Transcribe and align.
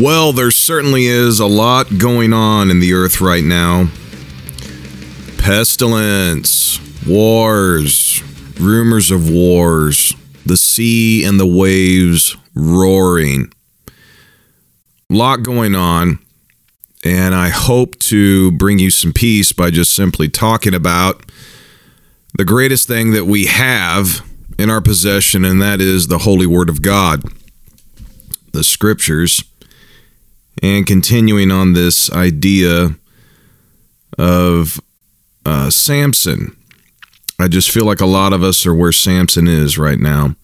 Well, 0.00 0.32
there 0.32 0.52
certainly 0.52 1.06
is 1.06 1.40
a 1.40 1.46
lot 1.46 1.98
going 1.98 2.32
on 2.32 2.70
in 2.70 2.78
the 2.78 2.92
earth 2.92 3.20
right 3.20 3.42
now 3.42 3.88
pestilence, 5.38 6.78
wars, 7.04 8.22
rumors 8.60 9.10
of 9.10 9.28
wars, 9.28 10.14
the 10.46 10.56
sea 10.56 11.24
and 11.24 11.40
the 11.40 11.46
waves 11.46 12.36
roaring. 12.54 13.52
A 13.88 15.14
lot 15.14 15.42
going 15.42 15.74
on. 15.74 16.20
And 17.04 17.34
I 17.34 17.48
hope 17.48 17.98
to 18.00 18.52
bring 18.52 18.78
you 18.78 18.90
some 18.90 19.12
peace 19.12 19.52
by 19.52 19.70
just 19.70 19.96
simply 19.96 20.28
talking 20.28 20.74
about 20.74 21.28
the 22.34 22.44
greatest 22.44 22.86
thing 22.86 23.10
that 23.12 23.24
we 23.24 23.46
have 23.46 24.24
in 24.60 24.70
our 24.70 24.80
possession, 24.80 25.44
and 25.44 25.60
that 25.60 25.80
is 25.80 26.06
the 26.06 26.18
Holy 26.18 26.46
Word 26.46 26.68
of 26.68 26.82
God, 26.82 27.24
the 28.52 28.62
Scriptures, 28.62 29.42
and 30.62 30.86
continuing 30.86 31.50
on 31.50 31.72
this 31.72 32.10
idea 32.12 32.96
of 34.18 34.80
uh, 35.46 35.70
Samson. 35.70 36.56
I 37.38 37.48
just 37.48 37.70
feel 37.70 37.84
like 37.84 38.00
a 38.00 38.06
lot 38.06 38.32
of 38.32 38.42
us 38.42 38.66
are 38.66 38.74
where 38.74 38.92
Samson 38.92 39.46
is 39.46 39.78
right 39.78 39.98
now. 39.98 40.34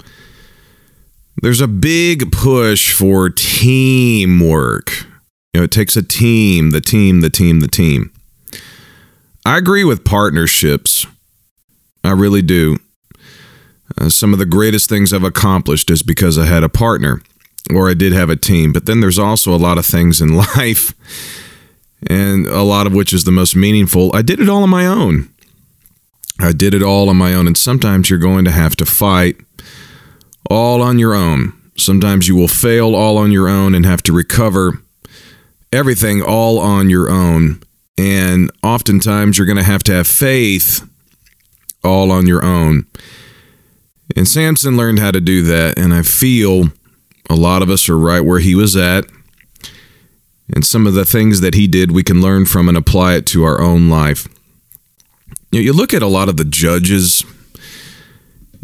There's 1.42 1.60
a 1.60 1.68
big 1.68 2.30
push 2.30 2.92
for 2.92 3.28
teamwork. 3.28 4.92
You 5.52 5.60
know, 5.60 5.64
it 5.64 5.72
takes 5.72 5.96
a 5.96 6.02
team, 6.02 6.70
the 6.70 6.80
team, 6.80 7.20
the 7.20 7.30
team, 7.30 7.60
the 7.60 7.68
team. 7.68 8.12
I 9.44 9.58
agree 9.58 9.84
with 9.84 10.04
partnerships. 10.04 11.06
I 12.02 12.12
really 12.12 12.42
do. 12.42 12.78
Uh, 13.98 14.08
some 14.08 14.32
of 14.32 14.38
the 14.38 14.46
greatest 14.46 14.88
things 14.88 15.12
I've 15.12 15.24
accomplished 15.24 15.90
is 15.90 16.02
because 16.02 16.38
I 16.38 16.46
had 16.46 16.62
a 16.62 16.68
partner 16.68 17.20
or 17.72 17.88
I 17.88 17.94
did 17.94 18.12
have 18.12 18.30
a 18.30 18.36
team. 18.36 18.72
But 18.72 18.86
then 18.86 19.00
there's 19.00 19.18
also 19.18 19.54
a 19.54 19.56
lot 19.56 19.78
of 19.78 19.86
things 19.86 20.20
in 20.20 20.36
life, 20.56 20.94
and 22.08 22.46
a 22.46 22.62
lot 22.62 22.86
of 22.86 22.94
which 22.94 23.12
is 23.12 23.24
the 23.24 23.32
most 23.32 23.56
meaningful. 23.56 24.14
I 24.14 24.22
did 24.22 24.40
it 24.40 24.48
all 24.48 24.62
on 24.62 24.70
my 24.70 24.86
own. 24.86 25.30
I 26.38 26.52
did 26.52 26.74
it 26.74 26.82
all 26.82 27.08
on 27.08 27.16
my 27.16 27.32
own. 27.32 27.46
And 27.46 27.56
sometimes 27.56 28.10
you're 28.10 28.18
going 28.18 28.44
to 28.44 28.50
have 28.50 28.76
to 28.76 28.86
fight 28.86 29.36
all 30.50 30.82
on 30.82 30.98
your 30.98 31.14
own. 31.14 31.52
Sometimes 31.76 32.28
you 32.28 32.36
will 32.36 32.48
fail 32.48 32.94
all 32.94 33.18
on 33.18 33.32
your 33.32 33.48
own 33.48 33.74
and 33.74 33.86
have 33.86 34.02
to 34.04 34.12
recover 34.12 34.80
everything 35.72 36.22
all 36.22 36.58
on 36.58 36.90
your 36.90 37.10
own. 37.10 37.62
And 37.96 38.50
oftentimes 38.62 39.38
you're 39.38 39.46
going 39.46 39.58
to 39.58 39.62
have 39.62 39.82
to 39.84 39.92
have 39.92 40.06
faith 40.06 40.88
all 41.82 42.10
on 42.10 42.26
your 42.26 42.44
own. 42.44 42.86
And 44.16 44.26
Samson 44.26 44.76
learned 44.76 44.98
how 44.98 45.10
to 45.12 45.20
do 45.20 45.42
that. 45.44 45.78
And 45.78 45.94
I 45.94 46.02
feel 46.02 46.70
a 47.30 47.34
lot 47.34 47.62
of 47.62 47.70
us 47.70 47.88
are 47.88 47.98
right 47.98 48.20
where 48.20 48.40
he 48.40 48.54
was 48.54 48.76
at. 48.76 49.06
And 50.54 50.64
some 50.64 50.86
of 50.86 50.94
the 50.94 51.06
things 51.06 51.40
that 51.40 51.54
he 51.54 51.66
did, 51.66 51.90
we 51.90 52.02
can 52.02 52.20
learn 52.20 52.44
from 52.44 52.68
and 52.68 52.76
apply 52.76 53.14
it 53.14 53.26
to 53.28 53.44
our 53.44 53.60
own 53.60 53.88
life. 53.88 54.28
You, 55.50 55.60
know, 55.60 55.64
you 55.64 55.72
look 55.72 55.94
at 55.94 56.02
a 56.02 56.06
lot 56.06 56.28
of 56.28 56.36
the 56.36 56.44
judges 56.44 57.24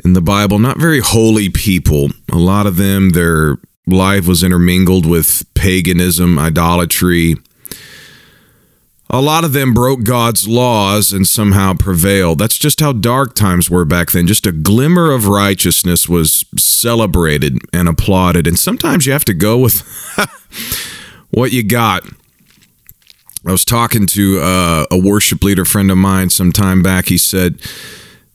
in 0.05 0.13
the 0.13 0.21
Bible, 0.21 0.59
not 0.59 0.79
very 0.79 1.01
holy 1.01 1.49
people. 1.49 2.09
A 2.31 2.39
lot 2.39 2.67
of 2.67 2.77
them, 2.77 3.11
their 3.11 3.57
life 3.87 4.27
was 4.27 4.43
intermingled 4.43 5.07
with 5.07 5.45
paganism, 5.55 6.39
idolatry. 6.39 7.37
A 9.13 9.21
lot 9.21 9.45
of 9.45 9.53
them 9.53 9.75
broke 9.75 10.05
God's 10.05 10.47
laws 10.47 11.13
and 11.13 11.27
somehow 11.27 11.75
prevailed. 11.75 12.39
That's 12.39 12.57
just 12.57 12.79
how 12.79 12.93
dark 12.93 13.35
times 13.35 13.69
were 13.69 13.85
back 13.85 14.13
then. 14.13 14.29
Just 14.29 14.47
a 14.47 14.53
glimmer 14.53 15.11
of 15.11 15.27
righteousness 15.27 16.09
was 16.09 16.45
celebrated 16.57 17.59
and 17.73 17.89
applauded. 17.89 18.47
And 18.47 18.57
sometimes 18.57 19.07
you 19.07 19.13
have 19.13 19.25
to 19.25 19.35
go 19.35 19.59
with 19.59 19.81
what 21.31 21.51
you 21.51 21.65
got. 21.65 22.05
I 23.45 23.51
was 23.51 23.65
talking 23.65 24.07
to 24.09 24.39
uh, 24.41 24.87
a 24.93 24.99
worship 24.99 25.43
leader 25.43 25.65
friend 25.65 25.91
of 25.91 25.99
mine 25.99 26.31
some 26.31 26.53
time 26.53 26.81
back. 26.81 27.07
He 27.07 27.19
said 27.19 27.61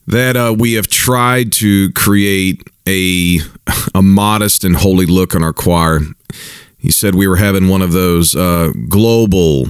that 0.07 0.35
uh, 0.35 0.53
we 0.57 0.73
have 0.73 0.87
tried 0.87 1.53
to 1.53 1.91
create 1.93 2.67
a 2.85 3.39
a 3.95 4.01
modest 4.01 4.65
and 4.65 4.75
holy 4.75 5.05
look 5.05 5.35
on 5.35 5.43
our 5.43 5.53
choir. 5.53 5.99
He 6.77 6.91
said 6.91 7.15
we 7.15 7.27
were 7.27 7.37
having 7.37 7.69
one 7.69 7.81
of 7.81 7.93
those 7.93 8.35
uh, 8.35 8.73
global 8.89 9.67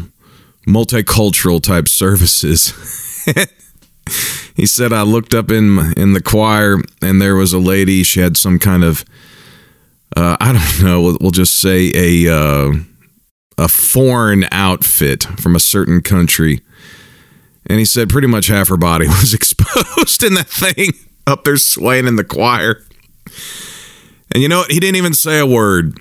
multicultural 0.67 1.61
type 1.61 1.87
services. 1.87 2.73
he 4.55 4.65
said 4.65 4.93
I 4.93 5.03
looked 5.03 5.33
up 5.33 5.51
in 5.51 5.93
in 5.97 6.13
the 6.13 6.21
choir 6.21 6.77
and 7.01 7.21
there 7.21 7.35
was 7.35 7.53
a 7.53 7.59
lady. 7.59 8.03
She 8.03 8.19
had 8.19 8.37
some 8.37 8.59
kind 8.59 8.83
of 8.83 9.05
uh, 10.15 10.37
I 10.39 10.53
don't 10.53 10.83
know. 10.83 11.01
We'll, 11.01 11.17
we'll 11.21 11.31
just 11.31 11.59
say 11.59 11.91
a 11.93 12.33
uh, 12.33 12.73
a 13.57 13.67
foreign 13.67 14.45
outfit 14.51 15.23
from 15.23 15.55
a 15.55 15.59
certain 15.59 16.01
country, 16.01 16.61
and 17.67 17.79
he 17.79 17.85
said 17.85 18.09
pretty 18.09 18.27
much 18.27 18.47
half 18.47 18.69
her 18.69 18.77
body 18.77 19.07
was 19.07 19.33
exposed 19.33 20.23
in 20.23 20.35
that 20.35 20.47
thing 20.47 20.91
up 21.27 21.43
there 21.43 21.57
swaying 21.57 22.07
in 22.07 22.15
the 22.15 22.23
choir. 22.23 22.83
And 24.31 24.41
you 24.41 24.49
know 24.49 24.59
what? 24.59 24.71
He 24.71 24.79
didn't 24.79 24.97
even 24.97 25.13
say 25.13 25.39
a 25.39 25.45
word 25.45 25.99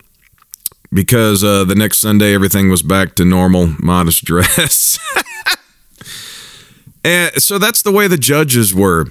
because 0.95 1.43
uh, 1.43 1.65
the 1.65 1.75
next 1.75 2.01
Sunday 2.01 2.35
everything 2.35 2.71
was 2.71 2.83
back 2.83 3.17
to 3.17 3.25
normal, 3.25 3.75
modest 3.81 4.25
dress. 4.25 4.99
and 7.05 7.35
so 7.35 7.59
that's 7.59 7.83
the 7.83 7.93
way 7.93 8.07
the 8.07 8.17
judges 8.17 8.73
were. 8.73 9.09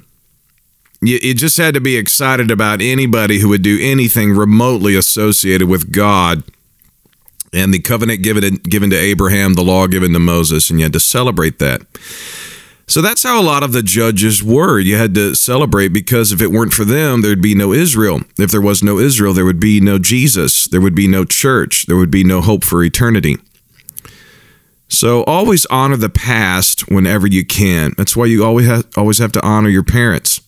You, 1.01 1.19
you 1.21 1.33
just 1.33 1.57
had 1.57 1.73
to 1.73 1.81
be 1.81 1.97
excited 1.97 2.49
about 2.49 2.81
anybody 2.81 3.39
who 3.39 3.49
would 3.49 3.61
do 3.61 3.77
anything 3.81 4.31
remotely 4.31 4.95
associated 4.95 5.67
with 5.67 5.91
God 5.91 6.43
and 7.51 7.73
the 7.73 7.79
covenant 7.79 8.23
given 8.23 8.55
given 8.55 8.89
to 8.89 8.97
Abraham, 8.97 9.53
the 9.53 9.63
law 9.63 9.87
given 9.87 10.13
to 10.13 10.19
Moses, 10.19 10.69
and 10.69 10.79
you 10.79 10.85
had 10.85 10.93
to 10.93 10.99
celebrate 10.99 11.59
that. 11.59 11.81
So 12.87 13.01
that's 13.01 13.23
how 13.23 13.39
a 13.39 13.43
lot 13.43 13.63
of 13.63 13.71
the 13.71 13.81
judges 13.81 14.43
were. 14.43 14.79
You 14.79 14.97
had 14.97 15.15
to 15.15 15.35
celebrate 15.35 15.89
because 15.89 16.31
if 16.31 16.41
it 16.41 16.51
weren't 16.51 16.73
for 16.73 16.83
them, 16.83 17.21
there'd 17.21 17.41
be 17.41 17.55
no 17.55 17.71
Israel. 17.71 18.21
If 18.37 18.51
there 18.51 18.61
was 18.61 18.83
no 18.83 18.99
Israel, 18.99 19.33
there 19.33 19.45
would 19.45 19.59
be 19.59 19.79
no 19.79 19.97
Jesus. 19.97 20.67
There 20.67 20.81
would 20.81 20.95
be 20.95 21.07
no 21.07 21.23
church. 21.23 21.85
There 21.85 21.95
would 21.95 22.11
be 22.11 22.23
no 22.23 22.41
hope 22.41 22.63
for 22.63 22.83
eternity. 22.83 23.37
So 24.89 25.23
always 25.23 25.65
honor 25.67 25.95
the 25.97 26.09
past 26.09 26.91
whenever 26.91 27.25
you 27.25 27.45
can. 27.45 27.93
That's 27.97 28.15
why 28.15 28.25
you 28.25 28.43
always 28.43 28.67
have, 28.67 28.85
always 28.97 29.17
have 29.17 29.31
to 29.31 29.45
honor 29.45 29.69
your 29.69 29.83
parents. 29.83 30.41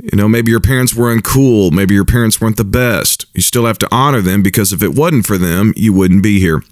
You 0.00 0.16
know, 0.16 0.28
maybe 0.28 0.52
your 0.52 0.60
parents 0.60 0.94
were 0.94 1.14
uncool. 1.14 1.72
Maybe 1.72 1.94
your 1.94 2.04
parents 2.04 2.40
weren't 2.40 2.56
the 2.56 2.64
best. 2.64 3.26
You 3.34 3.42
still 3.42 3.66
have 3.66 3.78
to 3.78 3.88
honor 3.90 4.20
them 4.20 4.42
because 4.42 4.72
if 4.72 4.82
it 4.82 4.94
wasn't 4.94 5.26
for 5.26 5.36
them, 5.36 5.74
you 5.76 5.92
wouldn't 5.92 6.22
be 6.22 6.38
here. 6.38 6.62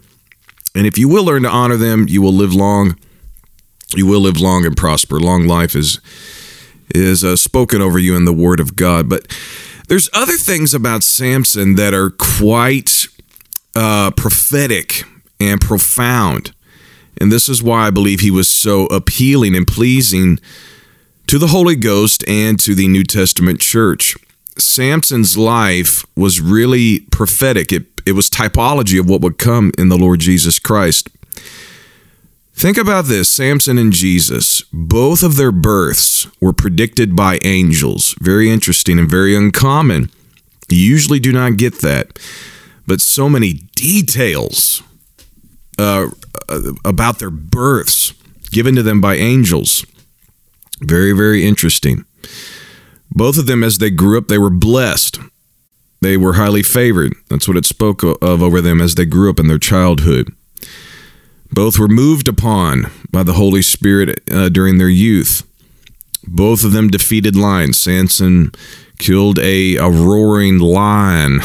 And 0.75 0.87
if 0.87 0.97
you 0.97 1.09
will 1.09 1.25
learn 1.25 1.43
to 1.43 1.51
honor 1.51 1.77
them, 1.77 2.07
you 2.09 2.23
will 2.23 2.33
live 2.33 2.55
long 2.55 2.97
you 3.95 4.07
will 4.07 4.21
live 4.21 4.41
long 4.41 4.65
and 4.65 4.77
prosper. 4.77 5.21
Long 5.21 5.47
life 5.47 5.75
is 5.75 6.01
is 6.95 7.25
uh, 7.25 7.37
spoken 7.37 7.83
over 7.83 7.99
you 7.99 8.17
in 8.17 8.25
the 8.25 8.33
Word 8.33 8.61
of 8.61 8.77
God. 8.77 9.09
But 9.09 9.27
there's 9.89 10.09
other 10.13 10.37
things 10.37 10.73
about 10.73 11.03
Samson 11.03 11.75
that 11.75 11.93
are 11.95 12.11
quite 12.11 13.09
uh, 13.75 14.13
prophetic 14.13 15.03
and 15.41 15.61
profound, 15.61 16.53
and 17.21 17.31
this 17.31 17.49
is 17.49 17.63
why 17.63 17.87
I 17.87 17.91
believe 17.91 18.21
he 18.21 18.31
was 18.31 18.49
so 18.49 18.87
appealing 18.87 19.55
and 19.55 19.67
pleasing 19.67 20.39
to 21.27 21.39
the 21.39 21.49
Holy 21.49 21.77
Ghost 21.77 22.27
and 22.29 22.59
to 22.61 22.75
the 22.75 22.89
New 22.89 23.05
Testament 23.05 23.61
church. 23.61 24.17
Samson's 24.59 25.37
life 25.37 26.07
was 26.17 26.41
really 26.41 27.01
prophetic. 27.11 27.73
It, 27.73 27.87
it 28.07 28.13
was 28.13 28.31
typology 28.31 28.99
of 28.99 29.09
what 29.09 29.21
would 29.21 29.39
come 29.39 29.73
in 29.77 29.89
the 29.89 29.99
Lord 29.99 30.21
Jesus 30.21 30.59
Christ. 30.59 31.11
Think 32.57 32.79
about 32.79 33.05
this 33.05 33.31
Samson 33.31 33.77
and 33.77 33.93
Jesus, 33.93 34.63
both 34.73 35.23
of 35.23 35.37
their 35.37 35.53
births 35.53 36.27
were 36.41 36.55
predicted 36.55 37.15
by 37.15 37.39
angels. 37.45 38.15
Very 38.19 38.51
interesting 38.51 38.99
and 38.99 39.11
very 39.11 39.37
uncommon. 39.37 40.11
You 40.71 40.79
usually 40.79 41.21
do 41.21 41.33
not 41.33 41.59
get 41.59 41.83
that. 41.83 42.19
But 42.87 43.03
so 43.03 43.29
many 43.29 43.53
details 43.75 44.83
uh, 45.79 46.09
about 46.83 47.19
their 47.19 47.31
births 47.31 48.15
given 48.51 48.75
to 48.77 48.83
them 48.83 49.03
by 49.03 49.17
angels. 49.17 49.85
Very, 50.81 51.13
very 51.13 51.47
interesting. 51.47 52.07
Both 53.11 53.37
of 53.37 53.47
them, 53.47 53.63
as 53.63 53.77
they 53.79 53.91
grew 53.91 54.17
up, 54.17 54.29
they 54.29 54.39
were 54.39 54.49
blessed. 54.49 55.19
They 56.01 56.17
were 56.17 56.35
highly 56.35 56.63
favored. 56.63 57.13
That's 57.29 57.47
what 57.47 57.59
it 57.59 57.67
spoke 57.67 58.03
of 58.03 58.23
over 58.23 58.63
them 58.63 58.81
as 58.81 58.95
they 58.95 59.05
grew 59.05 59.29
up 59.29 59.39
in 59.39 59.49
their 59.49 59.59
childhood. 59.59 60.33
Both 61.51 61.79
were 61.79 61.89
moved 61.89 62.29
upon 62.29 62.91
by 63.11 63.23
the 63.23 63.35
Holy 63.35 63.63
Spirit 63.63 64.21
uh, 64.31 64.49
during 64.49 64.79
their 64.79 64.89
youth. 64.89 65.43
Both 66.27 66.65
of 66.65 66.73
them 66.73 66.89
defeated 66.89 67.37
lions. 67.37 67.79
Samson 67.79 68.53
killed 68.99 69.39
a, 69.39 69.77
a 69.77 69.89
roaring 69.89 70.59
lion, 70.59 71.41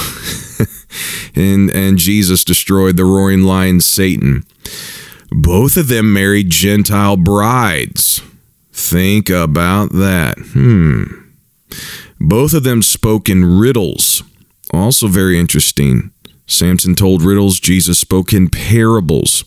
and, 1.35 1.69
and 1.71 1.97
Jesus 1.97 2.43
destroyed 2.43 2.97
the 2.97 3.05
roaring 3.05 3.43
lion, 3.43 3.79
Satan. 3.79 4.43
Both 5.31 5.77
of 5.77 5.87
them 5.87 6.11
married 6.13 6.49
Gentile 6.49 7.17
brides. 7.17 8.21
Think 8.73 9.29
about 9.29 9.91
that. 9.93 10.37
Hmm. 10.39 11.03
Both 12.19 12.53
of 12.53 12.63
them 12.63 12.81
spoke 12.81 13.29
in 13.29 13.59
riddles. 13.59 14.23
Also, 14.73 15.07
very 15.07 15.39
interesting. 15.39 16.11
Samson 16.47 16.95
told 16.95 17.21
riddles. 17.21 17.59
Jesus 17.59 17.99
spoke 17.99 18.33
in 18.33 18.49
parables. 18.49 19.43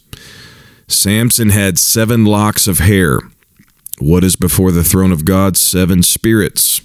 Samson 0.86 1.50
had 1.50 1.78
seven 1.78 2.24
locks 2.24 2.66
of 2.66 2.78
hair. 2.78 3.20
What 3.98 4.24
is 4.24 4.36
before 4.36 4.72
the 4.72 4.84
throne 4.84 5.12
of 5.12 5.24
God? 5.24 5.56
Seven 5.56 6.02
spirits. 6.02 6.80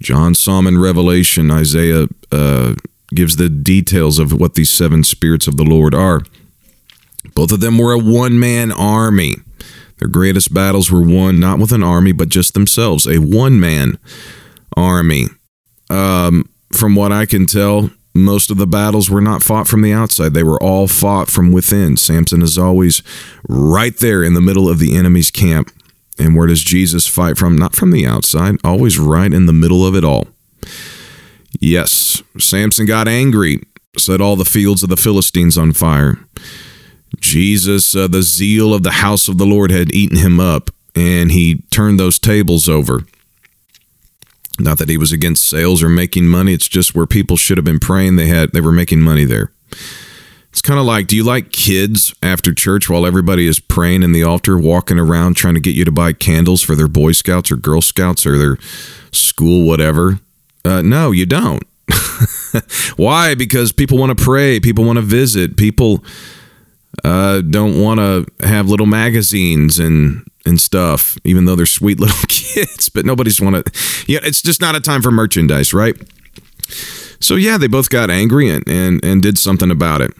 John 0.00 0.34
saw 0.34 0.58
in 0.60 0.78
Revelation. 0.78 1.50
Isaiah 1.50 2.06
uh, 2.32 2.74
gives 3.14 3.36
the 3.36 3.48
details 3.48 4.18
of 4.18 4.32
what 4.32 4.54
these 4.54 4.70
seven 4.70 5.04
spirits 5.04 5.46
of 5.46 5.56
the 5.56 5.64
Lord 5.64 5.94
are. 5.94 6.22
Both 7.34 7.52
of 7.52 7.60
them 7.60 7.78
were 7.78 7.92
a 7.92 7.98
one 7.98 8.38
man 8.38 8.72
army. 8.72 9.36
Their 9.98 10.08
greatest 10.08 10.54
battles 10.54 10.90
were 10.90 11.02
won 11.02 11.40
not 11.40 11.58
with 11.58 11.72
an 11.72 11.82
army, 11.82 12.12
but 12.12 12.28
just 12.28 12.54
themselves, 12.54 13.06
a 13.06 13.18
one 13.18 13.58
man 13.58 13.98
army. 14.76 15.26
Um, 15.90 16.48
from 16.72 16.94
what 16.94 17.12
I 17.12 17.26
can 17.26 17.46
tell, 17.46 17.90
most 18.22 18.50
of 18.50 18.56
the 18.56 18.66
battles 18.66 19.10
were 19.10 19.20
not 19.20 19.42
fought 19.42 19.66
from 19.66 19.82
the 19.82 19.92
outside. 19.92 20.34
They 20.34 20.42
were 20.42 20.62
all 20.62 20.86
fought 20.88 21.28
from 21.28 21.52
within. 21.52 21.96
Samson 21.96 22.42
is 22.42 22.58
always 22.58 23.02
right 23.48 23.96
there 23.96 24.22
in 24.22 24.34
the 24.34 24.40
middle 24.40 24.68
of 24.68 24.78
the 24.78 24.96
enemy's 24.96 25.30
camp. 25.30 25.70
And 26.18 26.36
where 26.36 26.46
does 26.46 26.62
Jesus 26.62 27.06
fight 27.06 27.38
from? 27.38 27.56
Not 27.56 27.74
from 27.74 27.90
the 27.90 28.06
outside, 28.06 28.56
always 28.64 28.98
right 28.98 29.32
in 29.32 29.46
the 29.46 29.52
middle 29.52 29.86
of 29.86 29.94
it 29.94 30.04
all. 30.04 30.26
Yes, 31.60 32.22
Samson 32.38 32.86
got 32.86 33.08
angry, 33.08 33.62
set 33.96 34.20
all 34.20 34.36
the 34.36 34.44
fields 34.44 34.82
of 34.82 34.88
the 34.88 34.96
Philistines 34.96 35.56
on 35.56 35.72
fire. 35.72 36.18
Jesus, 37.20 37.96
uh, 37.96 38.08
the 38.08 38.22
zeal 38.22 38.74
of 38.74 38.82
the 38.82 38.90
house 38.92 39.28
of 39.28 39.38
the 39.38 39.46
Lord 39.46 39.70
had 39.70 39.94
eaten 39.94 40.18
him 40.18 40.40
up, 40.40 40.70
and 40.94 41.32
he 41.32 41.62
turned 41.70 41.98
those 41.98 42.18
tables 42.18 42.68
over. 42.68 43.04
Not 44.58 44.78
that 44.78 44.88
he 44.88 44.98
was 44.98 45.12
against 45.12 45.48
sales 45.48 45.82
or 45.82 45.88
making 45.88 46.26
money, 46.26 46.52
it's 46.52 46.68
just 46.68 46.94
where 46.94 47.06
people 47.06 47.36
should 47.36 47.58
have 47.58 47.64
been 47.64 47.78
praying, 47.78 48.16
they 48.16 48.26
had 48.26 48.52
they 48.52 48.60
were 48.60 48.72
making 48.72 49.00
money 49.00 49.24
there. 49.24 49.52
It's 50.50 50.62
kind 50.62 50.80
of 50.80 50.86
like, 50.86 51.06
do 51.06 51.14
you 51.14 51.24
like 51.24 51.52
kids 51.52 52.14
after 52.22 52.52
church 52.52 52.88
while 52.88 53.06
everybody 53.06 53.46
is 53.46 53.60
praying 53.60 54.02
in 54.02 54.12
the 54.12 54.24
altar, 54.24 54.58
walking 54.58 54.98
around 54.98 55.34
trying 55.34 55.54
to 55.54 55.60
get 55.60 55.76
you 55.76 55.84
to 55.84 55.92
buy 55.92 56.12
candles 56.12 56.62
for 56.62 56.74
their 56.74 56.88
Boy 56.88 57.12
Scouts 57.12 57.52
or 57.52 57.56
Girl 57.56 57.80
Scouts 57.80 58.26
or 58.26 58.38
their 58.38 58.58
school, 59.12 59.66
whatever? 59.66 60.20
Uh, 60.64 60.82
no, 60.82 61.10
you 61.12 61.26
don't. 61.26 61.62
Why? 62.96 63.34
Because 63.34 63.72
people 63.72 63.98
want 63.98 64.16
to 64.16 64.24
pray, 64.24 64.58
people 64.58 64.84
want 64.84 64.96
to 64.96 65.02
visit, 65.02 65.56
people 65.56 66.02
uh, 67.04 67.42
don't 67.42 67.80
want 67.80 68.00
to 68.00 68.46
have 68.46 68.68
little 68.68 68.86
magazines 68.86 69.78
and 69.78 70.27
and 70.46 70.60
stuff, 70.60 71.18
even 71.24 71.44
though 71.44 71.56
they're 71.56 71.66
sweet 71.66 72.00
little 72.00 72.26
kids. 72.28 72.88
But 72.88 73.04
nobody's 73.04 73.40
want 73.40 73.66
to. 73.66 74.04
Yeah, 74.06 74.20
it's 74.22 74.42
just 74.42 74.60
not 74.60 74.76
a 74.76 74.80
time 74.80 75.02
for 75.02 75.10
merchandise, 75.10 75.72
right? 75.74 75.96
So 77.20 77.34
yeah, 77.34 77.58
they 77.58 77.66
both 77.66 77.90
got 77.90 78.10
angry 78.10 78.48
and 78.50 78.66
and, 78.68 79.04
and 79.04 79.22
did 79.22 79.38
something 79.38 79.70
about 79.70 80.00
it, 80.00 80.12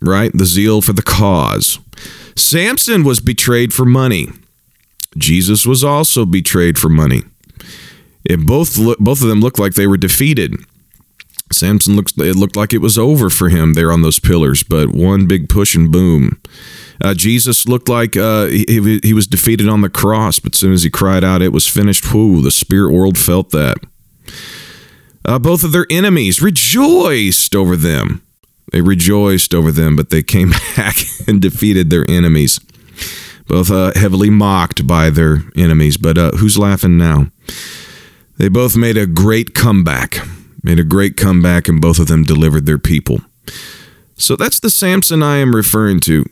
right? 0.00 0.30
The 0.32 0.46
zeal 0.46 0.80
for 0.80 0.92
the 0.92 1.02
cause. 1.02 1.78
Samson 2.36 3.04
was 3.04 3.20
betrayed 3.20 3.72
for 3.72 3.84
money. 3.84 4.28
Jesus 5.16 5.66
was 5.66 5.84
also 5.84 6.24
betrayed 6.24 6.78
for 6.78 6.88
money. 6.88 7.22
It 8.24 8.46
both 8.46 8.76
both 8.98 9.22
of 9.22 9.28
them 9.28 9.40
looked 9.40 9.58
like 9.58 9.74
they 9.74 9.86
were 9.86 9.96
defeated. 9.96 10.56
Samson 11.54 11.96
looks 11.96 12.12
it 12.18 12.36
looked 12.36 12.56
like 12.56 12.72
it 12.72 12.78
was 12.78 12.98
over 12.98 13.30
for 13.30 13.48
him 13.48 13.74
there 13.74 13.92
on 13.92 14.02
those 14.02 14.18
pillars, 14.18 14.62
but 14.62 14.90
one 14.90 15.26
big 15.26 15.48
push 15.48 15.74
and 15.74 15.90
boom. 15.90 16.40
Uh, 17.02 17.14
Jesus 17.14 17.66
looked 17.66 17.88
like 17.88 18.16
uh, 18.16 18.46
he, 18.46 19.00
he 19.02 19.12
was 19.12 19.26
defeated 19.26 19.68
on 19.68 19.80
the 19.80 19.88
cross, 19.88 20.38
but 20.38 20.54
as 20.54 20.60
soon 20.60 20.72
as 20.72 20.84
he 20.84 20.90
cried 20.90 21.24
out, 21.24 21.42
it 21.42 21.52
was 21.52 21.66
finished. 21.66 22.12
Whoo, 22.14 22.40
the 22.40 22.50
spirit 22.50 22.92
world 22.92 23.18
felt 23.18 23.50
that. 23.50 23.78
Uh, 25.24 25.38
both 25.38 25.64
of 25.64 25.72
their 25.72 25.86
enemies 25.90 26.42
rejoiced 26.42 27.54
over 27.54 27.76
them. 27.76 28.22
They 28.72 28.80
rejoiced 28.80 29.54
over 29.54 29.72
them, 29.72 29.96
but 29.96 30.10
they 30.10 30.22
came 30.22 30.50
back 30.76 30.96
and 31.26 31.40
defeated 31.40 31.90
their 31.90 32.08
enemies. 32.08 32.60
Both 33.46 33.70
uh, 33.70 33.92
heavily 33.94 34.30
mocked 34.30 34.86
by 34.86 35.10
their 35.10 35.38
enemies, 35.56 35.96
but 35.96 36.16
uh, 36.16 36.30
who's 36.32 36.58
laughing 36.58 36.96
now? 36.96 37.26
They 38.36 38.48
both 38.48 38.76
made 38.76 38.96
a 38.96 39.06
great 39.06 39.54
comeback, 39.54 40.26
made 40.64 40.80
a 40.80 40.84
great 40.84 41.16
comeback, 41.16 41.68
and 41.68 41.80
both 41.80 42.00
of 42.00 42.08
them 42.08 42.24
delivered 42.24 42.66
their 42.66 42.78
people. 42.78 43.20
So 44.16 44.34
that's 44.34 44.58
the 44.58 44.70
Samson 44.70 45.22
I 45.22 45.36
am 45.36 45.54
referring 45.54 46.00
to. 46.00 46.24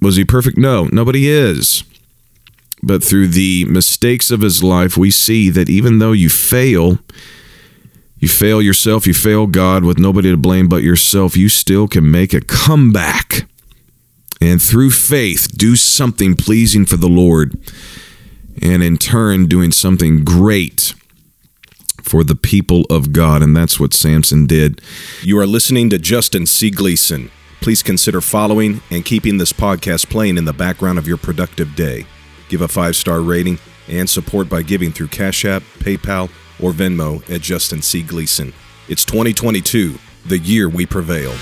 Was 0.00 0.16
he 0.16 0.24
perfect? 0.24 0.56
No, 0.56 0.84
nobody 0.90 1.28
is. 1.28 1.84
But 2.82 3.04
through 3.04 3.28
the 3.28 3.64
mistakes 3.66 4.30
of 4.30 4.40
his 4.40 4.62
life, 4.62 4.96
we 4.96 5.10
see 5.10 5.50
that 5.50 5.68
even 5.68 5.98
though 5.98 6.12
you 6.12 6.28
fail, 6.28 6.98
you 8.18 8.28
fail 8.28 8.62
yourself, 8.62 9.06
you 9.06 9.14
fail 9.14 9.46
God 9.46 9.84
with 9.84 9.98
nobody 9.98 10.30
to 10.30 10.36
blame 10.36 10.68
but 10.68 10.82
yourself, 10.82 11.36
you 11.36 11.48
still 11.48 11.88
can 11.88 12.10
make 12.10 12.32
a 12.32 12.40
comeback. 12.40 13.46
And 14.40 14.62
through 14.62 14.90
faith, 14.90 15.56
do 15.56 15.76
something 15.76 16.34
pleasing 16.34 16.86
for 16.86 16.96
the 16.96 17.08
Lord. 17.08 17.58
And 18.62 18.82
in 18.82 18.96
turn, 18.96 19.46
doing 19.46 19.72
something 19.72 20.24
great 20.24 20.94
for 22.06 22.22
the 22.22 22.36
people 22.36 22.84
of 22.88 23.12
God. 23.12 23.42
And 23.42 23.54
that's 23.54 23.80
what 23.80 23.92
Samson 23.92 24.46
did. 24.46 24.80
You 25.22 25.38
are 25.38 25.46
listening 25.46 25.90
to 25.90 25.98
Justin 25.98 26.46
C. 26.46 26.70
Gleason. 26.70 27.30
Please 27.60 27.82
consider 27.82 28.20
following 28.20 28.80
and 28.90 29.04
keeping 29.04 29.38
this 29.38 29.52
podcast 29.52 30.08
playing 30.08 30.38
in 30.38 30.44
the 30.44 30.52
background 30.52 30.98
of 30.98 31.08
your 31.08 31.16
productive 31.16 31.74
day. 31.74 32.06
Give 32.48 32.60
a 32.60 32.68
five 32.68 32.94
star 32.94 33.20
rating 33.20 33.58
and 33.88 34.08
support 34.08 34.48
by 34.48 34.62
giving 34.62 34.92
through 34.92 35.08
Cash 35.08 35.44
App, 35.44 35.62
PayPal, 35.80 36.30
or 36.62 36.72
Venmo 36.72 37.28
at 37.28 37.40
Justin 37.40 37.82
C. 37.82 38.02
Gleason. 38.02 38.52
It's 38.88 39.04
2022, 39.04 39.98
the 40.26 40.38
year 40.38 40.68
we 40.68 40.86
prevail. 40.86 41.34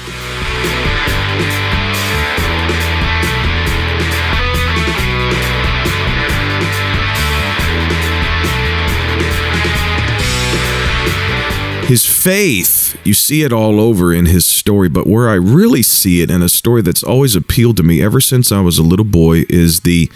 His 11.87 12.07
faith, 12.07 12.99
you 13.05 13.13
see 13.13 13.43
it 13.43 13.53
all 13.53 13.79
over 13.79 14.13
in 14.15 14.25
his 14.25 14.47
story, 14.47 14.89
but 14.89 15.07
where 15.07 15.29
I 15.29 15.35
really 15.35 15.83
see 15.83 16.23
it 16.23 16.31
in 16.31 16.41
a 16.41 16.49
story 16.49 16.81
that's 16.81 17.03
always 17.03 17.37
appealed 17.37 17.77
to 17.77 17.82
me 17.82 18.03
ever 18.03 18.23
since 18.23 18.51
I 18.51 18.63
was 18.63 18.79
a 18.79 18.82
little 18.82 19.05
boy 19.05 19.44
is 19.51 19.81
the 19.81 20.11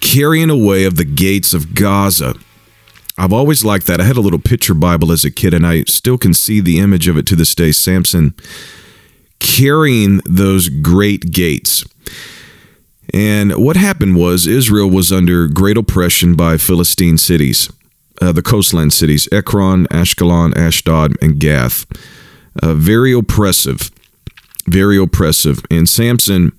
carrying 0.00 0.48
away 0.48 0.84
of 0.84 0.96
the 0.96 1.04
gates 1.04 1.52
of 1.52 1.74
Gaza. 1.74 2.34
I've 3.18 3.34
always 3.34 3.62
liked 3.62 3.86
that. 3.88 4.00
I 4.00 4.04
had 4.04 4.16
a 4.16 4.22
little 4.22 4.38
picture 4.38 4.72
Bible 4.72 5.12
as 5.12 5.22
a 5.22 5.30
kid, 5.30 5.52
and 5.52 5.66
I 5.66 5.84
still 5.84 6.16
can 6.16 6.32
see 6.32 6.60
the 6.60 6.78
image 6.80 7.08
of 7.08 7.18
it 7.18 7.26
to 7.26 7.36
this 7.36 7.54
day. 7.54 7.72
Samson 7.72 8.34
carrying 9.38 10.22
those 10.24 10.70
great 10.70 11.30
gates. 11.30 11.84
And 13.12 13.54
what 13.56 13.76
happened 13.76 14.16
was 14.16 14.46
Israel 14.46 14.88
was 14.88 15.12
under 15.12 15.46
great 15.46 15.76
oppression 15.76 16.36
by 16.36 16.56
Philistine 16.56 17.18
cities 17.18 17.70
uh, 18.20 18.32
the 18.32 18.42
coastline 18.42 18.90
cities 18.90 19.28
Ekron, 19.32 19.86
Ashkelon, 19.88 20.56
Ashdod, 20.56 21.16
and 21.22 21.38
Gath. 21.38 21.86
Uh, 22.62 22.74
very 22.74 23.12
oppressive, 23.12 23.90
very 24.66 24.96
oppressive. 24.96 25.60
And 25.70 25.88
Samson, 25.88 26.52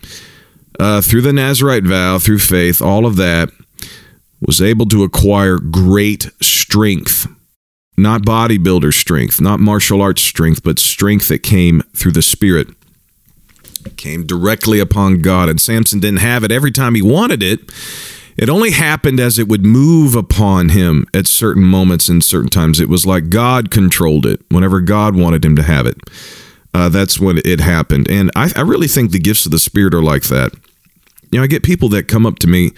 uh, 0.79 1.01
through 1.01 1.21
the 1.21 1.33
Nazarite 1.33 1.85
vow, 1.85 2.19
through 2.19 2.39
faith, 2.39 2.81
all 2.81 3.05
of 3.05 3.15
that, 3.15 3.49
was 4.39 4.61
able 4.61 4.85
to 4.87 5.03
acquire 5.03 5.57
great 5.57 6.29
strength. 6.41 7.27
Not 7.97 8.21
bodybuilder 8.21 8.93
strength, 8.93 9.41
not 9.41 9.59
martial 9.59 10.03
arts 10.03 10.21
strength, 10.21 10.61
but 10.63 10.77
strength 10.77 11.29
that 11.29 11.39
came 11.39 11.81
through 11.95 12.11
the 12.11 12.21
Spirit. 12.21 12.67
came 13.95 14.27
directly 14.27 14.79
upon 14.79 15.21
God. 15.21 15.49
And 15.49 15.59
Samson 15.59 15.99
didn't 15.99 16.19
have 16.19 16.43
it 16.43 16.51
every 16.51 16.71
time 16.71 16.93
he 16.93 17.01
wanted 17.01 17.41
it 17.41 17.71
it 18.37 18.49
only 18.49 18.71
happened 18.71 19.19
as 19.19 19.39
it 19.39 19.47
would 19.47 19.65
move 19.65 20.15
upon 20.15 20.69
him 20.69 21.05
at 21.13 21.27
certain 21.27 21.63
moments 21.63 22.07
and 22.07 22.23
certain 22.23 22.49
times. 22.49 22.79
It 22.79 22.89
was 22.89 23.05
like 23.05 23.29
God 23.29 23.71
controlled 23.71 24.25
it 24.25 24.41
whenever 24.49 24.79
God 24.81 25.15
wanted 25.15 25.43
him 25.43 25.55
to 25.55 25.63
have 25.63 25.85
it. 25.85 25.97
Uh, 26.73 26.89
that's 26.89 27.19
when 27.19 27.39
it 27.43 27.59
happened. 27.59 28.09
And 28.09 28.29
I, 28.35 28.51
I 28.55 28.61
really 28.61 28.87
think 28.87 29.11
the 29.11 29.19
gifts 29.19 29.45
of 29.45 29.51
the 29.51 29.59
Spirit 29.59 29.95
are 29.95 30.03
like 30.03 30.23
that. 30.23 30.53
You 31.31 31.39
know, 31.39 31.43
I 31.43 31.47
get 31.47 31.63
people 31.63 31.89
that 31.89 32.07
come 32.07 32.25
up 32.25 32.37
to 32.39 32.47
me 32.47 32.71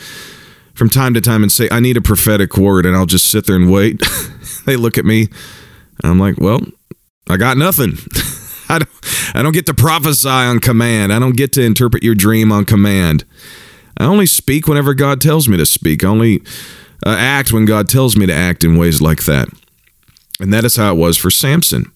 from 0.73 0.89
time 0.89 1.13
to 1.13 1.21
time 1.21 1.43
and 1.43 1.51
say, 1.51 1.67
I 1.69 1.81
need 1.81 1.97
a 1.97 2.01
prophetic 2.01 2.55
word, 2.57 2.85
and 2.85 2.95
I'll 2.95 3.05
just 3.05 3.29
sit 3.29 3.45
there 3.45 3.57
and 3.57 3.69
wait. 3.69 4.01
they 4.65 4.77
look 4.77 4.97
at 4.97 5.03
me, 5.03 5.23
and 6.01 6.11
I'm 6.11 6.19
like, 6.19 6.39
well, 6.39 6.61
I 7.29 7.35
got 7.35 7.57
nothing. 7.57 7.97
I 8.69 8.79
don't, 8.79 9.35
I 9.35 9.43
don't 9.43 9.51
get 9.51 9.65
to 9.65 9.73
prophesy 9.73 10.29
on 10.29 10.59
command. 10.59 11.11
I 11.11 11.19
don't 11.19 11.35
get 11.35 11.51
to 11.53 11.63
interpret 11.63 12.01
your 12.01 12.15
dream 12.15 12.51
on 12.51 12.63
command. 12.63 13.25
I 13.99 14.05
only 14.05 14.25
speak 14.25 14.67
whenever 14.67 14.93
God 14.93 15.21
tells 15.21 15.49
me 15.49 15.57
to 15.57 15.65
speak. 15.65 16.03
I 16.03 16.07
only 16.07 16.41
uh, 17.05 17.15
act 17.17 17.51
when 17.51 17.65
God 17.65 17.89
tells 17.89 18.15
me 18.15 18.25
to 18.25 18.33
act 18.33 18.63
in 18.63 18.77
ways 18.77 19.01
like 19.01 19.25
that. 19.25 19.49
And 20.39 20.53
that 20.53 20.63
is 20.63 20.77
how 20.77 20.93
it 20.93 20.97
was 20.97 21.17
for 21.17 21.29
Samson. 21.29 21.91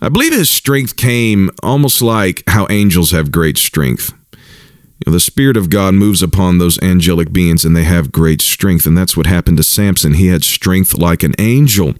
I 0.00 0.08
believe 0.08 0.32
his 0.32 0.50
strength 0.50 0.96
came 0.96 1.50
almost 1.62 2.00
like 2.00 2.42
how 2.48 2.66
angels 2.70 3.10
have 3.10 3.30
great 3.30 3.58
strength. 3.58 4.12
You 4.32 5.04
know, 5.06 5.12
the 5.12 5.20
Spirit 5.20 5.56
of 5.56 5.70
God 5.70 5.94
moves 5.94 6.22
upon 6.22 6.58
those 6.58 6.80
angelic 6.82 7.32
beings 7.32 7.64
and 7.64 7.76
they 7.76 7.84
have 7.84 8.12
great 8.12 8.40
strength. 8.40 8.86
And 8.86 8.96
that's 8.96 9.16
what 9.16 9.26
happened 9.26 9.58
to 9.58 9.62
Samson. 9.62 10.14
He 10.14 10.28
had 10.28 10.42
strength 10.42 10.94
like 10.94 11.22
an 11.22 11.34
angel 11.38 11.94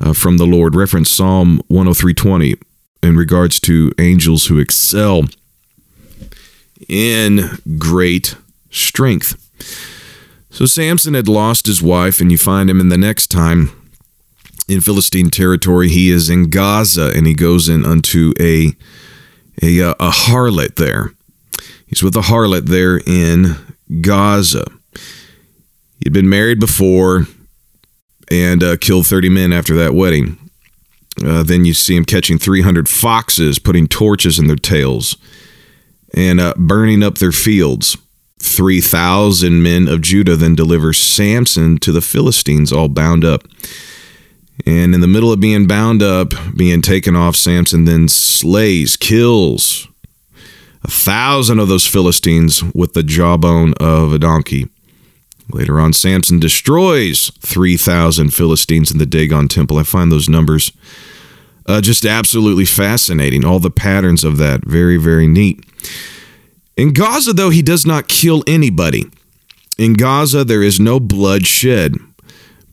uh, 0.00 0.12
from 0.12 0.38
the 0.38 0.46
Lord. 0.46 0.74
Reference 0.74 1.10
Psalm 1.10 1.62
103.20. 1.70 2.60
in 3.02 3.16
regards 3.16 3.60
to 3.60 3.92
angels 3.98 4.46
who 4.46 4.58
excel 4.58 5.24
in 6.88 7.58
great 7.78 8.36
strength. 8.70 9.40
So 10.50 10.66
Samson 10.66 11.14
had 11.14 11.28
lost 11.28 11.66
his 11.66 11.82
wife, 11.82 12.20
and 12.20 12.30
you 12.30 12.38
find 12.38 12.70
him 12.70 12.80
in 12.80 12.88
the 12.88 12.98
next 12.98 13.28
time 13.28 13.70
in 14.68 14.80
Philistine 14.80 15.30
territory. 15.30 15.88
He 15.88 16.10
is 16.10 16.30
in 16.30 16.50
Gaza, 16.50 17.12
and 17.14 17.26
he 17.26 17.34
goes 17.34 17.68
in 17.68 17.84
unto 17.84 18.32
a 18.40 18.72
a, 19.62 19.80
uh, 19.80 19.94
a 20.00 20.10
harlot 20.10 20.76
there. 20.76 21.12
He's 21.86 22.02
with 22.02 22.16
a 22.16 22.22
harlot 22.22 22.66
there 22.66 23.00
in 23.06 23.56
Gaza. 24.00 24.64
He'd 26.02 26.12
been 26.12 26.28
married 26.28 26.58
before 26.58 27.26
and 28.30 28.62
uh, 28.62 28.76
killed 28.76 29.06
30 29.06 29.28
men 29.28 29.52
after 29.52 29.74
that 29.76 29.94
wedding. 29.94 30.38
Uh, 31.24 31.44
then 31.44 31.64
you 31.64 31.72
see 31.72 31.96
him 31.96 32.04
catching 32.04 32.38
300 32.38 32.88
foxes, 32.88 33.58
putting 33.58 33.86
torches 33.86 34.38
in 34.38 34.48
their 34.48 34.56
tails, 34.56 35.16
and 36.14 36.40
uh, 36.40 36.54
burning 36.56 37.02
up 37.02 37.18
their 37.18 37.32
fields. 37.32 37.96
3,000 38.40 39.62
men 39.62 39.88
of 39.88 40.02
Judah 40.02 40.36
then 40.36 40.54
deliver 40.54 40.92
Samson 40.92 41.78
to 41.78 41.92
the 41.92 42.02
Philistines, 42.02 42.72
all 42.72 42.88
bound 42.88 43.24
up. 43.24 43.44
And 44.66 44.94
in 44.94 45.00
the 45.00 45.08
middle 45.08 45.32
of 45.32 45.40
being 45.40 45.66
bound 45.66 46.02
up, 46.02 46.32
being 46.56 46.82
taken 46.82 47.16
off, 47.16 47.36
Samson 47.36 47.86
then 47.86 48.08
slays, 48.08 48.96
kills 48.96 49.88
a 50.84 50.90
thousand 50.90 51.58
of 51.58 51.68
those 51.68 51.86
Philistines 51.86 52.62
with 52.74 52.92
the 52.92 53.02
jawbone 53.02 53.72
of 53.80 54.12
a 54.12 54.18
donkey. 54.18 54.68
Later 55.50 55.80
on, 55.80 55.92
Samson 55.92 56.38
destroys 56.38 57.30
3,000 57.40 58.30
Philistines 58.30 58.90
in 58.90 58.98
the 58.98 59.06
Dagon 59.06 59.48
temple. 59.48 59.78
I 59.78 59.82
find 59.82 60.12
those 60.12 60.28
numbers 60.28 60.72
uh, 61.66 61.80
just 61.80 62.04
absolutely 62.04 62.64
fascinating. 62.64 63.44
All 63.44 63.58
the 63.58 63.70
patterns 63.70 64.24
of 64.24 64.36
that, 64.38 64.64
very, 64.64 64.96
very 64.96 65.26
neat. 65.26 65.64
In 66.76 66.92
Gaza, 66.92 67.32
though, 67.32 67.50
he 67.50 67.62
does 67.62 67.86
not 67.86 68.08
kill 68.08 68.42
anybody. 68.46 69.04
In 69.78 69.94
Gaza, 69.94 70.44
there 70.44 70.62
is 70.62 70.78
no 70.78 71.00
bloodshed, 71.00 71.96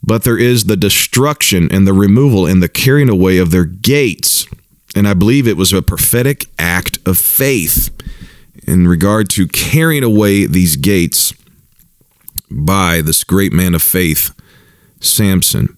but 0.04 0.24
there 0.24 0.38
is 0.38 0.66
the 0.66 0.78
destruction 0.78 1.72
and 1.72 1.88
the 1.88 1.94
removal 1.94 2.46
and 2.46 2.62
the 2.62 2.70
carrying 2.70 3.10
away 3.10 3.38
of 3.38 3.52
their 3.52 3.66
gates. 3.66 4.48
And 4.96 5.08
I 5.08 5.14
believe 5.14 5.48
it 5.48 5.58
was 5.58 5.72
a 5.72 5.82
prophetic 5.82 6.48
act 6.60 7.00
of 7.08 7.18
faith 7.18 7.90
in 8.68 8.88
regard 8.88 9.30
to 9.32 9.48
carrying 9.48 10.04
away 10.04 10.46
these 10.46 10.76
gates 10.76 11.34
by 12.50 13.02
this 13.02 13.24
great 13.24 13.54
man 13.54 13.74
of 13.74 13.82
faith, 13.82 14.32
Samson. 15.00 15.78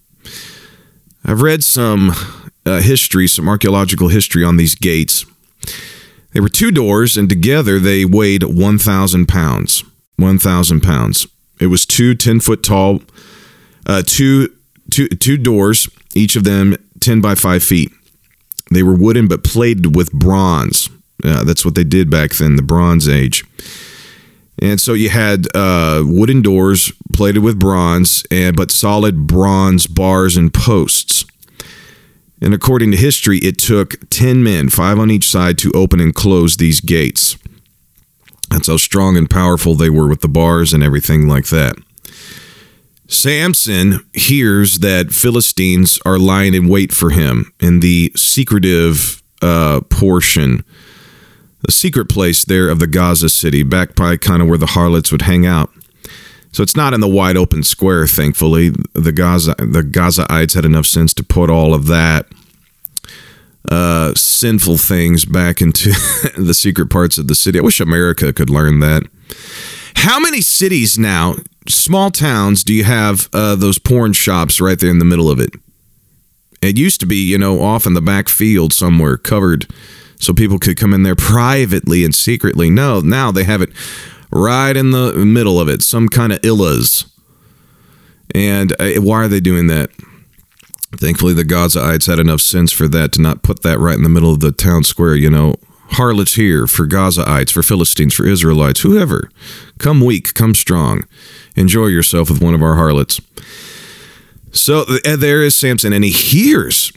I've 1.24 1.42
read 1.42 1.64
some 1.64 2.14
uh, 2.66 2.80
history, 2.80 3.28
some 3.28 3.50
archaeological 3.50 4.08
history 4.10 4.44
on 4.44 4.58
these 4.58 4.76
gates. 4.76 5.26
They 6.34 6.40
were 6.40 6.50
two 6.50 6.72
doors, 6.72 7.18
and 7.18 7.30
together 7.30 7.80
they 7.80 8.06
weighed 8.06 8.44
1,000 8.44 9.28
pounds. 9.28 9.84
1,000 10.18 10.82
pounds. 10.82 11.28
It 11.60 11.68
was 11.68 11.86
two 11.86 12.16
10 12.16 12.40
foot 12.40 12.64
tall, 12.64 13.02
uh, 13.86 14.04
two, 14.06 14.50
two, 14.92 15.08
two 15.08 15.38
doors, 15.38 15.88
each 16.16 16.36
of 16.36 16.44
them 16.44 16.76
10 17.00 17.22
by 17.22 17.36
5 17.36 17.64
feet. 17.64 17.92
They 18.72 18.84
were 18.84 18.96
wooden 18.96 19.28
but 19.28 19.44
plated 19.44 19.96
with 19.96 20.12
bronze. 20.12 20.90
Uh, 21.24 21.44
that's 21.44 21.64
what 21.64 21.76
they 21.76 21.84
did 21.84 22.10
back 22.10 22.32
then, 22.32 22.56
the 22.56 22.64
Bronze 22.64 23.08
Age. 23.08 23.46
And 24.62 24.80
so 24.80 24.94
you 24.94 25.10
had 25.10 25.48
uh, 25.56 26.04
wooden 26.06 26.42
doors 26.42 26.92
plated 27.14 27.44
with 27.44 27.60
bronze, 27.60 28.24
and 28.32 28.56
but 28.56 28.72
solid 28.72 29.28
bronze 29.28 29.88
bars 29.88 30.38
and 30.38 30.54
posts. 30.54 31.23
And 32.44 32.54
according 32.54 32.92
to 32.92 32.98
history, 32.98 33.40
it 33.40 33.58
took 33.58 33.96
10 34.10 34.44
men, 34.44 34.70
five 34.70 35.00
on 35.00 35.10
each 35.10 35.28
side, 35.28 35.58
to 35.60 35.72
open 35.72 36.00
and 36.00 36.14
close 36.14 36.58
these 36.58 36.82
gates. 36.82 37.38
That's 38.50 38.68
how 38.68 38.78
strong 38.78 39.18
and 39.18 39.30
powerful 39.30 39.76
they 39.76 39.90
were 39.90 40.08
with 40.08 40.22
the 40.22 40.28
bars 40.28 40.74
and 40.74 40.84
everything 40.84 41.28
like 41.28 41.48
that. 41.48 41.76
Samson 43.08 44.06
hears 44.14 44.80
that 44.80 45.12
Philistines 45.12 46.00
are 46.06 46.20
lying 46.20 46.54
in 46.54 46.68
wait 46.68 46.92
for 46.92 47.12
him 47.12 47.54
in 47.60 47.80
the 47.80 48.12
secretive 48.16 49.24
uh, 49.42 49.82
portion 49.90 50.64
the 51.64 51.72
secret 51.72 52.10
place 52.10 52.44
there 52.44 52.70
of 52.70 52.80
the 52.80 52.88
Gaza 52.88 53.30
city, 53.30 53.64
back 53.64 53.96
by 53.96 54.18
kind 54.18 54.42
of 54.42 54.48
where 54.48 54.58
the 54.58 54.68
harlots 54.68 55.12
would 55.12 55.24
hang 55.24 55.46
out. 55.46 55.72
So 56.54 56.62
it's 56.62 56.76
not 56.76 56.94
in 56.94 57.02
the 57.02 57.10
wide 57.10 57.36
open 57.36 57.64
square, 57.64 58.08
thankfully. 58.08 58.70
The 58.94 59.12
Gaza 59.12 59.56
the 59.58 59.82
Gazaites 59.82 60.54
had 60.54 60.66
enough 60.66 60.86
sense 60.86 61.14
to 61.16 61.24
put 61.24 61.50
all 61.50 61.74
of 61.74 61.88
that 61.88 62.28
uh, 63.70 64.14
sinful 64.16 64.78
things 64.78 65.26
back 65.26 65.62
into 65.62 65.90
the 66.38 66.54
secret 66.54 66.90
parts 66.90 67.18
of 67.18 67.28
the 67.28 67.36
city. 67.36 67.60
I 67.60 67.64
wish 67.64 67.80
America 67.80 68.32
could 68.32 68.50
learn 68.50 68.80
that. 68.80 69.04
How 69.96 70.20
many 70.20 70.42
cities 70.42 71.00
now, 71.00 71.36
small 71.68 72.12
towns, 72.12 72.64
do 72.64 72.74
you 72.74 72.84
have 72.84 73.30
uh, 73.34 73.56
those 73.56 73.80
porn 73.80 74.14
shops 74.14 74.62
right 74.62 74.78
there 74.78 74.90
in 74.90 75.00
the 75.00 75.06
middle 75.06 75.32
of 75.32 75.40
it? 75.40 75.56
It 76.62 76.78
used 76.78 77.00
to 77.00 77.06
be, 77.06 77.18
you 77.18 77.38
know, 77.38 77.62
off 77.62 77.86
in 77.86 77.94
the 77.94 78.02
back 78.02 78.30
field 78.30 78.74
somewhere, 78.74 79.18
covered 79.18 79.68
so 80.20 80.34
people 80.34 80.60
could 80.60 80.78
come 80.78 80.94
in 80.94 81.04
there 81.04 81.16
privately 81.16 82.06
and 82.06 82.14
secretly. 82.14 82.70
No, 82.70 83.00
now 83.00 83.32
they 83.32 83.44
have 83.44 83.62
it 83.62 83.72
right 84.34 84.76
in 84.76 84.92
the 84.92 85.14
middle 85.14 85.60
of 85.60 85.70
it, 85.70 85.82
some 85.82 86.10
kind 86.10 86.34
of 86.34 86.42
illas. 86.42 87.10
And 88.34 88.74
uh, 88.80 89.02
why 89.02 89.18
are 89.18 89.28
they 89.28 89.40
doing 89.40 89.68
that? 89.68 89.92
Thankfully, 90.96 91.34
the 91.34 91.44
Gazaites 91.44 92.08
had 92.08 92.20
enough 92.20 92.42
sense 92.42 92.72
for 92.72 92.88
that 92.88 93.12
to 93.14 93.22
not 93.22 93.44
put 93.44 93.64
that 93.64 93.80
right 93.80 93.96
in 93.96 94.04
the 94.04 94.10
middle 94.10 94.32
of 94.32 94.40
the 94.40 94.52
town 94.52 94.84
square. 94.84 95.16
You 95.16 95.30
know, 95.30 95.56
harlots 95.90 96.36
here 96.36 96.68
for 96.68 96.88
Gazaites, 96.88 97.52
for 97.52 97.64
Philistines, 97.64 98.14
for 98.14 98.26
Israelites, 98.26 98.82
whoever. 98.82 99.30
Come 99.80 100.02
weak, 100.02 100.34
come 100.34 100.54
strong. 100.56 101.04
Enjoy 101.56 101.88
yourself 101.88 102.30
with 102.30 102.42
one 102.42 102.54
of 102.54 102.62
our 102.62 102.76
harlots. 102.76 103.20
So 104.52 104.84
there 104.86 105.42
is 105.42 105.56
Samson, 105.56 105.94
and 105.94 106.04
he 106.04 106.12
hears 106.12 106.92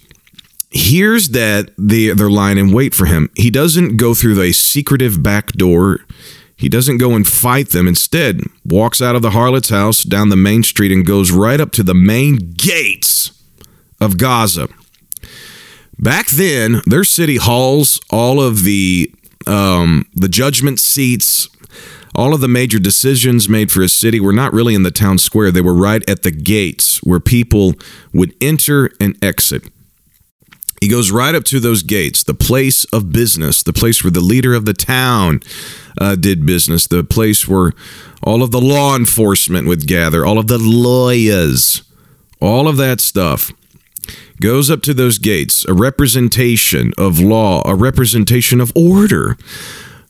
hears 0.71 1.31
that 1.31 1.71
they, 1.78 2.09
they're 2.11 2.28
lying 2.28 2.59
in 2.59 2.73
wait 2.73 2.93
for 2.93 3.07
him. 3.07 3.31
He 3.35 3.50
doesn't 3.50 3.97
go 3.97 4.14
through 4.14 4.40
a 4.43 4.52
secretive 4.52 5.23
back 5.23 5.52
door. 5.52 6.00
He 6.56 6.68
doesn't 6.68 6.98
go 6.98 7.14
and 7.14 7.28
fight 7.28 7.70
them. 7.70 7.86
Instead, 7.86 8.40
walks 8.64 9.02
out 9.02 9.14
of 9.14 9.22
the 9.22 9.30
harlot's 9.30 9.68
house 9.68 10.02
down 10.02 10.30
the 10.30 10.36
main 10.36 10.62
street 10.62 10.90
and 10.90 11.04
goes 11.04 11.30
right 11.30 11.60
up 11.60 11.70
to 11.72 11.82
the 11.82 11.94
main 11.94 12.54
gates 12.56 13.30
of 14.00 14.16
Gaza. 14.16 14.68
Back 15.98 16.28
then, 16.28 16.82
their 16.86 17.04
city 17.04 17.36
halls, 17.36 18.00
all 18.10 18.40
of 18.40 18.64
the 18.64 19.12
um, 19.46 20.06
the 20.14 20.28
judgment 20.28 20.80
seats, 20.80 21.48
all 22.14 22.34
of 22.34 22.40
the 22.40 22.48
major 22.48 22.78
decisions 22.78 23.48
made 23.48 23.70
for 23.70 23.82
a 23.82 23.88
city 23.88 24.18
were 24.18 24.32
not 24.32 24.52
really 24.52 24.75
in 24.75 24.82
the 24.82 24.90
town 24.90 25.18
square. 25.18 25.50
They 25.50 25.60
were 25.60 25.75
right 25.75 26.08
at 26.08 26.22
the 26.22 26.30
gates 26.30 27.02
where 27.02 27.20
people 27.20 27.75
would 28.12 28.34
enter 28.40 28.90
and 29.00 29.16
exit. 29.22 29.70
He 30.80 30.88
goes 30.88 31.11
right 31.11 31.35
up 31.35 31.45
to 31.45 31.61
those 31.61 31.83
gates, 31.83 32.23
the 32.23 32.35
place 32.35 32.85
of 32.87 33.12
business, 33.12 33.62
the 33.62 33.73
place 33.73 34.04
where 34.04 34.11
the 34.11 34.21
leader 34.21 34.54
of 34.54 34.66
the 34.66 34.75
town 34.75 35.40
uh, 36.00 36.16
did 36.16 36.45
business, 36.45 36.87
the 36.87 37.02
place 37.02 37.49
where 37.49 37.73
all 38.23 38.42
of 38.42 38.50
the 38.50 38.61
law 38.61 38.97
enforcement 38.97 39.66
would 39.66 39.87
gather, 39.87 40.26
all 40.26 40.38
of 40.38 40.49
the 40.49 40.59
lawyers, 40.59 41.83
all 42.40 42.68
of 42.68 42.76
that 42.76 43.00
stuff. 43.00 43.52
Goes 44.40 44.71
up 44.71 44.83
to 44.83 44.92
those 44.92 45.18
gates, 45.18 45.64
a 45.64 45.73
representation 45.73 46.92
of 46.99 47.18
law, 47.18 47.62
a 47.66 47.75
representation 47.75 48.61
of 48.61 48.71
order, 48.76 49.38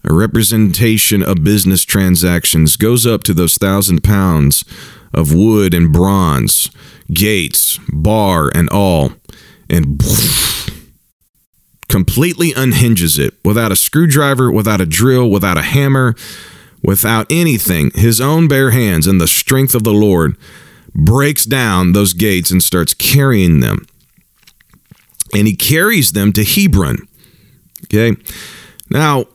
a 0.02 0.12
representation 0.12 1.22
of 1.22 1.44
business 1.44 1.84
transactions. 1.84 2.76
Goes 2.76 3.06
up 3.06 3.22
to 3.24 3.34
those 3.34 3.56
thousand 3.56 4.02
pounds 4.02 4.64
of 5.14 5.32
wood 5.32 5.72
and 5.74 5.92
bronze, 5.92 6.70
gates, 7.12 7.78
bar, 7.88 8.50
and 8.52 8.68
all 8.70 9.12
and 9.68 10.00
completely 11.88 12.52
unhinges 12.52 13.18
it 13.18 13.34
without 13.44 13.72
a 13.72 13.76
screwdriver, 13.76 14.50
without 14.50 14.80
a 14.80 14.86
drill, 14.86 15.30
without 15.30 15.56
a 15.56 15.62
hammer, 15.62 16.14
without 16.82 17.26
anything. 17.30 17.90
His 17.94 18.20
own 18.20 18.48
bare 18.48 18.70
hands 18.70 19.06
and 19.06 19.20
the 19.20 19.28
strength 19.28 19.74
of 19.74 19.84
the 19.84 19.92
Lord 19.92 20.36
breaks 20.94 21.44
down 21.44 21.92
those 21.92 22.12
gates 22.12 22.50
and 22.50 22.62
starts 22.62 22.94
carrying 22.94 23.60
them. 23.60 23.86
And 25.34 25.46
he 25.46 25.56
carries 25.56 26.12
them 26.12 26.32
to 26.34 26.44
Hebron. 26.44 27.08
Okay. 27.84 28.16
Now, 28.90 29.26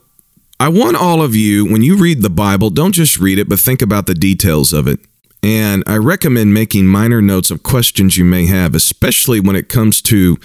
I 0.58 0.68
want 0.68 0.96
all 0.96 1.22
of 1.22 1.34
you, 1.34 1.66
when 1.66 1.82
you 1.82 1.96
read 1.96 2.22
the 2.22 2.30
Bible, 2.30 2.70
don't 2.70 2.92
just 2.92 3.18
read 3.18 3.38
it, 3.38 3.48
but 3.48 3.58
think 3.58 3.82
about 3.82 4.06
the 4.06 4.14
details 4.14 4.72
of 4.72 4.86
it. 4.86 5.00
And 5.42 5.82
I 5.86 5.96
recommend 5.96 6.54
making 6.54 6.86
minor 6.86 7.20
notes 7.20 7.50
of 7.50 7.62
questions 7.62 8.16
you 8.16 8.24
may 8.24 8.46
have, 8.46 8.74
especially 8.74 9.40
when 9.40 9.56
it 9.56 9.68
comes 9.68 10.00
to 10.02 10.38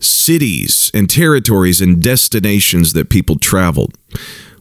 cities 0.00 0.90
and 0.94 1.10
territories 1.10 1.80
and 1.80 2.02
destinations 2.02 2.92
that 2.92 3.10
people 3.10 3.38
traveled. 3.38 3.96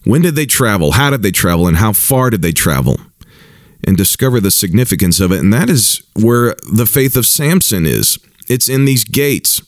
When 0.06 0.22
did 0.22 0.36
they 0.36 0.46
travel? 0.46 0.94
How 0.94 1.10
did 1.12 1.22
they 1.22 1.32
travel? 1.32 1.68
And 1.68 1.78
how 1.78 1.94
far 1.94 2.30
did 2.30 2.42
they 2.42 2.52
travel? 2.52 2.98
And 3.86 3.96
discover 3.96 4.40
the 4.40 4.52
significance 4.52 5.20
of 5.20 5.32
it. 5.32 5.40
And 5.40 5.54
that 5.54 5.70
is 5.70 6.02
where 6.16 6.56
the 6.72 6.86
faith 6.86 7.16
of 7.16 7.26
Samson 7.26 7.86
is. 7.86 8.18
It's 8.50 8.70
in 8.70 8.86
these 8.86 9.04
gates. 9.04 9.62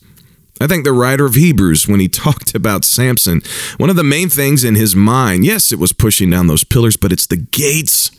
I 0.60 0.68
think 0.68 0.84
the 0.84 0.94
writer 0.94 1.26
of 1.26 1.36
Hebrews, 1.36 1.88
when 1.88 2.00
he 2.00 2.08
talked 2.10 2.56
about 2.56 2.86
Samson, 2.86 3.42
one 3.78 3.90
of 3.90 3.98
the 3.98 4.04
main 4.04 4.30
things 4.30 4.64
in 4.64 4.76
his 4.76 4.96
mind, 4.96 5.46
yes, 5.46 5.72
it 5.72 5.80
was 5.80 5.94
pushing 5.94 6.30
down 6.30 6.48
those 6.48 6.64
pillars, 6.64 6.98
but 6.98 7.12
it's 7.12 7.28
the 7.28 7.38
gates 7.38 8.10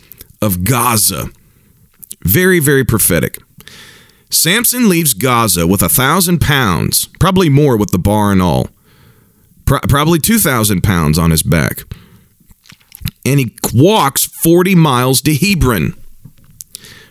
of 0.40 0.64
Gaza. 0.64 1.30
Very, 2.26 2.58
very 2.58 2.84
prophetic. 2.84 3.38
Samson 4.30 4.88
leaves 4.88 5.14
Gaza 5.14 5.64
with 5.64 5.80
a 5.80 5.88
thousand 5.88 6.40
pounds, 6.40 7.08
probably 7.20 7.48
more 7.48 7.76
with 7.76 7.92
the 7.92 7.98
bar 7.98 8.32
and 8.32 8.42
all, 8.42 8.68
Pro- 9.64 9.80
probably 9.80 10.18
2,000 10.18 10.82
pounds 10.82 11.18
on 11.18 11.30
his 11.30 11.44
back. 11.44 11.84
And 13.24 13.38
he 13.38 13.54
walks 13.72 14.26
40 14.26 14.74
miles 14.74 15.20
to 15.22 15.34
Hebron. 15.34 15.94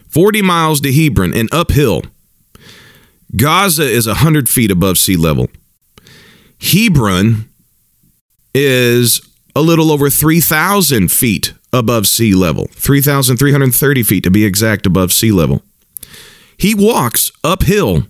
40 0.09 0.41
miles 0.41 0.81
to 0.81 0.93
Hebron 0.93 1.33
and 1.33 1.53
uphill. 1.53 2.03
Gaza 3.35 3.83
is 3.83 4.07
100 4.07 4.49
feet 4.49 4.71
above 4.71 4.97
sea 4.97 5.15
level. 5.15 5.49
Hebron 6.59 7.49
is 8.53 9.21
a 9.55 9.61
little 9.61 9.91
over 9.91 10.09
3,000 10.09 11.09
feet 11.09 11.53
above 11.75 12.07
sea 12.07 12.33
level, 12.33 12.67
3,330 12.71 14.03
feet 14.03 14.23
to 14.23 14.31
be 14.31 14.45
exact 14.45 14.85
above 14.85 15.11
sea 15.11 15.31
level. 15.31 15.61
He 16.57 16.73
walks 16.73 17.31
uphill 17.43 18.07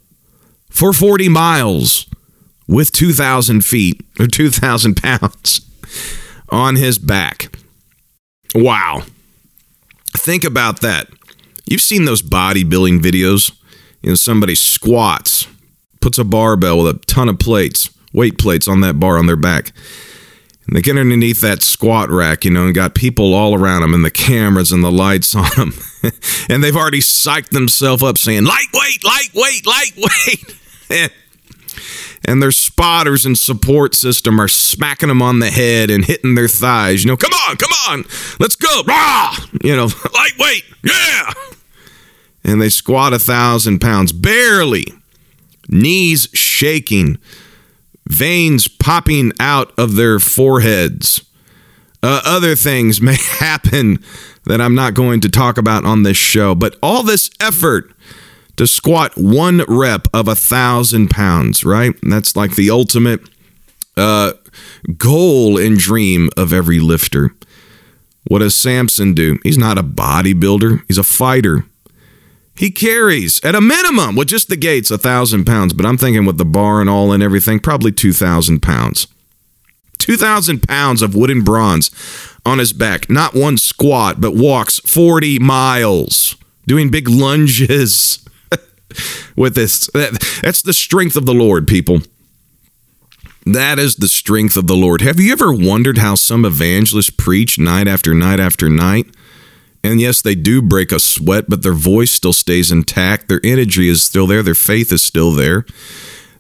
for 0.70 0.94
40 0.94 1.30
miles 1.30 2.06
with 2.68 2.92
2,000 2.92 3.66
feet 3.66 4.02
or 4.20 4.28
2,000 4.28 4.96
pounds 5.02 5.62
on 6.50 6.76
his 6.76 7.00
back. 7.00 7.56
Wow. 8.54 9.04
Think 10.14 10.44
about 10.44 10.82
that. 10.82 11.08
You've 11.66 11.82
seen 11.82 12.06
those 12.06 12.22
bodybuilding 12.22 13.00
videos. 13.00 13.52
You 14.02 14.10
know, 14.10 14.16
somebody 14.16 14.54
squats, 14.54 15.48
puts 16.00 16.20
a 16.20 16.24
barbell 16.24 16.84
with 16.84 16.96
a 16.96 17.00
ton 17.06 17.28
of 17.28 17.40
plates, 17.40 17.90
weight 18.14 18.38
plates 18.38 18.68
on 18.68 18.82
that 18.82 19.00
bar 19.00 19.18
on 19.18 19.26
their 19.26 19.36
back. 19.36 19.72
And 20.68 20.76
they 20.76 20.82
get 20.82 20.98
underneath 20.98 21.42
that 21.42 21.62
squat 21.62 22.10
rack, 22.10 22.44
you 22.44 22.52
know, 22.52 22.66
and 22.66 22.74
got 22.74 22.96
people 22.96 23.36
all 23.36 23.54
around 23.54 23.82
them 23.82 23.94
and 23.94 24.04
the 24.04 24.10
cameras 24.10 24.72
and 24.72 24.84
the 24.84 24.92
lights 24.92 25.36
on 25.36 25.50
them. 25.56 25.74
and 26.50 26.64
they've 26.64 26.76
already 26.76 27.02
psyched 27.02 27.50
themselves 27.50 28.02
up 28.02 28.18
saying, 28.18 28.46
lightweight, 28.46 29.04
lightweight, 29.04 29.68
lightweight. 29.68 31.12
and, 32.28 32.42
their 32.42 32.52
spotters 32.52 33.26
and 33.26 33.38
support 33.38 33.94
system 33.94 34.42
are 34.42 34.48
smacking 34.48 35.10
them 35.10 35.22
on 35.22 35.40
the 35.40 35.52
head 35.52 35.92
and 35.92 36.06
hitting 36.06 36.34
their 36.34 36.48
thighs. 36.48 37.04
You 37.04 37.12
know, 37.12 37.18
come 37.18 37.34
on, 37.48 37.58
come 37.58 37.72
on, 37.88 38.04
let's 38.40 38.56
go. 38.56 38.82
Rah! 38.88 39.38
You 39.64 39.76
know, 39.76 39.90
lightweight, 40.14 40.64
yeah. 40.84 41.32
And 42.44 42.60
they 42.60 42.70
squat 42.70 43.14
a 43.14 43.20
thousand 43.20 43.80
pounds, 43.80 44.12
barely, 44.12 44.86
knees 45.70 46.28
shaking 46.34 47.20
veins 48.08 48.68
popping 48.68 49.32
out 49.40 49.72
of 49.78 49.96
their 49.96 50.20
foreheads. 50.20 51.22
Uh, 52.04 52.22
other 52.26 52.56
things 52.56 53.02
may 53.02 53.18
happen 53.40 54.04
that 54.46 54.62
I'm 54.62 54.76
not 54.76 54.94
going 54.94 55.22
to 55.22 55.30
talk 55.30 55.58
about 55.58 55.86
on 55.86 56.04
this 56.04 56.18
show, 56.18 56.56
but 56.56 56.78
all 56.82 57.04
this 57.04 57.30
effort 57.40 57.92
to 58.58 58.68
squat 58.68 59.14
one 59.16 59.64
rep 59.68 60.08
of 60.14 60.28
a 60.28 60.36
thousand 60.36 61.10
pounds, 61.10 61.66
right? 61.66 61.94
That's 62.04 62.36
like 62.36 62.56
the 62.56 62.70
ultimate 62.70 63.22
uh, 63.98 64.34
goal 64.98 65.58
and 65.58 65.78
dream 65.78 66.30
of 66.38 66.54
every 66.54 66.80
lifter. 66.80 67.32
What 68.28 68.40
does 68.40 68.56
Samson 68.56 69.14
do? 69.14 69.38
He's 69.44 69.58
not 69.58 69.78
a 69.78 69.84
bodybuilder, 69.84 70.84
he's 70.88 70.98
a 70.98 71.04
fighter. 71.04 71.66
He 72.58 72.72
carries 72.72 73.44
at 73.44 73.56
a 73.56 73.62
minimum 73.62 74.16
with 74.16 74.30
just 74.30 74.48
the 74.48 74.56
gates 74.56 74.90
a 74.90 74.98
thousand 74.98 75.46
pounds, 75.46 75.74
but 75.74 75.86
I'm 75.86 75.98
thinking 75.98 76.26
with 76.26 76.38
the 76.38 76.46
bar 76.46 76.80
and 76.80 76.90
all 76.90 77.12
and 77.12 77.22
everything, 77.22 77.60
probably 77.60 77.92
two 77.92 78.14
thousand 78.14 78.62
pounds. 78.62 79.08
Two 79.98 80.18
thousand 80.18 80.68
pounds 80.68 81.02
of 81.02 81.16
wooden 81.16 81.44
bronze 81.44 81.92
on 82.46 82.60
his 82.60 82.74
back, 82.74 83.10
not 83.10 83.34
one 83.34 83.58
squat, 83.58 84.22
but 84.22 84.36
walks 84.36 84.80
40 84.82 85.40
miles 85.40 86.36
doing 86.68 86.92
big 86.92 87.10
lunges 87.10 88.24
with 89.36 89.56
this. 89.56 89.90
That's 89.94 90.62
the 90.62 90.74
strength 90.74 91.16
of 91.16 91.26
the 91.26 91.34
Lord, 91.34 91.68
people. 91.68 92.02
That 93.46 93.78
is 93.78 93.96
the 93.96 94.08
strength 94.08 94.58
of 94.58 94.68
the 94.68 94.76
Lord. 94.76 95.02
Have 95.02 95.20
you 95.20 95.32
ever 95.32 95.54
wondered 95.54 96.00
how 96.00 96.16
some 96.16 96.46
evangelists 96.46 97.12
preach 97.12 97.60
night 97.60 97.88
after 97.88 98.14
night 98.14 98.40
after 98.40 98.70
night? 98.70 99.08
And 99.86 100.02
yes, 100.02 100.24
they 100.24 100.34
do 100.34 100.64
break 100.64 100.92
a 100.92 101.00
sweat, 101.00 101.46
but 101.48 101.62
their 101.62 101.74
voice 101.74 102.12
still 102.12 102.34
stays 102.34 102.72
intact. 102.72 103.28
Their 103.28 103.40
energy 103.44 103.88
is 103.88 104.02
still 104.02 104.26
there. 104.26 104.42
Their 104.42 104.56
faith 104.56 104.92
is 104.92 105.04
still 105.04 105.32
there. 105.32 105.64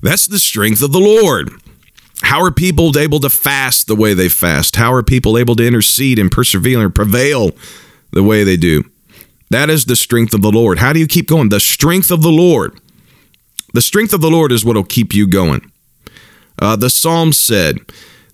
That's 0.01 0.25
the 0.25 0.39
strength 0.39 0.81
of 0.81 0.91
the 0.91 0.99
Lord. 0.99 1.51
How 2.23 2.41
are 2.41 2.51
people 2.51 2.97
able 2.97 3.19
to 3.19 3.29
fast 3.29 3.86
the 3.86 3.95
way 3.95 4.15
they 4.15 4.29
fast? 4.29 4.77
How 4.77 4.91
are 4.93 5.03
people 5.03 5.38
able 5.38 5.55
to 5.58 5.65
intercede 5.65 6.17
and 6.17 6.31
persevere 6.31 6.84
and 6.84 6.95
prevail 6.95 7.51
the 8.12 8.23
way 8.23 8.43
they 8.43 8.58
do? 8.58 8.84
That 9.51 9.69
is 9.69 9.86
the 9.86 9.95
strength 9.95 10.34
of 10.34 10.41
the 10.41 10.51
Lord. 10.51 10.79
How 10.79 10.91
do 10.91 10.99
you 10.99 11.08
keep 11.08 11.27
going? 11.27 11.49
The 11.49 11.60
strength 11.60 12.10
of 12.10 12.23
the 12.23 12.31
Lord. 12.31 12.79
The 13.75 13.81
strength 13.81 14.12
of 14.12 14.21
the 14.21 14.31
Lord 14.31 14.51
is 14.51 14.65
what 14.65 14.75
will 14.75 14.84
keep 14.84 15.13
you 15.13 15.27
going. 15.27 15.71
Uh, 16.60 16.75
the 16.75 16.89
Psalm 16.89 17.31
said 17.31 17.77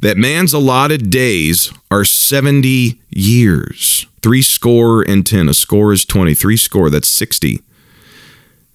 that 0.01 0.17
man's 0.17 0.53
allotted 0.53 1.09
days 1.09 1.71
are 1.89 2.03
70 2.03 2.99
years. 3.09 4.05
Three 4.21 4.41
score 4.41 5.01
and 5.01 5.25
10. 5.25 5.49
A 5.49 5.53
score 5.53 5.93
is 5.93 6.05
20. 6.05 6.33
Three 6.33 6.57
score, 6.57 6.89
that's 6.89 7.07
60. 7.07 7.61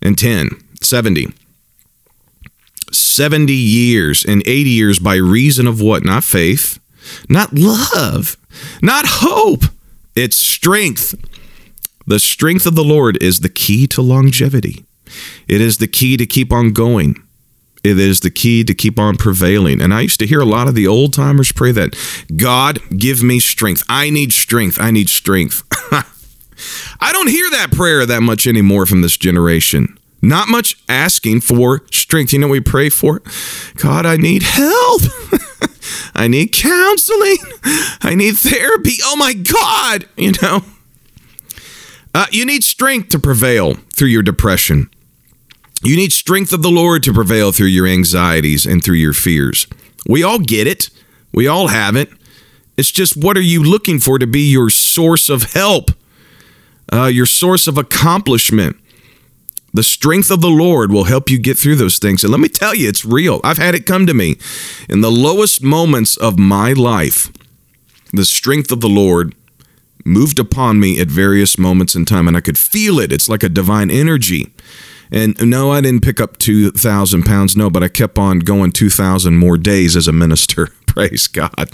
And 0.02 0.18
10, 0.18 0.50
70. 0.80 1.28
70 2.92 3.52
years 3.52 4.24
and 4.24 4.42
80 4.46 4.70
years 4.70 4.98
by 4.98 5.16
reason 5.16 5.66
of 5.66 5.80
what? 5.80 6.04
Not 6.04 6.24
faith, 6.24 6.78
not 7.28 7.52
love, 7.52 8.36
not 8.80 9.04
hope. 9.06 9.64
It's 10.14 10.36
strength. 10.36 11.14
The 12.06 12.20
strength 12.20 12.66
of 12.66 12.74
the 12.74 12.84
Lord 12.84 13.20
is 13.22 13.40
the 13.40 13.48
key 13.48 13.86
to 13.88 14.02
longevity. 14.02 14.84
It 15.48 15.60
is 15.60 15.78
the 15.78 15.88
key 15.88 16.16
to 16.16 16.26
keep 16.26 16.52
on 16.52 16.72
going. 16.72 17.22
It 17.86 18.00
is 18.00 18.18
the 18.18 18.30
key 18.30 18.64
to 18.64 18.74
keep 18.74 18.98
on 18.98 19.16
prevailing. 19.16 19.80
And 19.80 19.94
I 19.94 20.00
used 20.00 20.18
to 20.18 20.26
hear 20.26 20.40
a 20.40 20.44
lot 20.44 20.66
of 20.66 20.74
the 20.74 20.88
old 20.88 21.12
timers 21.12 21.52
pray 21.52 21.70
that 21.70 21.96
God, 22.36 22.80
give 22.98 23.22
me 23.22 23.38
strength. 23.38 23.84
I 23.88 24.10
need 24.10 24.32
strength. 24.32 24.78
I 24.80 24.90
need 24.90 25.08
strength. 25.08 25.62
I 27.00 27.12
don't 27.12 27.28
hear 27.28 27.48
that 27.50 27.70
prayer 27.70 28.04
that 28.04 28.22
much 28.22 28.46
anymore 28.48 28.86
from 28.86 29.02
this 29.02 29.16
generation. 29.16 29.96
Not 30.20 30.48
much 30.48 30.76
asking 30.88 31.42
for 31.42 31.82
strength. 31.92 32.32
You 32.32 32.40
know 32.40 32.48
we 32.48 32.60
pray 32.60 32.88
for? 32.88 33.22
God, 33.76 34.04
I 34.04 34.16
need 34.16 34.42
help. 34.42 35.02
I 36.14 36.26
need 36.26 36.52
counseling. 36.52 37.36
I 38.02 38.16
need 38.16 38.36
therapy. 38.36 38.94
Oh 39.04 39.14
my 39.14 39.32
God. 39.32 40.08
You 40.16 40.32
know, 40.42 40.64
uh, 42.12 42.26
you 42.32 42.44
need 42.44 42.64
strength 42.64 43.10
to 43.10 43.20
prevail 43.20 43.74
through 43.92 44.08
your 44.08 44.22
depression. 44.22 44.90
You 45.82 45.96
need 45.96 46.12
strength 46.12 46.52
of 46.52 46.62
the 46.62 46.70
Lord 46.70 47.02
to 47.04 47.12
prevail 47.12 47.52
through 47.52 47.66
your 47.66 47.86
anxieties 47.86 48.66
and 48.66 48.82
through 48.82 48.96
your 48.96 49.12
fears. 49.12 49.66
We 50.08 50.22
all 50.22 50.38
get 50.38 50.66
it. 50.66 50.90
We 51.32 51.46
all 51.46 51.68
have 51.68 51.96
it. 51.96 52.10
It's 52.76 52.90
just 52.90 53.16
what 53.16 53.36
are 53.36 53.42
you 53.42 53.62
looking 53.62 53.98
for 53.98 54.18
to 54.18 54.26
be 54.26 54.50
your 54.50 54.70
source 54.70 55.28
of 55.28 55.52
help, 55.54 55.90
uh, 56.92 57.06
your 57.06 57.26
source 57.26 57.66
of 57.66 57.78
accomplishment? 57.78 58.76
The 59.72 59.82
strength 59.82 60.30
of 60.30 60.40
the 60.40 60.48
Lord 60.48 60.90
will 60.90 61.04
help 61.04 61.28
you 61.28 61.38
get 61.38 61.58
through 61.58 61.76
those 61.76 61.98
things. 61.98 62.24
And 62.24 62.30
let 62.30 62.40
me 62.40 62.48
tell 62.48 62.74
you, 62.74 62.88
it's 62.88 63.04
real. 63.04 63.40
I've 63.44 63.58
had 63.58 63.74
it 63.74 63.84
come 63.84 64.06
to 64.06 64.14
me 64.14 64.36
in 64.88 65.02
the 65.02 65.10
lowest 65.10 65.62
moments 65.62 66.16
of 66.16 66.38
my 66.38 66.72
life. 66.72 67.30
The 68.12 68.24
strength 68.24 68.72
of 68.72 68.80
the 68.80 68.88
Lord 68.88 69.34
moved 70.04 70.38
upon 70.38 70.80
me 70.80 70.98
at 71.00 71.08
various 71.08 71.58
moments 71.58 71.94
in 71.94 72.06
time, 72.06 72.28
and 72.28 72.36
I 72.36 72.40
could 72.40 72.56
feel 72.56 72.98
it. 72.98 73.12
It's 73.12 73.28
like 73.28 73.42
a 73.42 73.50
divine 73.50 73.90
energy. 73.90 74.54
And 75.10 75.36
no, 75.48 75.70
I 75.70 75.80
didn't 75.80 76.02
pick 76.02 76.20
up 76.20 76.36
2,000 76.38 77.22
pounds, 77.22 77.56
no, 77.56 77.70
but 77.70 77.82
I 77.82 77.88
kept 77.88 78.18
on 78.18 78.40
going 78.40 78.72
2,000 78.72 79.36
more 79.36 79.56
days 79.56 79.96
as 79.96 80.08
a 80.08 80.12
minister. 80.12 80.68
Praise 80.86 81.26
God. 81.26 81.70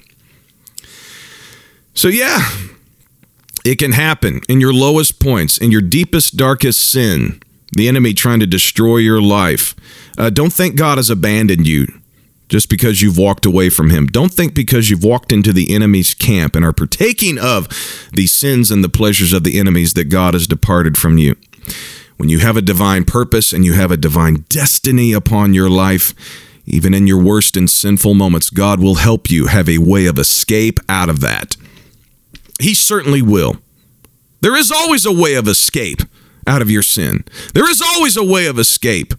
So, 1.95 2.09
yeah, 2.09 2.41
it 3.65 3.79
can 3.79 3.93
happen 3.93 4.41
in 4.49 4.61
your 4.61 4.73
lowest 4.73 5.21
points, 5.21 5.59
in 5.59 5.71
your 5.71 5.83
deepest, 5.83 6.37
darkest 6.37 6.81
sin, 6.81 7.41
the 7.73 7.89
enemy 7.89 8.13
trying 8.13 8.41
to 8.41 8.47
destroy 8.47 8.99
your 8.99 9.21
life. 9.21 9.75
Uh, 10.19 10.31
don't 10.31 10.53
think 10.53 10.77
God 10.77 10.99
has 10.99 11.11
abandoned 11.11 11.67
you 11.67 11.87
just 12.49 12.69
because 12.69 13.01
you've 13.01 13.17
walked 13.17 13.47
away 13.47 13.71
from 13.71 13.89
him. 13.89 14.07
Don't 14.07 14.33
think 14.33 14.55
because 14.55 14.91
you've 14.91 15.03
walked 15.03 15.33
into 15.33 15.55
the 15.55 15.75
enemy's 15.75 16.13
camp 16.13 16.55
and 16.55 16.65
are 16.65 16.73
partaking 16.73 17.39
of 17.39 17.67
the 18.13 18.27
sins 18.27 18.71
and 18.71 18.85
the 18.85 18.91
pleasures 18.91 19.33
of 19.33 19.43
the 19.43 19.59
enemies 19.59 19.95
that 19.95 20.05
God 20.11 20.35
has 20.35 20.47
departed 20.47 20.99
from 20.99 21.17
you. 21.17 21.35
When 22.23 22.29
you 22.29 22.39
have 22.39 22.57
a 22.57 22.63
divine 22.63 23.05
purpose 23.05 23.53
and 23.53 23.65
you 23.65 23.73
have 23.73 23.91
a 23.91 23.97
divine 23.97 24.45
destiny 24.49 25.13
upon 25.13 25.55
your 25.55 25.69
life, 25.69 26.15
even 26.67 26.95
in 26.95 27.09
your 27.09 27.21
worst 27.21 27.57
and 27.57 27.69
sinful 27.69 28.15
moments, 28.15 28.49
God 28.49 28.79
will 28.79 28.95
help 28.95 29.29
you 29.29 29.49
have 29.49 29.69
a 29.69 29.79
way 29.79 30.07
of 30.07 30.21
escape 30.21 30.79
out 30.89 31.09
of 31.09 31.19
that. 31.19 31.57
He 32.61 32.75
certainly 32.75 33.23
will. 33.23 33.57
There 34.41 34.57
is 34.57 34.71
always 34.71 35.05
a 35.05 35.11
way 35.11 35.35
of 35.35 35.49
escape 35.49 36.03
out 36.47 36.63
of 36.63 36.71
your 36.71 36.85
sin, 36.85 37.25
there 37.55 37.69
is 37.69 37.83
always 37.83 38.17
a 38.17 38.23
way 38.23 38.47
of 38.47 38.57
escape 38.57 39.15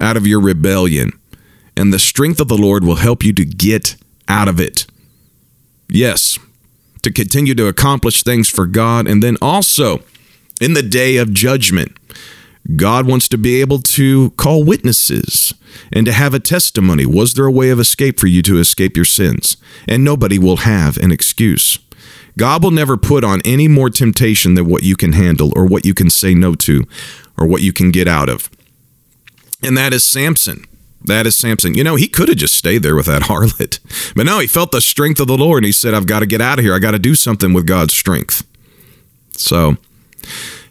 out 0.00 0.16
of 0.16 0.24
your 0.24 0.40
rebellion. 0.40 1.10
and 1.76 1.92
the 1.92 1.98
strength 1.98 2.38
of 2.38 2.46
the 2.46 2.56
Lord 2.56 2.84
will 2.84 3.02
help 3.02 3.24
you 3.24 3.32
to 3.32 3.44
get 3.44 3.96
out 4.28 4.46
of 4.46 4.60
it. 4.60 4.86
Yes, 5.88 6.38
to 7.02 7.10
continue 7.10 7.56
to 7.56 7.66
accomplish 7.66 8.22
things 8.22 8.48
for 8.48 8.66
God, 8.66 9.08
and 9.08 9.24
then 9.24 9.36
also 9.42 10.04
in 10.60 10.74
the 10.74 10.84
day 10.84 11.16
of 11.16 11.34
judgment. 11.34 11.98
God 12.76 13.06
wants 13.06 13.28
to 13.28 13.38
be 13.38 13.60
able 13.60 13.78
to 13.80 14.30
call 14.30 14.64
witnesses 14.64 15.52
and 15.92 16.06
to 16.06 16.12
have 16.12 16.32
a 16.32 16.40
testimony. 16.40 17.04
Was 17.04 17.34
there 17.34 17.46
a 17.46 17.52
way 17.52 17.68
of 17.70 17.78
escape 17.78 18.18
for 18.18 18.26
you 18.26 18.40
to 18.42 18.58
escape 18.58 18.96
your 18.96 19.04
sins? 19.04 19.58
And 19.86 20.02
nobody 20.02 20.38
will 20.38 20.58
have 20.58 20.96
an 20.98 21.12
excuse. 21.12 21.78
God 22.38 22.62
will 22.62 22.70
never 22.70 22.96
put 22.96 23.22
on 23.22 23.42
any 23.44 23.68
more 23.68 23.90
temptation 23.90 24.54
than 24.54 24.66
what 24.66 24.82
you 24.82 24.96
can 24.96 25.12
handle 25.12 25.52
or 25.54 25.66
what 25.66 25.84
you 25.84 25.94
can 25.94 26.08
say 26.08 26.34
no 26.34 26.54
to 26.56 26.84
or 27.38 27.46
what 27.46 27.62
you 27.62 27.72
can 27.72 27.90
get 27.90 28.08
out 28.08 28.28
of. 28.28 28.50
And 29.62 29.76
that 29.76 29.92
is 29.92 30.02
Samson. 30.02 30.64
That 31.04 31.26
is 31.26 31.36
Samson. 31.36 31.74
You 31.74 31.84
know, 31.84 31.96
he 31.96 32.08
could 32.08 32.28
have 32.28 32.38
just 32.38 32.54
stayed 32.54 32.82
there 32.82 32.96
with 32.96 33.06
that 33.06 33.22
harlot. 33.22 33.78
But 34.16 34.24
no, 34.24 34.38
he 34.38 34.46
felt 34.46 34.72
the 34.72 34.80
strength 34.80 35.20
of 35.20 35.26
the 35.26 35.36
Lord 35.36 35.58
and 35.58 35.66
he 35.66 35.72
said, 35.72 35.92
I've 35.92 36.06
got 36.06 36.20
to 36.20 36.26
get 36.26 36.40
out 36.40 36.58
of 36.58 36.64
here. 36.64 36.74
I 36.74 36.78
got 36.78 36.92
to 36.92 36.98
do 36.98 37.14
something 37.14 37.52
with 37.52 37.66
God's 37.66 37.92
strength. 37.92 38.42
So, 39.32 39.76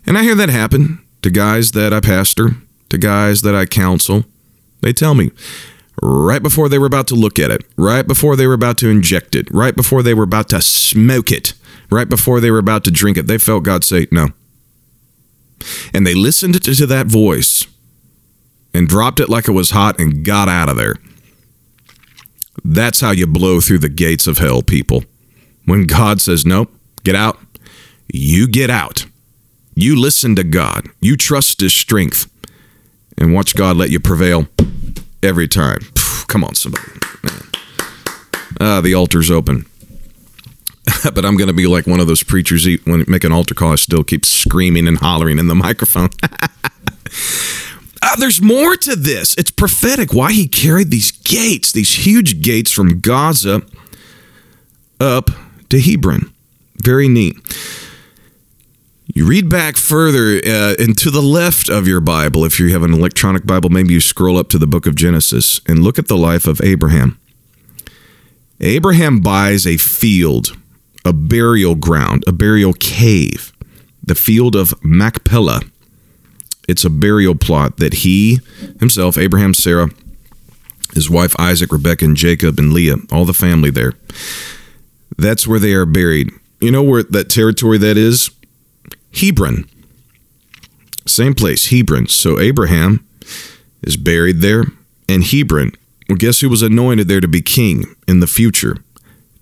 and 0.07 0.17
I 0.17 0.23
hear 0.23 0.35
that 0.35 0.49
happen 0.49 1.02
to 1.23 1.31
guys 1.31 1.71
that 1.71 1.93
I 1.93 1.99
pastor, 1.99 2.51
to 2.89 2.97
guys 2.97 3.41
that 3.41 3.55
I 3.55 3.65
counsel. 3.65 4.25
They 4.81 4.93
tell 4.93 5.15
me 5.15 5.31
right 6.01 6.43
before 6.43 6.69
they 6.69 6.77
were 6.77 6.85
about 6.85 7.07
to 7.07 7.15
look 7.15 7.39
at 7.39 7.49
it, 7.49 7.63
right 7.77 8.05
before 8.05 8.35
they 8.35 8.45
were 8.45 8.53
about 8.53 8.77
to 8.79 8.89
inject 8.89 9.35
it, 9.35 9.49
right 9.51 9.75
before 9.75 10.03
they 10.03 10.13
were 10.13 10.23
about 10.23 10.49
to 10.49 10.61
smoke 10.61 11.31
it, 11.31 11.53
right 11.89 12.09
before 12.09 12.39
they 12.39 12.51
were 12.51 12.59
about 12.59 12.83
to 12.83 12.91
drink 12.91 13.17
it, 13.17 13.27
they 13.27 13.37
felt 13.37 13.63
God 13.63 13.83
say, 13.83 14.07
No. 14.11 14.29
And 15.93 16.05
they 16.05 16.13
listened 16.13 16.61
to 16.61 16.85
that 16.87 17.07
voice 17.07 17.67
and 18.73 18.87
dropped 18.87 19.21
it 19.21 19.29
like 19.29 19.47
it 19.47 19.51
was 19.51 19.69
hot 19.69 19.99
and 19.99 20.25
got 20.25 20.49
out 20.49 20.67
of 20.67 20.75
there. 20.75 20.95
That's 22.65 22.99
how 22.99 23.11
you 23.11 23.27
blow 23.27 23.61
through 23.61 23.79
the 23.79 23.89
gates 23.89 24.27
of 24.27 24.39
hell, 24.39 24.61
people. 24.61 25.05
When 25.65 25.85
God 25.85 26.19
says, 26.19 26.45
Nope, 26.45 26.69
get 27.05 27.15
out, 27.15 27.39
you 28.11 28.45
get 28.45 28.69
out. 28.69 29.05
You 29.75 29.99
listen 29.99 30.35
to 30.35 30.43
God. 30.43 30.87
You 30.99 31.17
trust 31.17 31.61
His 31.61 31.73
strength. 31.73 32.29
And 33.17 33.33
watch 33.33 33.55
God 33.55 33.77
let 33.77 33.91
you 33.91 33.99
prevail 33.99 34.47
every 35.21 35.47
time. 35.47 35.79
Come 36.27 36.43
on, 36.43 36.55
somebody. 36.55 36.83
Ah, 38.59 38.81
the 38.81 38.93
altar's 38.93 39.29
open. 39.29 39.65
but 41.03 41.25
I'm 41.25 41.37
going 41.37 41.47
to 41.47 41.53
be 41.53 41.67
like 41.67 41.87
one 41.87 41.99
of 41.99 42.07
those 42.07 42.23
preachers 42.23 42.67
when 42.85 43.05
make 43.07 43.23
an 43.23 43.31
altar 43.31 43.53
call, 43.53 43.71
I 43.71 43.75
still 43.75 44.03
keep 44.03 44.25
screaming 44.25 44.87
and 44.87 44.97
hollering 44.97 45.39
in 45.39 45.47
the 45.47 45.55
microphone. 45.67 46.09
uh, 48.01 48.15
there's 48.19 48.41
more 48.41 48.75
to 48.77 48.95
this. 48.95 49.35
It's 49.37 49.51
prophetic 49.51 50.13
why 50.13 50.33
he 50.33 50.47
carried 50.47 50.91
these 50.91 51.11
gates, 51.11 51.71
these 51.71 52.05
huge 52.05 52.41
gates 52.41 52.71
from 52.71 52.99
Gaza 52.99 53.61
up 54.99 55.29
to 55.69 55.79
Hebron. 55.79 56.33
Very 56.77 57.07
neat. 57.07 57.35
You 59.07 59.27
read 59.27 59.49
back 59.49 59.77
further 59.77 60.37
uh, 60.37 60.75
and 60.79 60.97
to 60.99 61.11
the 61.11 61.21
left 61.21 61.69
of 61.69 61.87
your 61.87 61.99
Bible, 61.99 62.45
if 62.45 62.59
you 62.59 62.69
have 62.69 62.83
an 62.83 62.93
electronic 62.93 63.45
Bible, 63.45 63.69
maybe 63.69 63.93
you 63.93 63.99
scroll 63.99 64.37
up 64.37 64.49
to 64.49 64.57
the 64.57 64.67
book 64.67 64.85
of 64.85 64.95
Genesis 64.95 65.59
and 65.67 65.83
look 65.83 65.99
at 65.99 66.07
the 66.07 66.17
life 66.17 66.47
of 66.47 66.61
Abraham. 66.61 67.19
Abraham 68.61 69.19
buys 69.19 69.67
a 69.67 69.77
field, 69.77 70.55
a 71.03 71.11
burial 71.11 71.75
ground, 71.75 72.23
a 72.27 72.31
burial 72.31 72.71
cave, 72.73 73.51
the 74.01 74.15
field 74.15 74.55
of 74.55 74.73
Machpelah. 74.83 75.61
It's 76.69 76.85
a 76.85 76.89
burial 76.89 77.35
plot 77.35 77.77
that 77.77 77.95
he 77.95 78.39
himself, 78.79 79.17
Abraham, 79.17 79.53
Sarah, 79.53 79.89
his 80.93 81.09
wife 81.09 81.35
Isaac, 81.37 81.73
Rebekah, 81.73 82.05
and 82.05 82.15
Jacob, 82.15 82.57
and 82.57 82.71
Leah, 82.71 82.95
all 83.11 83.25
the 83.25 83.33
family 83.33 83.69
there. 83.69 83.93
That's 85.17 85.45
where 85.45 85.59
they 85.59 85.73
are 85.73 85.85
buried. 85.85 86.31
You 86.61 86.71
know 86.71 86.83
where 86.83 87.03
that 87.03 87.29
territory 87.29 87.77
that 87.79 87.97
is? 87.97 88.29
Hebron. 89.13 89.65
Same 91.05 91.33
place, 91.33 91.69
Hebron. 91.69 92.07
So 92.07 92.39
Abraham 92.39 93.05
is 93.81 93.97
buried 93.97 94.41
there, 94.41 94.65
and 95.07 95.23
Hebron. 95.23 95.73
Well, 96.07 96.17
guess 96.17 96.41
who 96.41 96.49
was 96.49 96.61
anointed 96.61 97.07
there 97.07 97.21
to 97.21 97.27
be 97.27 97.41
king 97.41 97.95
in 98.07 98.19
the 98.19 98.27
future? 98.27 98.77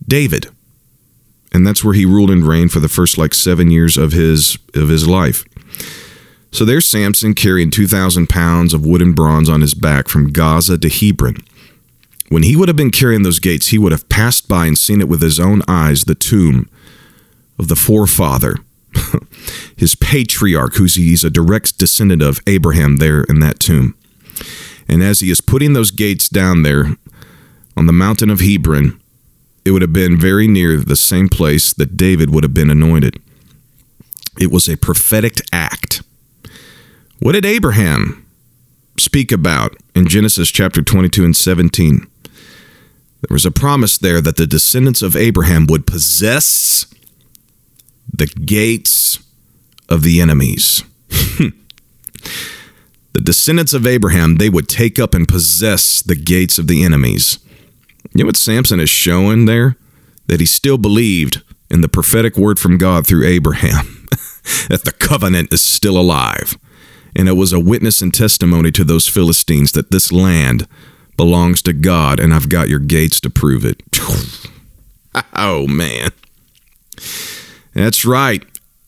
David. 0.08 0.48
And 1.54 1.68
that's 1.68 1.84
where 1.84 1.94
he 1.94 2.06
ruled 2.06 2.32
and 2.32 2.48
reigned 2.48 2.72
for 2.72 2.80
the 2.80 2.88
first 2.88 3.18
like 3.18 3.34
seven 3.34 3.72
years 3.72 3.98
of 3.98 4.14
his 4.14 4.58
of 4.74 4.90
his 4.90 5.08
life. 5.08 5.44
So 6.52 6.66
there's 6.66 6.88
Samson 6.88 7.34
carrying 7.34 7.72
2,000 7.72 8.28
pounds 8.28 8.74
of 8.74 8.86
wood 8.86 9.02
and 9.02 9.16
bronze 9.16 9.48
on 9.48 9.62
his 9.62 9.74
back 9.74 10.10
from 10.10 10.34
Gaza 10.34 10.78
to 10.78 10.90
Hebron. 10.90 11.38
When 12.28 12.44
he 12.44 12.56
would 12.56 12.68
have 12.68 12.76
been 12.76 12.92
carrying 12.92 13.24
those 13.24 13.40
gates, 13.40 13.68
he 13.68 13.78
would 13.78 13.94
have 13.94 14.10
passed 14.10 14.50
by 14.50 14.66
and 14.66 14.78
seen 14.78 15.00
it 15.00 15.08
with 15.08 15.22
his 15.22 15.40
own 15.40 15.62
eyes 15.68 16.04
the 16.04 16.16
tomb 16.16 16.70
of 17.58 17.68
the 17.68 17.76
forefather 17.76 18.58
his 19.78 19.96
patriarch, 19.96 20.76
who's 20.76 20.96
he's 20.96 21.24
a 21.24 21.30
direct 21.30 21.78
descendant 21.78 22.22
of 22.22 22.40
Abraham 22.48 22.98
there 22.98 23.24
in 23.24 23.40
that 23.40 23.60
tomb. 23.60 23.96
And 24.88 25.02
as 25.02 25.20
he 25.22 25.32
is 25.32 25.42
putting 25.42 25.74
those 25.74 25.92
gates 25.92 26.28
down 26.28 26.64
there 26.64 26.98
on 27.78 27.86
the 27.86 27.94
mountain 27.94 28.30
of 28.30 28.42
Hebron, 28.42 29.00
it 29.64 29.72
would 29.72 29.82
have 29.82 29.94
been 29.94 30.20
very 30.20 30.48
near 30.48 30.78
the 30.78 30.96
same 30.96 31.30
place 31.30 31.74
that 31.74 31.96
David 31.96 32.34
would 32.34 32.44
have 32.44 32.54
been 32.54 32.70
anointed. 32.70 33.22
It 34.40 34.52
was 34.52 34.68
a 34.68 34.78
prophetic 34.78 35.36
act. 35.52 36.02
What 37.20 37.34
did 37.34 37.46
Abraham 37.46 38.26
speak 38.98 39.32
about 39.32 39.76
in 39.94 40.08
Genesis 40.08 40.50
chapter 40.50 40.82
22 40.82 41.24
and 41.24 41.36
17? 41.36 42.08
There 43.22 43.36
was 43.36 43.46
a 43.46 43.52
promise 43.52 44.00
there 44.00 44.20
that 44.22 44.38
the 44.38 44.48
descendants 44.48 45.04
of 45.04 45.16
Abraham 45.16 45.68
would 45.68 45.86
possess 45.86 46.86
the 48.12 48.28
gates 48.28 49.20
of 49.90 50.04
the 50.04 50.22
enemies. 50.22 50.84
the 51.10 51.52
descendants 53.22 53.74
of 53.74 53.86
Abraham, 53.86 54.36
they 54.38 54.50
would 54.50 54.70
take 54.70 55.00
up 55.00 55.14
and 55.14 55.28
possess 55.28 56.02
the 56.02 56.16
gates 56.16 56.58
of 56.58 56.68
the 56.68 56.84
enemies. 56.84 57.40
You 58.14 58.24
know 58.24 58.28
what 58.28 58.38
Samson 58.38 58.80
is 58.80 58.90
showing 58.90 59.46
there? 59.46 59.78
That 60.28 60.40
he 60.40 60.46
still 60.46 60.78
believed 60.78 61.42
in 61.70 61.82
the 61.82 61.90
prophetic 61.90 62.38
word 62.38 62.60
from 62.60 62.78
God 62.78 63.08
through 63.08 63.26
Abraham, 63.26 64.08
that 64.70 64.82
the 64.84 64.94
covenant 64.98 65.54
is 65.54 65.62
still 65.62 65.98
alive. 65.98 66.58
And 67.16 67.28
it 67.28 67.34
was 67.34 67.54
a 67.54 67.60
witness 67.60 68.02
and 68.02 68.14
testimony 68.14 68.72
to 68.72 68.84
those 68.84 69.08
Philistines 69.08 69.72
that 69.74 69.92
this 69.92 70.12
land 70.12 70.68
belongs 71.18 71.62
to 71.64 71.74
God, 71.74 72.20
and 72.20 72.34
I've 72.34 72.50
got 72.50 72.70
your 72.70 72.80
gates 72.80 73.20
to 73.22 73.30
prove 73.30 73.66
it. 73.66 73.84
oh, 75.34 75.68
man. 75.68 76.12
That's 77.74 78.06
right. 78.06 78.44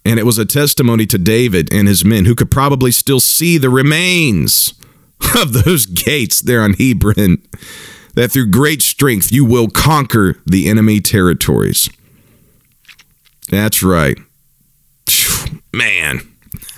And 0.05 0.19
it 0.19 0.25
was 0.25 0.37
a 0.37 0.45
testimony 0.45 1.05
to 1.07 1.17
David 1.17 1.71
and 1.71 1.87
his 1.87 2.03
men 2.03 2.25
who 2.25 2.35
could 2.35 2.51
probably 2.51 2.91
still 2.91 3.19
see 3.19 3.57
the 3.57 3.69
remains 3.69 4.73
of 5.41 5.53
those 5.53 5.85
gates 5.85 6.41
there 6.41 6.61
on 6.61 6.73
Hebron, 6.73 7.41
that 8.15 8.31
through 8.31 8.51
great 8.51 8.81
strength 8.81 9.31
you 9.31 9.45
will 9.45 9.69
conquer 9.69 10.37
the 10.45 10.67
enemy 10.69 10.99
territories. 10.99 11.89
That's 13.49 13.83
right. 13.83 14.17
Man. 15.73 16.21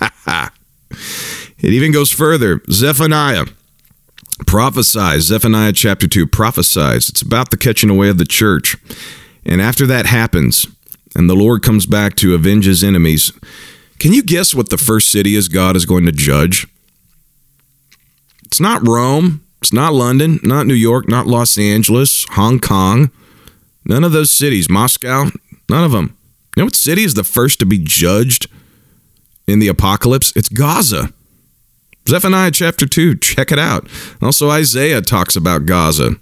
it 0.00 0.52
even 1.64 1.92
goes 1.92 2.12
further. 2.12 2.60
Zephaniah 2.70 3.46
prophesies, 4.46 5.24
Zephaniah 5.24 5.72
chapter 5.72 6.06
2 6.06 6.26
prophesies. 6.26 7.08
It's 7.08 7.22
about 7.22 7.50
the 7.50 7.56
catching 7.56 7.90
away 7.90 8.08
of 8.08 8.18
the 8.18 8.24
church. 8.24 8.76
And 9.44 9.60
after 9.60 9.86
that 9.86 10.06
happens, 10.06 10.66
and 11.16 11.30
the 11.30 11.34
Lord 11.34 11.62
comes 11.62 11.86
back 11.86 12.14
to 12.16 12.34
avenge 12.34 12.66
his 12.66 12.84
enemies, 12.84 13.32
can 13.98 14.12
you 14.12 14.22
guess 14.22 14.54
what 14.54 14.68
the 14.68 14.76
first 14.76 15.10
city 15.10 15.34
is 15.34 15.48
God 15.48 15.74
is 15.74 15.86
going 15.86 16.04
to 16.04 16.12
judge? 16.12 16.68
It's 18.44 18.60
not 18.60 18.86
Rome, 18.86 19.42
it's 19.62 19.72
not 19.72 19.94
London, 19.94 20.38
not 20.42 20.66
New 20.66 20.74
York, 20.74 21.08
not 21.08 21.26
Los 21.26 21.56
Angeles, 21.56 22.26
Hong 22.32 22.60
Kong. 22.60 23.10
None 23.86 24.04
of 24.04 24.12
those 24.12 24.30
cities, 24.30 24.68
Moscow, 24.68 25.30
none 25.70 25.84
of 25.84 25.92
them. 25.92 26.16
You 26.54 26.60
know 26.60 26.66
what 26.66 26.76
city 26.76 27.04
is 27.04 27.14
the 27.14 27.24
first 27.24 27.58
to 27.60 27.66
be 27.66 27.78
judged 27.78 28.48
in 29.46 29.58
the 29.58 29.68
apocalypse? 29.68 30.32
It's 30.36 30.48
Gaza. 30.48 31.12
Zephaniah 32.08 32.50
chapter 32.50 32.86
2, 32.86 33.16
check 33.16 33.50
it 33.50 33.58
out. 33.58 33.88
Also, 34.20 34.50
Isaiah 34.50 35.00
talks 35.00 35.34
about 35.34 35.66
Gaza. 35.66 36.16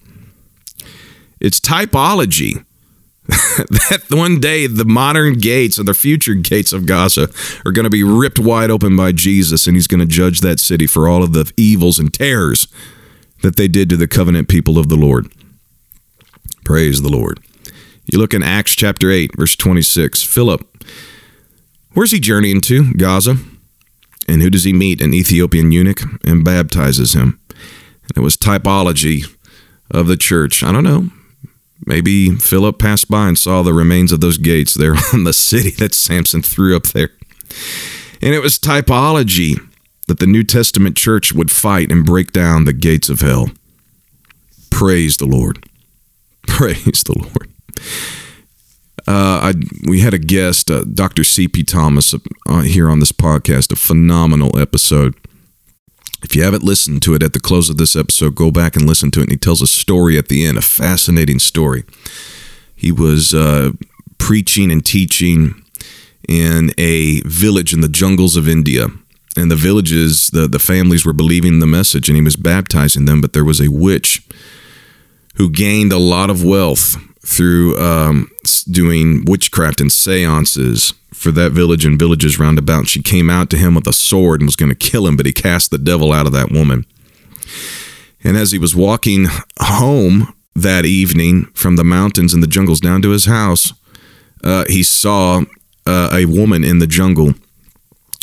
It's 1.40 1.60
typology. 1.60 2.64
that 3.26 4.04
one 4.10 4.38
day 4.38 4.66
the 4.66 4.84
modern 4.84 5.34
gates 5.34 5.78
or 5.78 5.84
the 5.84 5.94
future 5.94 6.34
gates 6.34 6.74
of 6.74 6.84
Gaza 6.84 7.28
are 7.64 7.72
going 7.72 7.84
to 7.84 7.90
be 7.90 8.02
ripped 8.02 8.38
wide 8.38 8.70
open 8.70 8.96
by 8.96 9.12
Jesus, 9.12 9.66
and 9.66 9.76
he's 9.76 9.86
going 9.86 10.00
to 10.00 10.06
judge 10.06 10.40
that 10.40 10.60
city 10.60 10.86
for 10.86 11.08
all 11.08 11.22
of 11.22 11.32
the 11.32 11.50
evils 11.56 11.98
and 11.98 12.12
terrors 12.12 12.68
that 13.42 13.56
they 13.56 13.68
did 13.68 13.88
to 13.90 13.96
the 13.96 14.08
covenant 14.08 14.48
people 14.48 14.78
of 14.78 14.88
the 14.88 14.96
Lord. 14.96 15.32
Praise 16.64 17.00
the 17.00 17.08
Lord. 17.08 17.40
You 18.12 18.18
look 18.18 18.34
in 18.34 18.42
Acts 18.42 18.74
chapter 18.74 19.10
8, 19.10 19.36
verse 19.36 19.56
26. 19.56 20.22
Philip, 20.22 20.84
where's 21.94 22.10
he 22.10 22.20
journeying 22.20 22.60
to? 22.62 22.92
Gaza. 22.94 23.36
And 24.28 24.42
who 24.42 24.50
does 24.50 24.64
he 24.64 24.72
meet? 24.72 25.00
An 25.00 25.14
Ethiopian 25.14 25.72
eunuch 25.72 26.00
and 26.24 26.44
baptizes 26.44 27.14
him. 27.14 27.40
And 27.48 28.16
it 28.16 28.20
was 28.20 28.36
typology 28.36 29.24
of 29.90 30.06
the 30.06 30.16
church. 30.16 30.62
I 30.62 30.72
don't 30.72 30.84
know. 30.84 31.10
Maybe 31.86 32.30
Philip 32.36 32.78
passed 32.78 33.10
by 33.10 33.28
and 33.28 33.38
saw 33.38 33.62
the 33.62 33.74
remains 33.74 34.12
of 34.12 34.20
those 34.20 34.38
gates 34.38 34.74
there 34.74 34.94
on 35.12 35.24
the 35.24 35.32
city 35.32 35.70
that 35.72 35.94
Samson 35.94 36.42
threw 36.42 36.76
up 36.76 36.86
there. 36.86 37.10
And 38.22 38.34
it 38.34 38.42
was 38.42 38.58
typology 38.58 39.58
that 40.06 40.18
the 40.18 40.26
New 40.26 40.44
Testament 40.44 40.96
church 40.96 41.32
would 41.32 41.50
fight 41.50 41.90
and 41.90 42.04
break 42.04 42.32
down 42.32 42.64
the 42.64 42.72
gates 42.72 43.08
of 43.08 43.20
hell. 43.20 43.50
Praise 44.70 45.16
the 45.16 45.26
Lord. 45.26 45.68
Praise 46.46 47.04
the 47.04 47.14
Lord. 47.18 47.52
Uh, 49.06 49.52
I, 49.52 49.54
we 49.86 50.00
had 50.00 50.14
a 50.14 50.18
guest, 50.18 50.70
uh, 50.70 50.84
Dr. 50.84 51.24
C.P. 51.24 51.64
Thomas, 51.64 52.14
uh, 52.48 52.60
here 52.60 52.88
on 52.88 53.00
this 53.00 53.12
podcast, 53.12 53.72
a 53.72 53.76
phenomenal 53.76 54.58
episode. 54.58 55.14
If 56.24 56.34
you 56.34 56.42
haven't 56.42 56.62
listened 56.62 57.02
to 57.02 57.14
it 57.14 57.22
at 57.22 57.34
the 57.34 57.38
close 57.38 57.68
of 57.68 57.76
this 57.76 57.94
episode, 57.94 58.34
go 58.34 58.50
back 58.50 58.76
and 58.76 58.86
listen 58.86 59.10
to 59.12 59.20
it. 59.20 59.24
And 59.24 59.32
he 59.32 59.36
tells 59.36 59.60
a 59.60 59.66
story 59.66 60.16
at 60.16 60.28
the 60.28 60.46
end, 60.46 60.56
a 60.56 60.62
fascinating 60.62 61.38
story. 61.38 61.84
He 62.74 62.90
was 62.90 63.34
uh, 63.34 63.72
preaching 64.16 64.72
and 64.72 64.84
teaching 64.84 65.62
in 66.26 66.72
a 66.78 67.20
village 67.20 67.74
in 67.74 67.82
the 67.82 67.90
jungles 67.90 68.36
of 68.36 68.48
India. 68.48 68.86
And 69.36 69.50
the 69.50 69.56
villages, 69.56 70.28
the, 70.28 70.48
the 70.48 70.58
families 70.58 71.04
were 71.04 71.12
believing 71.12 71.58
the 71.58 71.66
message, 71.66 72.08
and 72.08 72.16
he 72.16 72.22
was 72.22 72.36
baptizing 72.36 73.04
them. 73.04 73.20
But 73.20 73.34
there 73.34 73.44
was 73.44 73.60
a 73.60 73.70
witch 73.70 74.26
who 75.36 75.50
gained 75.50 75.92
a 75.92 75.98
lot 75.98 76.30
of 76.30 76.42
wealth 76.42 76.96
through 77.26 77.78
um, 77.78 78.30
doing 78.70 79.24
witchcraft 79.26 79.80
and 79.80 79.92
seances 79.92 80.94
for 81.24 81.32
that 81.32 81.52
village 81.52 81.84
and 81.84 81.98
villages 81.98 82.38
round 82.38 82.58
about. 82.58 82.86
She 82.86 83.02
came 83.02 83.30
out 83.30 83.50
to 83.50 83.56
him 83.56 83.74
with 83.74 83.88
a 83.88 83.92
sword 83.92 84.40
and 84.40 84.46
was 84.46 84.56
going 84.56 84.68
to 84.68 84.76
kill 84.76 85.06
him, 85.06 85.16
but 85.16 85.26
he 85.26 85.32
cast 85.32 85.70
the 85.70 85.78
devil 85.78 86.12
out 86.12 86.26
of 86.26 86.32
that 86.32 86.52
woman. 86.52 86.84
And 88.22 88.36
as 88.36 88.52
he 88.52 88.58
was 88.58 88.76
walking 88.76 89.26
home 89.60 90.34
that 90.54 90.84
evening 90.84 91.46
from 91.54 91.76
the 91.76 91.84
mountains 91.84 92.32
and 92.32 92.42
the 92.42 92.46
jungles 92.46 92.80
down 92.80 93.02
to 93.02 93.10
his 93.10 93.24
house, 93.24 93.72
uh, 94.44 94.64
he 94.68 94.82
saw 94.82 95.42
uh, 95.86 96.10
a 96.12 96.26
woman 96.26 96.62
in 96.62 96.78
the 96.78 96.86
jungle 96.86 97.34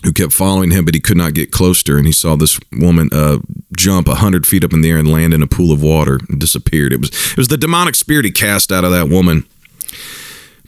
who 0.03 0.13
kept 0.13 0.33
following 0.33 0.71
him, 0.71 0.85
but 0.85 0.95
he 0.95 0.99
could 0.99 1.17
not 1.17 1.33
get 1.33 1.51
close 1.51 1.83
to 1.83 1.93
her. 1.93 1.97
And 1.97 2.07
he 2.07 2.13
saw 2.13 2.35
this 2.35 2.59
woman 2.71 3.09
uh, 3.11 3.39
jump 3.75 4.07
a 4.07 4.15
hundred 4.15 4.47
feet 4.47 4.63
up 4.63 4.73
in 4.73 4.81
the 4.81 4.89
air 4.89 4.97
and 4.97 5.11
land 5.11 5.33
in 5.33 5.43
a 5.43 5.47
pool 5.47 5.71
of 5.71 5.81
water 5.81 6.19
and 6.29 6.39
disappeared. 6.39 6.93
It 6.93 6.99
was 6.99 7.09
it 7.09 7.37
was 7.37 7.49
the 7.49 7.57
demonic 7.57 7.95
spirit 7.95 8.25
he 8.25 8.31
cast 8.31 8.71
out 8.71 8.83
of 8.83 8.91
that 8.91 9.09
woman. 9.09 9.45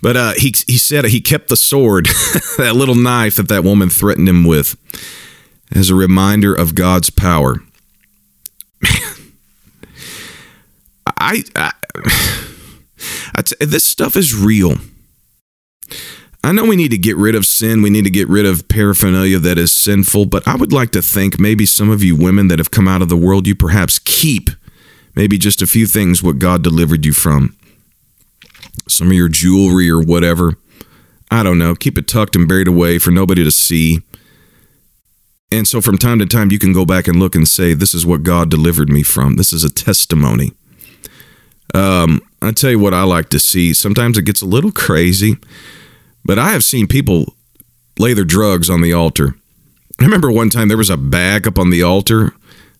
But 0.03 0.17
uh, 0.17 0.33
he 0.35 0.53
he 0.67 0.77
said 0.77 1.05
he 1.05 1.21
kept 1.21 1.47
the 1.47 1.55
sword, 1.55 2.07
that 2.57 2.75
little 2.75 2.93
knife 2.93 3.37
that 3.37 3.47
that 3.47 3.63
woman 3.63 3.89
threatened 3.89 4.27
him 4.27 4.43
with, 4.43 4.75
as 5.73 5.89
a 5.89 5.95
reminder 5.95 6.53
of 6.53 6.75
God's 6.75 7.09
power. 7.09 7.59
I, 11.07 11.45
I, 11.55 11.71
I 13.33 13.41
t- 13.43 13.65
this 13.65 13.85
stuff 13.85 14.17
is 14.17 14.35
real. 14.35 14.75
I 16.43 16.51
know 16.51 16.65
we 16.65 16.75
need 16.75 16.91
to 16.91 16.97
get 16.97 17.15
rid 17.15 17.33
of 17.33 17.45
sin. 17.45 17.81
We 17.81 17.89
need 17.89 18.03
to 18.03 18.09
get 18.09 18.27
rid 18.27 18.45
of 18.45 18.67
paraphernalia 18.67 19.39
that 19.39 19.57
is 19.57 19.71
sinful, 19.71 20.25
but 20.25 20.45
I 20.45 20.55
would 20.55 20.73
like 20.73 20.91
to 20.91 21.01
think 21.01 21.39
maybe 21.39 21.65
some 21.65 21.89
of 21.89 22.03
you 22.03 22.17
women 22.17 22.49
that 22.49 22.59
have 22.59 22.71
come 22.71 22.89
out 22.89 23.01
of 23.01 23.07
the 23.07 23.15
world, 23.15 23.47
you 23.47 23.55
perhaps 23.55 23.99
keep 23.99 24.49
maybe 25.15 25.37
just 25.37 25.61
a 25.61 25.67
few 25.67 25.87
things 25.87 26.21
what 26.21 26.39
God 26.39 26.61
delivered 26.61 27.05
you 27.05 27.13
from. 27.13 27.55
Some 28.87 29.07
of 29.07 29.13
your 29.13 29.29
jewelry 29.29 29.89
or 29.89 30.01
whatever. 30.01 30.57
I 31.31 31.43
don't 31.43 31.57
know. 31.57 31.75
Keep 31.75 31.97
it 31.97 32.07
tucked 32.07 32.35
and 32.35 32.47
buried 32.47 32.67
away 32.67 32.99
for 32.99 33.11
nobody 33.11 33.43
to 33.43 33.51
see. 33.51 34.01
And 35.51 35.67
so 35.67 35.81
from 35.81 35.97
time 35.97 36.19
to 36.19 36.25
time, 36.25 36.51
you 36.51 36.59
can 36.59 36.73
go 36.73 36.85
back 36.85 37.07
and 37.07 37.19
look 37.19 37.35
and 37.35 37.47
say, 37.47 37.73
This 37.73 37.93
is 37.93 38.05
what 38.05 38.23
God 38.23 38.49
delivered 38.49 38.89
me 38.89 39.03
from. 39.03 39.35
This 39.35 39.53
is 39.53 39.63
a 39.63 39.69
testimony. 39.69 40.51
Um, 41.73 42.21
I 42.41 42.51
tell 42.51 42.71
you 42.71 42.79
what 42.79 42.93
I 42.93 43.03
like 43.03 43.29
to 43.29 43.39
see. 43.39 43.73
Sometimes 43.73 44.17
it 44.17 44.23
gets 44.25 44.41
a 44.41 44.47
little 44.47 44.71
crazy. 44.71 45.37
But 46.25 46.39
I 46.39 46.49
have 46.49 46.63
seen 46.63 46.87
people 46.87 47.35
lay 47.99 48.13
their 48.13 48.23
drugs 48.23 48.69
on 48.69 48.81
the 48.81 48.93
altar. 48.93 49.35
I 49.99 50.05
remember 50.05 50.31
one 50.31 50.49
time 50.49 50.67
there 50.67 50.77
was 50.77 50.89
a 50.89 50.97
bag 50.97 51.47
up 51.47 51.59
on 51.59 51.69
the 51.69 51.83
altar, 51.83 52.33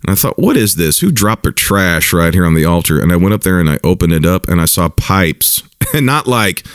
and 0.04 0.12
I 0.12 0.16
thought, 0.16 0.38
what 0.38 0.58
is 0.58 0.76
this? 0.76 1.00
Who 1.00 1.12
dropped 1.12 1.44
their 1.44 1.52
trash 1.52 2.12
right 2.12 2.34
here 2.34 2.46
on 2.46 2.56
the 2.56 2.66
altar? 2.66 3.02
And 3.02 3.12
I 3.12 3.16
went 3.16 3.34
up 3.34 3.42
there 3.42 3.60
and 3.60 3.70
I 3.70 3.80
opened 3.84 4.14
it 4.14 4.26
up 4.26 4.48
and 4.48 4.60
I 4.60 4.66
saw 4.66 4.90
pipes, 4.90 5.64
and 5.94 6.06
not 6.06 6.28
like 6.28 6.66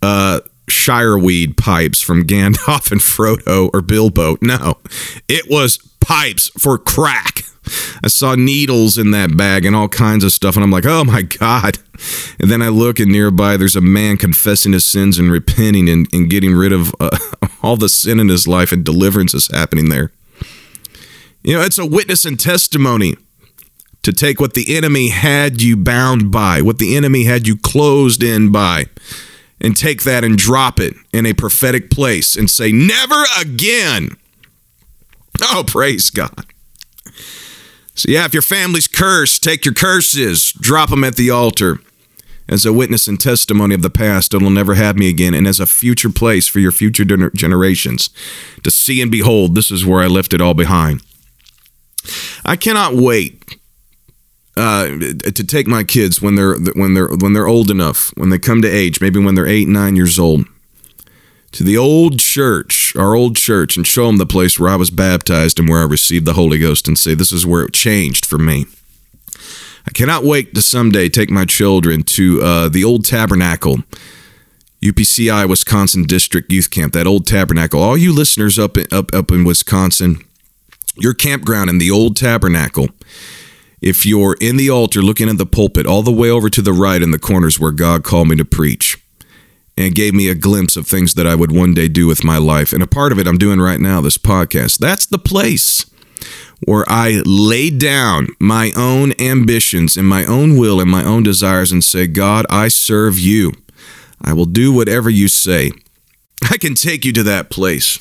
uh, 0.00 0.40
shireweed 0.66 1.56
pipes 1.56 2.00
from 2.00 2.24
Gandalf 2.24 2.92
and 2.92 3.00
Frodo 3.00 3.70
or 3.72 3.80
Bilbo. 3.82 4.36
No, 4.40 4.78
it 5.28 5.50
was 5.50 5.78
pipes 6.00 6.50
for 6.60 6.78
crack. 6.78 7.42
I 8.02 8.08
saw 8.08 8.34
needles 8.34 8.96
in 8.96 9.10
that 9.10 9.36
bag 9.36 9.66
and 9.66 9.76
all 9.76 9.88
kinds 9.88 10.24
of 10.24 10.32
stuff. 10.32 10.54
And 10.54 10.64
I'm 10.64 10.70
like, 10.70 10.86
oh 10.86 11.04
my 11.04 11.22
God. 11.22 11.78
And 12.40 12.50
then 12.50 12.62
I 12.62 12.68
look 12.68 12.98
and 12.98 13.10
nearby 13.10 13.56
there's 13.56 13.76
a 13.76 13.80
man 13.80 14.16
confessing 14.16 14.72
his 14.72 14.86
sins 14.86 15.18
and 15.18 15.30
repenting 15.30 15.88
and, 15.88 16.08
and 16.12 16.30
getting 16.30 16.54
rid 16.54 16.72
of 16.72 16.94
uh, 17.00 17.18
all 17.62 17.76
the 17.76 17.88
sin 17.88 18.20
in 18.20 18.28
his 18.28 18.46
life, 18.46 18.72
and 18.72 18.84
deliverance 18.84 19.34
is 19.34 19.48
happening 19.48 19.88
there. 19.88 20.12
You 21.42 21.54
know, 21.54 21.62
it's 21.62 21.78
a 21.78 21.86
witness 21.86 22.24
and 22.24 22.38
testimony 22.38 23.14
to 24.02 24.12
take 24.12 24.40
what 24.40 24.54
the 24.54 24.76
enemy 24.76 25.08
had 25.08 25.60
you 25.62 25.76
bound 25.76 26.30
by, 26.30 26.62
what 26.62 26.78
the 26.78 26.96
enemy 26.96 27.24
had 27.24 27.46
you 27.46 27.56
closed 27.56 28.22
in 28.22 28.52
by, 28.52 28.86
and 29.60 29.76
take 29.76 30.02
that 30.02 30.24
and 30.24 30.38
drop 30.38 30.78
it 30.78 30.94
in 31.12 31.26
a 31.26 31.32
prophetic 31.32 31.90
place 31.90 32.36
and 32.36 32.48
say, 32.48 32.70
never 32.72 33.24
again. 33.40 34.10
Oh, 35.42 35.64
praise 35.66 36.10
God. 36.10 36.46
So, 37.94 38.10
yeah, 38.10 38.24
if 38.24 38.32
your 38.32 38.42
family's 38.42 38.86
cursed, 38.86 39.42
take 39.42 39.64
your 39.64 39.74
curses, 39.74 40.52
drop 40.52 40.90
them 40.90 41.02
at 41.02 41.16
the 41.16 41.30
altar 41.30 41.80
as 42.48 42.64
a 42.64 42.72
witness 42.72 43.08
and 43.08 43.20
testimony 43.20 43.74
of 43.74 43.82
the 43.82 43.90
past. 43.90 44.32
It'll 44.32 44.50
never 44.50 44.74
have 44.74 44.96
me 44.96 45.08
again, 45.08 45.34
and 45.34 45.46
as 45.46 45.58
a 45.58 45.66
future 45.66 46.10
place 46.10 46.46
for 46.46 46.60
your 46.60 46.72
future 46.72 47.04
generations 47.04 48.10
to 48.62 48.70
see 48.70 49.02
and 49.02 49.10
behold, 49.10 49.54
this 49.54 49.70
is 49.70 49.84
where 49.84 50.00
I 50.00 50.06
left 50.06 50.32
it 50.32 50.40
all 50.40 50.54
behind. 50.54 51.02
I 52.44 52.56
cannot 52.56 52.94
wait 52.94 53.44
uh, 54.56 54.86
to 54.88 55.44
take 55.46 55.66
my 55.66 55.84
kids 55.84 56.20
when 56.20 56.34
they're 56.34 56.56
when 56.56 56.94
they're 56.94 57.08
when 57.08 57.32
they're 57.32 57.46
old 57.46 57.70
enough, 57.70 58.12
when 58.16 58.30
they 58.30 58.38
come 58.38 58.60
to 58.62 58.68
age, 58.68 59.00
maybe 59.00 59.22
when 59.22 59.34
they're 59.34 59.46
eight, 59.46 59.68
nine 59.68 59.94
years 59.94 60.18
old, 60.18 60.46
to 61.52 61.64
the 61.64 61.76
old 61.76 62.18
church, 62.18 62.94
our 62.96 63.14
old 63.14 63.36
church, 63.36 63.76
and 63.76 63.86
show 63.86 64.06
them 64.06 64.18
the 64.18 64.26
place 64.26 64.58
where 64.58 64.70
I 64.70 64.76
was 64.76 64.90
baptized 64.90 65.58
and 65.58 65.68
where 65.68 65.80
I 65.80 65.84
received 65.84 66.26
the 66.26 66.34
Holy 66.34 66.58
Ghost 66.58 66.88
and 66.88 66.98
say, 66.98 67.14
This 67.14 67.32
is 67.32 67.46
where 67.46 67.64
it 67.64 67.72
changed 67.72 68.26
for 68.26 68.38
me. 68.38 68.66
I 69.86 69.90
cannot 69.90 70.24
wait 70.24 70.54
to 70.54 70.62
someday 70.62 71.08
take 71.08 71.30
my 71.30 71.46
children 71.46 72.02
to 72.02 72.42
uh, 72.42 72.68
the 72.68 72.84
old 72.84 73.06
tabernacle, 73.06 73.78
UPCI 74.82 75.48
Wisconsin 75.48 76.02
District 76.02 76.52
Youth 76.52 76.70
Camp, 76.70 76.92
that 76.92 77.06
old 77.06 77.26
tabernacle. 77.26 77.82
All 77.82 77.96
you 77.96 78.12
listeners 78.12 78.58
up 78.58 78.76
in, 78.76 78.86
up, 78.92 79.14
up 79.14 79.30
in 79.30 79.44
Wisconsin, 79.44 80.22
your 80.98 81.14
campground 81.14 81.70
in 81.70 81.78
the 81.78 81.90
old 81.90 82.16
tabernacle. 82.16 82.88
If 83.80 84.04
you're 84.04 84.36
in 84.40 84.56
the 84.56 84.70
altar 84.70 85.02
looking 85.02 85.28
at 85.28 85.38
the 85.38 85.46
pulpit, 85.46 85.86
all 85.86 86.02
the 86.02 86.12
way 86.12 86.30
over 86.30 86.50
to 86.50 86.62
the 86.62 86.72
right 86.72 87.00
in 87.00 87.12
the 87.12 87.18
corners 87.18 87.60
where 87.60 87.70
God 87.70 88.02
called 88.02 88.28
me 88.28 88.36
to 88.36 88.44
preach 88.44 88.98
and 89.76 89.94
gave 89.94 90.12
me 90.12 90.28
a 90.28 90.34
glimpse 90.34 90.76
of 90.76 90.86
things 90.86 91.14
that 91.14 91.26
I 91.26 91.36
would 91.36 91.52
one 91.52 91.74
day 91.74 91.86
do 91.86 92.08
with 92.08 92.24
my 92.24 92.38
life. 92.38 92.72
And 92.72 92.82
a 92.82 92.86
part 92.86 93.12
of 93.12 93.18
it 93.18 93.28
I'm 93.28 93.38
doing 93.38 93.60
right 93.60 93.78
now, 93.78 94.00
this 94.00 94.18
podcast. 94.18 94.78
That's 94.78 95.06
the 95.06 95.18
place 95.18 95.88
where 96.64 96.84
I 96.88 97.22
lay 97.24 97.70
down 97.70 98.28
my 98.40 98.72
own 98.76 99.12
ambitions 99.20 99.96
and 99.96 100.08
my 100.08 100.24
own 100.24 100.58
will 100.58 100.80
and 100.80 100.90
my 100.90 101.04
own 101.04 101.22
desires 101.22 101.70
and 101.70 101.84
say, 101.84 102.08
God, 102.08 102.44
I 102.50 102.66
serve 102.66 103.18
you. 103.18 103.52
I 104.20 104.32
will 104.32 104.46
do 104.46 104.72
whatever 104.72 105.08
you 105.08 105.28
say. 105.28 105.70
I 106.50 106.56
can 106.56 106.74
take 106.74 107.04
you 107.04 107.12
to 107.12 107.22
that 107.22 107.50
place. 107.50 108.00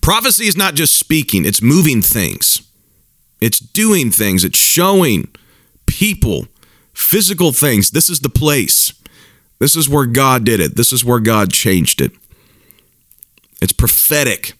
Prophecy 0.00 0.46
is 0.46 0.56
not 0.56 0.74
just 0.74 0.98
speaking, 0.98 1.44
it's 1.44 1.62
moving 1.62 2.02
things, 2.02 2.62
it's 3.40 3.58
doing 3.58 4.10
things, 4.10 4.44
it's 4.44 4.58
showing 4.58 5.28
people 5.86 6.46
physical 6.94 7.52
things. 7.52 7.90
This 7.90 8.08
is 8.08 8.20
the 8.20 8.28
place. 8.28 8.92
This 9.58 9.76
is 9.76 9.88
where 9.88 10.06
God 10.06 10.44
did 10.44 10.60
it. 10.60 10.76
This 10.76 10.92
is 10.92 11.04
where 11.04 11.20
God 11.20 11.52
changed 11.52 12.00
it. 12.00 12.12
It's 13.60 13.72
prophetic. 13.72 14.54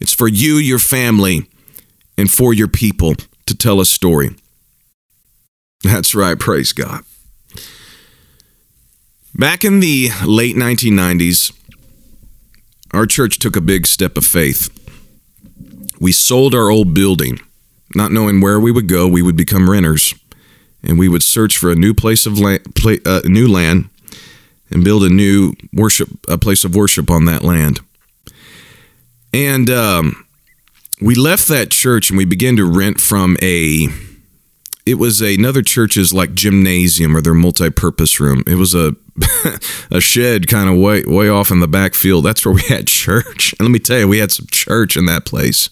It's 0.00 0.12
for 0.12 0.28
you, 0.28 0.56
your 0.56 0.78
family, 0.78 1.48
and 2.18 2.30
for 2.30 2.52
your 2.52 2.68
people 2.68 3.14
to 3.46 3.56
tell 3.56 3.80
a 3.80 3.86
story. 3.86 4.36
That's 5.82 6.14
right. 6.14 6.38
Praise 6.38 6.72
God. 6.72 7.02
Back 9.34 9.64
in 9.64 9.80
the 9.80 10.10
late 10.24 10.56
1990s, 10.56 11.52
our 12.94 13.06
church 13.06 13.38
took 13.38 13.56
a 13.56 13.60
big 13.60 13.86
step 13.86 14.16
of 14.16 14.24
faith. 14.24 14.70
We 16.00 16.12
sold 16.12 16.54
our 16.54 16.70
old 16.70 16.94
building, 16.94 17.40
not 17.94 18.12
knowing 18.12 18.40
where 18.40 18.60
we 18.60 18.72
would 18.72 18.88
go. 18.88 19.08
We 19.08 19.22
would 19.22 19.36
become 19.36 19.70
renters, 19.70 20.14
and 20.82 20.98
we 20.98 21.08
would 21.08 21.22
search 21.22 21.56
for 21.56 21.70
a 21.70 21.76
new 21.76 21.94
place 21.94 22.26
of 22.26 22.38
land, 22.38 22.66
uh, 23.06 23.22
new 23.24 23.48
land 23.48 23.90
and 24.70 24.84
build 24.84 25.04
a 25.04 25.08
new 25.08 25.54
worship, 25.72 26.08
a 26.28 26.36
place 26.36 26.64
of 26.64 26.74
worship 26.74 27.10
on 27.10 27.24
that 27.26 27.42
land. 27.42 27.80
And 29.32 29.70
um, 29.70 30.26
we 31.00 31.14
left 31.14 31.48
that 31.48 31.70
church 31.70 32.10
and 32.10 32.18
we 32.18 32.24
began 32.24 32.56
to 32.56 32.64
rent 32.64 33.00
from 33.00 33.36
a 33.42 33.88
it 34.86 34.94
was 34.94 35.20
another 35.22 35.62
church's 35.62 36.12
like 36.12 36.34
gymnasium 36.34 37.16
or 37.16 37.22
their 37.22 37.34
multi-purpose 37.34 38.20
room. 38.20 38.42
It 38.46 38.56
was 38.56 38.74
a 38.74 38.94
a 39.90 40.00
shed 40.00 40.48
kind 40.48 40.68
of 40.68 40.76
way 40.76 41.04
way 41.06 41.28
off 41.28 41.50
in 41.50 41.60
the 41.60 41.68
back 41.68 41.94
field. 41.94 42.24
That's 42.24 42.44
where 42.44 42.54
we 42.54 42.62
had 42.62 42.86
church. 42.86 43.54
And 43.58 43.66
let 43.66 43.72
me 43.72 43.78
tell 43.78 43.98
you, 43.98 44.08
we 44.08 44.18
had 44.18 44.32
some 44.32 44.46
church 44.50 44.96
in 44.96 45.06
that 45.06 45.24
place. 45.24 45.70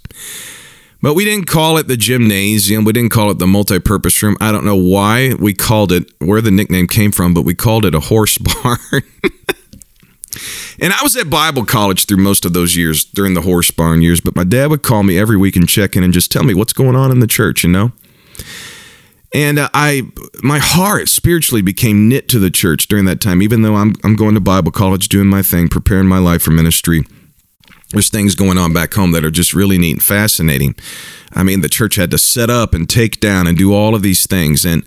But 1.03 1.15
we 1.15 1.25
didn't 1.25 1.49
call 1.49 1.79
it 1.79 1.89
the 1.89 1.97
gymnasium. 1.97 2.85
We 2.85 2.93
didn't 2.93 3.11
call 3.11 3.33
it 3.33 3.41
the 3.41 3.47
multi-purpose 3.47 4.23
room. 4.23 4.37
I 4.41 4.53
don't 4.53 4.65
know 4.65 4.77
why 4.77 5.35
we 5.35 5.53
called 5.53 5.91
it 5.91 6.13
where 6.21 6.41
the 6.41 6.53
nickname 6.53 6.87
came 6.87 7.11
from, 7.11 7.35
but 7.35 7.43
we 7.43 7.55
called 7.55 7.85
it 7.85 7.95
a 7.95 8.01
horse 8.01 8.39
barn. 8.63 8.79
and 10.81 10.93
I 10.93 11.03
was 11.03 11.17
at 11.17 11.29
Bible 11.29 11.67
college 11.67 12.07
through 12.07 12.19
most 12.19 12.45
of 12.45 12.53
those 12.53 12.77
years 12.77 13.05
during 13.05 13.35
the 13.35 13.43
horse 13.43 13.73
barn 13.73 14.01
years, 14.01 14.21
but 14.21 14.37
my 14.37 14.45
dad 14.45 14.71
would 14.71 14.85
call 14.85 15.03
me 15.03 15.19
every 15.19 15.37
week 15.37 15.57
and 15.57 15.69
check 15.69 15.97
in 15.97 16.05
and 16.05 16.15
just 16.15 16.31
tell 16.31 16.45
me 16.45 16.55
what's 16.55 16.73
going 16.73 16.95
on 16.95 17.11
in 17.11 17.19
the 17.19 17.27
church, 17.27 17.65
you 17.65 17.71
know? 17.71 17.91
And 19.35 19.59
uh, 19.59 19.69
I, 19.73 20.03
my 20.43 20.59
heart 20.59 21.09
spiritually 21.09 21.63
became 21.63 22.09
knit 22.09 22.29
to 22.29 22.39
the 22.39 22.51
church 22.51 22.87
during 22.87 23.07
that 23.07 23.21
time. 23.21 23.43
Even 23.43 23.63
though 23.63 23.77
I'm, 23.77 23.95
I'm 24.05 24.15
going 24.15 24.35
to 24.35 24.41
Bible 24.41 24.73
college, 24.73 25.09
doing 25.09 25.29
my 25.29 25.43
thing, 25.43 25.69
preparing 25.69 26.07
my 26.07 26.19
life 26.19 26.43
for 26.43 26.51
ministry. 26.51 27.07
There's 27.91 28.09
things 28.09 28.35
going 28.35 28.57
on 28.59 28.73
back 28.73 28.95
home 28.95 29.13
that 29.13 29.25
are 29.25 29.31
just 29.31 29.53
really 29.53 29.77
neat 29.79 29.93
and 29.93 30.03
fascinating. 30.03 30.75
I 31.33 31.43
mean, 31.43 31.61
the 31.61 31.69
church 31.69 31.97
had 31.97 32.11
to 32.11 32.19
set 32.19 32.49
up 32.49 32.73
and 32.75 32.89
take 32.89 33.21
down 33.21 33.47
and 33.47 33.57
do 33.57 33.75
all 33.75 33.95
of 33.95 34.03
these 34.03 34.27
things, 34.27 34.65
and 34.65 34.83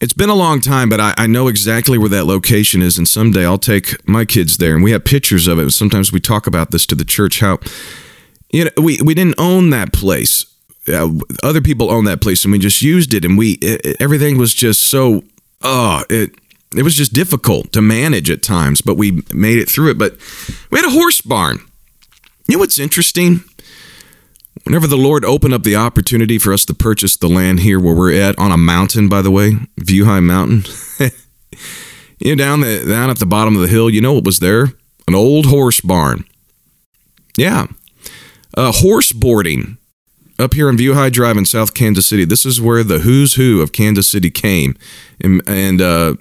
it's 0.00 0.12
been 0.14 0.30
a 0.30 0.34
long 0.34 0.60
time, 0.60 0.88
but 0.88 0.98
I, 0.98 1.14
I, 1.18 1.26
know 1.26 1.46
exactly 1.46 1.98
where 1.98 2.08
that 2.08 2.24
location 2.24 2.80
is, 2.80 2.96
and 2.96 3.06
someday 3.06 3.44
I'll 3.44 3.58
take 3.58 4.08
my 4.08 4.24
kids 4.24 4.56
there. 4.56 4.74
And 4.74 4.82
we 4.82 4.92
have 4.92 5.04
pictures 5.04 5.46
of 5.46 5.58
it. 5.58 5.62
And 5.62 5.72
sometimes 5.72 6.10
we 6.10 6.20
talk 6.20 6.46
about 6.46 6.70
this 6.70 6.86
to 6.86 6.94
the 6.94 7.04
church 7.04 7.40
how 7.40 7.58
you 8.50 8.64
know 8.64 8.70
we, 8.78 8.98
we 9.04 9.12
didn't 9.12 9.38
own 9.38 9.70
that 9.70 9.92
place 9.92 10.46
uh, 10.92 11.10
other 11.42 11.60
people 11.60 11.90
own 11.90 12.04
that 12.04 12.20
place 12.20 12.44
and 12.44 12.52
we 12.52 12.58
just 12.58 12.82
used 12.82 13.14
it 13.14 13.24
and 13.24 13.36
we 13.36 13.52
it, 13.60 13.96
everything 14.00 14.38
was 14.38 14.54
just 14.54 14.90
so 14.90 15.22
oh 15.62 16.02
it 16.10 16.30
it 16.76 16.82
was 16.82 16.94
just 16.94 17.12
difficult 17.12 17.72
to 17.72 17.82
manage 17.82 18.30
at 18.30 18.42
times 18.42 18.80
but 18.80 18.96
we 18.96 19.22
made 19.32 19.58
it 19.58 19.68
through 19.68 19.90
it. 19.90 19.98
But 19.98 20.16
we 20.70 20.78
had 20.78 20.86
a 20.86 20.90
horse 20.90 21.20
barn. 21.20 21.58
You 22.48 22.56
know 22.56 22.60
what's 22.60 22.78
interesting? 22.78 23.44
Whenever 24.64 24.86
the 24.86 24.96
lord 24.96 25.24
opened 25.24 25.54
up 25.54 25.62
the 25.62 25.76
opportunity 25.76 26.38
for 26.38 26.52
us 26.52 26.64
to 26.66 26.74
purchase 26.74 27.16
the 27.16 27.28
land 27.28 27.60
here 27.60 27.80
where 27.80 27.94
we're 27.94 28.12
at 28.12 28.38
on 28.38 28.52
a 28.52 28.56
mountain 28.56 29.08
by 29.08 29.22
the 29.22 29.30
way 29.30 29.52
view 29.78 30.04
high 30.04 30.20
mountain 30.20 30.64
you 32.18 32.34
know 32.34 32.44
down 32.44 32.60
the 32.60 32.84
down 32.86 33.08
at 33.10 33.18
the 33.18 33.26
bottom 33.26 33.56
of 33.56 33.62
the 33.62 33.68
hill 33.68 33.88
you 33.88 34.00
know 34.00 34.12
what 34.12 34.24
was 34.24 34.38
there? 34.40 34.66
An 35.08 35.14
old 35.14 35.46
horse 35.46 35.80
barn. 35.80 36.24
Yeah. 37.36 37.66
Uh, 38.56 38.72
horse 38.72 39.12
boarding 39.12 39.78
up 40.40 40.54
here 40.54 40.68
on 40.68 40.76
View 40.76 40.94
High 40.94 41.10
Drive 41.10 41.36
in 41.36 41.44
South 41.44 41.74
Kansas 41.74 42.06
City. 42.06 42.24
This 42.24 42.46
is 42.46 42.60
where 42.60 42.82
the 42.82 43.00
who's 43.00 43.34
who 43.34 43.60
of 43.60 43.72
Kansas 43.72 44.08
City 44.08 44.30
came 44.30 44.76
and 45.22 45.42
and 45.46 45.80
uh, 45.80 46.14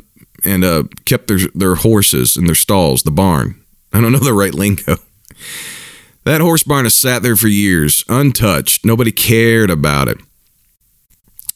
and 0.45 0.63
uh, 0.63 0.83
kept 1.05 1.27
their 1.27 1.39
their 1.55 1.75
horses 1.75 2.37
in 2.37 2.45
their 2.45 2.55
stalls, 2.55 3.03
the 3.03 3.11
barn. 3.11 3.63
I 3.93 4.01
don't 4.01 4.11
know 4.11 4.19
the 4.19 4.33
right 4.33 4.53
lingo. 4.53 4.97
That 6.25 6.41
horse 6.41 6.63
barn 6.63 6.85
has 6.85 6.95
sat 6.95 7.23
there 7.23 7.37
for 7.37 7.47
years, 7.47 8.03
untouched. 8.09 8.85
Nobody 8.85 9.11
cared 9.11 9.69
about 9.69 10.09
it. 10.09 10.17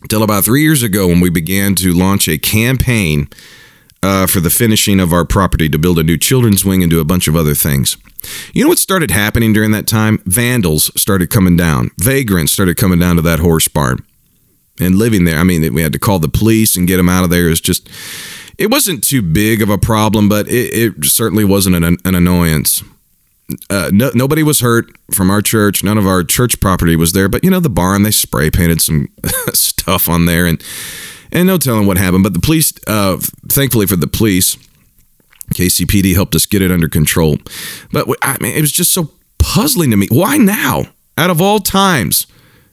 Until 0.02 0.24
about 0.24 0.46
three 0.46 0.64
years 0.64 0.82
ago, 0.82 1.08
when 1.08 1.20
we 1.20 1.30
began 1.30 1.76
to 1.76 1.94
launch 1.94 2.28
a 2.28 2.38
campaign 2.38 3.28
uh, 4.04 4.28
for 4.28 4.42
the 4.42 4.50
finishing 4.50 5.00
of 5.00 5.14
our 5.14 5.26
property 5.26 5.70
to 5.70 5.80
build 5.80 5.98
a 5.98 6.04
new 6.04 6.18
children's 6.18 6.66
wing 6.66 6.84
and 6.84 6.92
do 6.92 7.00
a 7.00 7.06
bunch 7.06 7.28
of 7.28 7.36
other 7.36 7.54
things. 7.54 7.98
You 8.54 8.64
know 8.64 8.70
what 8.70 8.78
started 8.78 9.12
happening 9.12 9.54
during 9.54 9.72
that 9.72 9.88
time? 9.88 10.22
Vandals 10.26 10.92
started 11.00 11.30
coming 11.30 11.56
down. 11.56 11.90
Vagrants 11.98 12.52
started 12.52 12.76
coming 12.76 13.00
down 13.00 13.16
to 13.16 13.22
that 13.22 13.40
horse 13.40 13.68
barn 13.68 14.06
and 14.80 14.96
living 14.96 15.24
there. 15.24 15.38
I 15.40 15.44
mean, 15.44 15.74
we 15.74 15.82
had 15.82 15.94
to 15.94 16.00
call 16.00 16.20
the 16.20 16.30
police 16.30 16.76
and 16.76 16.88
get 16.88 16.98
them 16.98 17.10
out 17.10 17.24
of 17.24 17.30
there. 17.30 17.52
Just, 17.54 17.90
it 18.58 18.70
wasn't 18.70 19.04
too 19.04 19.22
big 19.22 19.62
of 19.62 19.70
a 19.70 19.78
problem, 19.78 20.28
but 20.28 20.48
it, 20.48 20.74
it 20.74 21.06
certainly 21.06 21.46
wasn't 21.46 21.78
an, 21.78 21.98
an 22.04 22.16
annoyance. 22.16 22.84
Uh, 23.70 23.90
no, 23.94 24.12
nobody 24.14 24.44
was 24.44 24.62
hurt 24.62 24.88
from 25.14 25.30
our 25.30 25.42
church. 25.42 25.84
None 25.84 25.98
of 25.98 26.08
our 26.08 26.24
church 26.24 26.60
property 26.60 26.96
was 26.96 27.14
there. 27.14 27.30
But 27.30 27.44
you 27.44 27.50
know, 27.50 27.60
the 27.60 27.70
barn 27.70 28.04
they 28.04 28.12
spray 28.12 28.50
painted 28.50 28.82
some 28.82 29.10
stuff 29.54 30.08
on 30.08 30.26
there, 30.26 30.46
and 30.46 30.64
and 31.34 31.48
no 31.48 31.58
telling 31.58 31.86
what 31.86 31.98
happened. 31.98 32.24
But 32.24 32.34
the 32.34 32.40
police, 32.40 32.72
uh, 32.88 33.18
thankfully 33.50 33.88
for 33.88 33.98
the 33.98 34.08
police, 34.08 34.56
KCPD 35.54 36.14
helped 36.14 36.36
us 36.36 36.46
get 36.46 36.62
it 36.62 36.72
under 36.72 36.88
control. 36.88 37.38
But 37.92 38.08
I 38.22 38.38
mean, 38.40 38.56
it 38.56 38.62
was 38.62 38.72
just 38.72 38.94
so 38.94 39.12
puzzling 39.40 39.92
to 39.92 39.98
me. 39.98 40.08
Why 40.10 40.38
now? 40.38 40.84
Out 41.16 41.30
of 41.30 41.40
all 41.42 41.60
times, 41.60 42.26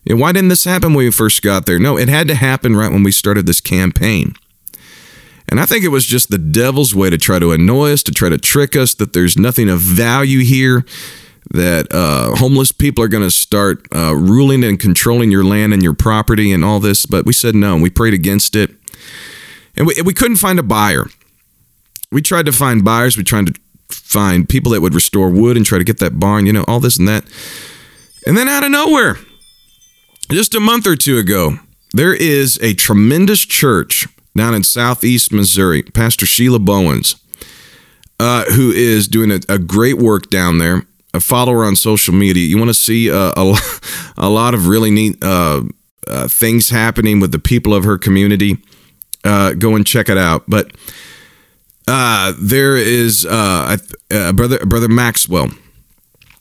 and 0.09 0.19
why 0.19 0.33
didn't 0.33 0.49
this 0.49 0.65
happen 0.65 0.95
when 0.95 1.05
we 1.05 1.11
first 1.11 1.43
got 1.43 1.67
there? 1.67 1.79
No, 1.79 1.99
it 1.99 2.09
had 2.09 2.27
to 2.29 2.35
happen 2.35 2.75
right 2.75 2.91
when 2.91 3.03
we 3.03 3.13
started 3.13 3.45
this 3.45 3.61
campaign. 3.61 4.35
And 5.49 5.61
I 5.61 5.67
think 5.67 5.85
it 5.85 5.89
was 5.89 6.07
just 6.07 6.31
the 6.31 6.39
devil's 6.39 6.95
way 6.95 7.11
to 7.11 7.19
try 7.19 7.39
to 7.39 7.53
annoy 7.53 7.93
us, 7.93 8.03
to 8.05 8.13
try 8.13 8.29
to 8.29 8.39
trick 8.39 8.77
us 8.77 8.95
that 8.95 9.13
there's 9.13 9.37
nothing 9.37 9.69
of 9.69 9.81
value 9.81 10.41
here, 10.41 10.87
that 11.51 11.87
uh, 11.91 12.37
homeless 12.37 12.73
people 12.73 13.03
are 13.03 13.09
going 13.09 13.23
to 13.23 13.31
start 13.31 13.87
uh, 13.95 14.15
ruling 14.15 14.63
and 14.63 14.79
controlling 14.79 15.31
your 15.31 15.45
land 15.45 15.73
and 15.73 15.83
your 15.83 15.95
property 15.95 16.53
and 16.53 16.65
all 16.65 16.81
this. 16.81 17.07
But 17.07 17.27
we 17.27 17.33
said 17.33 17.55
no, 17.55 17.77
we 17.77 17.91
prayed 17.91 18.15
against 18.15 18.55
it. 18.55 18.71
And 19.77 19.87
we, 19.87 19.95
we 20.05 20.15
couldn't 20.15 20.37
find 20.37 20.59
a 20.59 20.63
buyer 20.63 21.07
we 22.13 22.23
tried 22.23 22.47
to 22.47 22.53
find 22.53 22.85
buyers. 22.85 23.17
We 23.17 23.25
tried 23.25 23.47
to 23.47 23.61
find 23.89 24.49
people 24.49 24.73
that 24.73 24.81
would 24.81 24.95
restore 24.95 25.31
wood 25.31 25.57
and 25.57 25.65
try 25.65 25.79
to 25.79 25.85
get 25.85 25.99
that 25.99 26.19
barn, 26.19 26.47
you 26.47 26.53
know, 26.53 26.65
all 26.67 26.81
this 26.81 26.99
and 26.99 27.09
that. 27.09 27.25
And 28.27 28.37
then 28.37 28.49
out 28.49 28.65
of 28.65 28.71
nowhere, 28.71 29.17
just 30.31 30.55
a 30.55 30.61
month 30.61 30.87
or 30.87 30.97
two 30.97 31.19
ago, 31.19 31.59
there 31.93 32.15
is 32.15 32.59
a 32.63 32.75
tremendous 32.75 33.45
church 33.45 34.07
down 34.37 34.55
in 34.55 34.63
southeast 34.63 35.33
Missouri, 35.33 35.83
Pastor 35.83 36.27
Sheila 36.27 36.59
Bowens, 36.59 37.17
uh, 38.21 38.45
who 38.53 38.71
is 38.71 39.09
doing 39.09 39.31
a, 39.31 39.41
a, 39.49 39.59
great 39.59 39.99
work 39.99 40.31
down 40.31 40.59
there. 40.59 40.87
A 41.13 41.21
follower 41.21 41.65
on 41.65 41.75
social 41.75 42.15
media. 42.15 42.47
You 42.47 42.57
want 42.57 42.69
to 42.69 42.75
see 42.75 43.11
uh, 43.11 43.33
a, 43.37 43.59
a 44.17 44.29
lot 44.29 44.55
of 44.55 44.69
really 44.69 44.91
neat 44.91 45.23
uh, 45.23 45.63
uh, 46.07 46.29
things 46.29 46.71
happening 46.71 47.21
with 47.21 47.33
the 47.33 47.39
people 47.39 47.75
of 47.75 47.85
her 47.85 47.99
community. 47.99 48.59
Uh, 49.25 49.53
go 49.55 49.75
and 49.75 49.87
check 49.87 50.09
it 50.09 50.17
out. 50.17 50.45
But 50.49 50.73
uh, 51.87 52.35
there 52.39 52.77
is 52.77 53.27
uh, 53.27 53.77
uh, 54.11 54.33
brother 54.33 54.59
brother 54.61 54.89
Maxwell, 54.89 55.49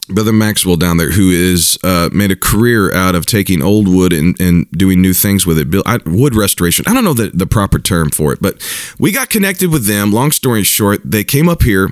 brother 0.07 0.31
Maxwell 0.31 0.75
down 0.75 0.97
there 0.97 1.11
who 1.11 1.31
is 1.31 1.77
uh, 1.83 2.09
made 2.13 2.31
a 2.31 2.35
career 2.35 2.93
out 2.93 3.15
of 3.15 3.25
taking 3.25 3.61
old 3.63 3.87
wood 3.87 4.13
and, 4.13 4.39
and 4.39 4.69
doing 4.71 5.01
new 5.01 5.13
things 5.13 5.45
with 5.45 5.57
it. 5.57 5.67
I, 5.85 5.99
wood 6.05 6.35
restoration. 6.35 6.85
I 6.87 6.93
don't 6.93 7.03
know 7.03 7.13
the, 7.13 7.29
the 7.33 7.47
proper 7.47 7.79
term 7.79 8.11
for 8.11 8.31
it, 8.31 8.39
but 8.41 8.61
we 8.99 9.11
got 9.11 9.29
connected 9.29 9.71
with 9.71 9.87
them. 9.87 10.11
Long 10.11 10.31
story 10.31 10.63
short, 10.63 11.01
they 11.03 11.23
came 11.23 11.49
up 11.49 11.63
here 11.63 11.89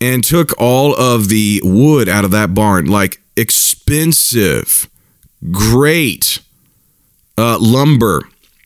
and 0.00 0.22
took 0.22 0.52
all 0.58 0.94
of 0.94 1.28
the 1.28 1.60
wood 1.64 2.08
out 2.08 2.24
of 2.24 2.30
that 2.30 2.54
barn, 2.54 2.86
like 2.86 3.20
expensive, 3.36 4.88
great 5.50 6.40
uh, 7.36 7.58
lumber 7.60 8.22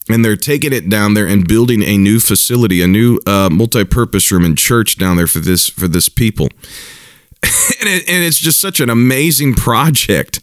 and 0.09 0.25
they're 0.25 0.37
taking 0.37 0.73
it 0.73 0.89
down 0.89 1.15
there 1.15 1.27
and 1.27 1.47
building 1.47 1.83
a 1.83 1.97
new 1.97 2.19
facility, 2.19 2.83
a 2.83 2.87
new 2.87 3.19
uh, 3.27 3.49
multi-purpose 3.51 4.33
room 4.33 4.45
and 4.45 4.59
church 4.59 4.99
down 4.99 5.17
there 5.17 5.27
for 5.27 5.39
this 5.39 5.69
for 5.69 5.89
this 5.89 6.09
people. 6.09 6.47
and, 7.43 7.89
it, 7.89 8.09
and 8.09 8.25
it's 8.25 8.39
just 8.39 8.61
such 8.61 8.81
an 8.81 8.91
amazing 8.91 9.55
project. 9.55 10.41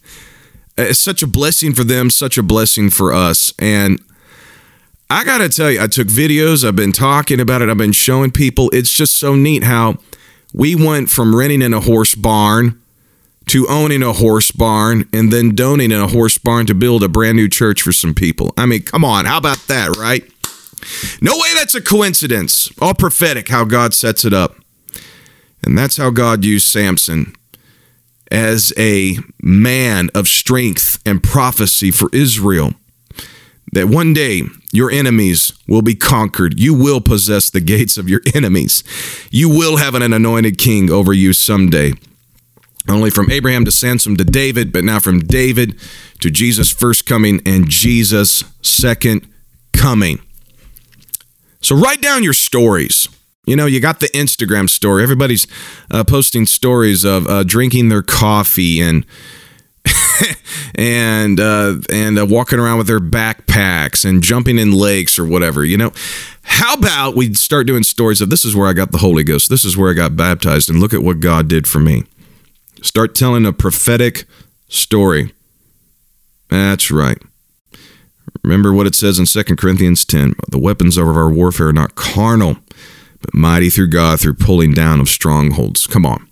It's 0.78 1.00
such 1.00 1.22
a 1.22 1.28
blessing 1.28 1.74
for 1.74 1.84
them, 1.84 2.10
such 2.10 2.38
a 2.38 2.44
blessing 2.44 2.90
for 2.90 3.14
us. 3.14 3.54
And 3.60 4.02
I 5.10 5.26
got 5.26 5.40
to 5.40 5.50
tell 5.50 5.70
you, 5.70 5.82
I 5.82 5.88
took 5.88 6.08
videos, 6.08 6.66
I've 6.66 6.76
been 6.76 6.92
talking 6.92 7.40
about 7.40 7.62
it, 7.62 7.70
I've 7.70 7.78
been 7.78 7.92
showing 7.92 8.32
people. 8.32 8.70
It's 8.72 8.92
just 8.92 9.18
so 9.18 9.36
neat 9.36 9.64
how 9.64 9.98
we 10.54 10.76
went 10.76 11.10
from 11.10 11.36
renting 11.36 11.62
in 11.62 11.74
a 11.74 11.80
horse 11.80 12.16
barn 12.16 12.82
to 13.48 13.68
owning 13.68 14.04
a 14.04 14.14
horse 14.14 14.52
barn 14.52 15.10
and 15.12 15.34
then 15.34 15.56
donating 15.56 16.00
a 16.00 16.08
horse 16.08 16.38
barn 16.38 16.66
to 16.68 16.76
build 16.76 17.04
a 17.04 17.10
brand 17.10 17.36
new 17.36 17.50
church 17.50 17.82
for 17.82 17.92
some 17.92 18.14
people. 18.14 18.54
I 18.58 18.66
mean, 18.66 18.84
come 18.84 19.04
on, 19.04 19.26
how 19.26 19.38
about 19.38 19.58
that, 19.68 19.98
right? 19.98 20.24
No 21.22 21.38
way 21.38 21.54
that's 21.56 21.76
a 21.76 21.82
coincidence. 21.82 22.70
All 22.82 22.94
prophetic 22.94 23.50
how 23.50 23.66
God 23.66 23.94
sets 23.94 24.24
it 24.24 24.34
up. 24.34 24.56
And 25.64 25.78
that's 25.78 25.98
how 25.98 26.10
God 26.10 26.46
used 26.46 26.68
Samson 26.68 27.34
as 28.32 28.72
a 28.78 29.18
man 29.42 30.10
of 30.14 30.28
strength 30.28 31.00
and 31.06 31.22
prophecy 31.22 31.92
for 31.92 32.10
Israel. 32.14 32.74
That 33.72 33.88
one 33.88 34.14
day 34.14 34.44
your 34.72 34.90
enemies 34.90 35.54
will 35.68 35.84
be 35.84 35.96
conquered. 35.96 36.60
You 36.60 36.74
will 36.74 37.02
possess 37.02 37.50
the 37.50 37.62
gates 37.62 37.98
of 37.98 38.10
your 38.10 38.22
enemies. 38.34 38.84
You 39.30 39.50
will 39.50 39.78
have 39.78 39.96
an 39.96 40.02
anointed 40.14 40.58
king 40.58 40.92
over 40.92 41.14
you 41.14 41.34
someday 41.34 41.94
only 42.90 43.10
from 43.10 43.30
Abraham 43.32 43.66
to 43.66 43.72
Samson 43.72 44.16
to 44.18 44.24
David, 44.24 44.72
but 44.72 44.84
now 44.84 45.00
from 45.00 45.20
David 45.20 45.80
to 46.20 46.32
Jesus' 46.32 46.72
first 46.72 47.06
coming 47.06 47.42
and 47.46 47.70
Jesus' 47.70 48.44
second 48.62 49.28
coming. 49.74 50.20
So 51.62 51.76
write 51.76 52.02
down 52.02 52.24
your 52.24 52.34
stories. 52.34 53.08
You 53.46 53.56
know, 53.56 53.66
you 53.66 53.80
got 53.80 54.00
the 54.00 54.08
Instagram 54.08 54.70
story. 54.70 55.04
Everybody's 55.04 55.48
uh, 55.92 56.04
posting 56.04 56.46
stories 56.46 57.04
of 57.04 57.28
uh, 57.28 57.44
drinking 57.44 57.90
their 57.90 58.04
coffee 58.04 58.82
and 58.82 59.06
and 60.76 61.40
uh, 61.40 61.76
and 61.92 62.20
uh, 62.20 62.26
walking 62.26 62.60
around 62.60 62.78
with 62.78 62.88
their 62.88 63.00
backpacks 63.00 64.08
and 64.08 64.22
jumping 64.22 64.58
in 64.58 64.72
lakes 64.72 65.18
or 65.18 65.26
whatever. 65.26 65.64
You 65.64 65.78
know, 65.78 65.92
how 66.44 66.74
about 66.74 67.16
we 67.16 67.34
start 67.34 67.68
doing 67.68 67.84
stories 67.84 68.22
of 68.22 68.30
this 68.30 68.46
is 68.46 68.56
where 68.56 68.68
I 68.68 68.74
got 68.74 68.92
the 68.92 68.98
Holy 69.00 69.24
Ghost, 69.24 69.50
this 69.50 69.66
is 69.66 69.78
where 69.78 69.92
I 69.92 69.94
got 69.94 70.16
baptized, 70.16 70.70
and 70.70 70.80
look 70.80 70.94
at 70.94 71.04
what 71.04 71.20
God 71.20 71.48
did 71.48 71.68
for 71.68 71.80
me. 71.80 72.04
Start 72.82 73.16
telling 73.16 73.46
a 73.46 73.54
prophetic 73.54 74.26
story. 74.68 75.34
That's 76.50 76.92
right. 76.92 77.18
Remember 78.44 78.74
what 78.74 78.88
it 78.88 78.96
says 78.96 79.20
in 79.20 79.26
2 79.26 79.56
Corinthians 79.56 80.06
10 80.06 80.34
the 80.50 80.60
weapons 80.60 80.98
of 80.98 81.08
our 81.08 81.30
warfare 81.30 81.70
are 81.70 81.74
not 81.74 81.96
carnal, 81.96 82.58
but 83.22 83.34
mighty 83.34 83.70
through 83.70 83.90
God 83.90 84.20
through 84.20 84.36
pulling 84.36 84.74
down 84.74 85.00
of 85.00 85.10
strongholds. 85.10 85.88
Come 85.88 86.06
on. 86.06 86.29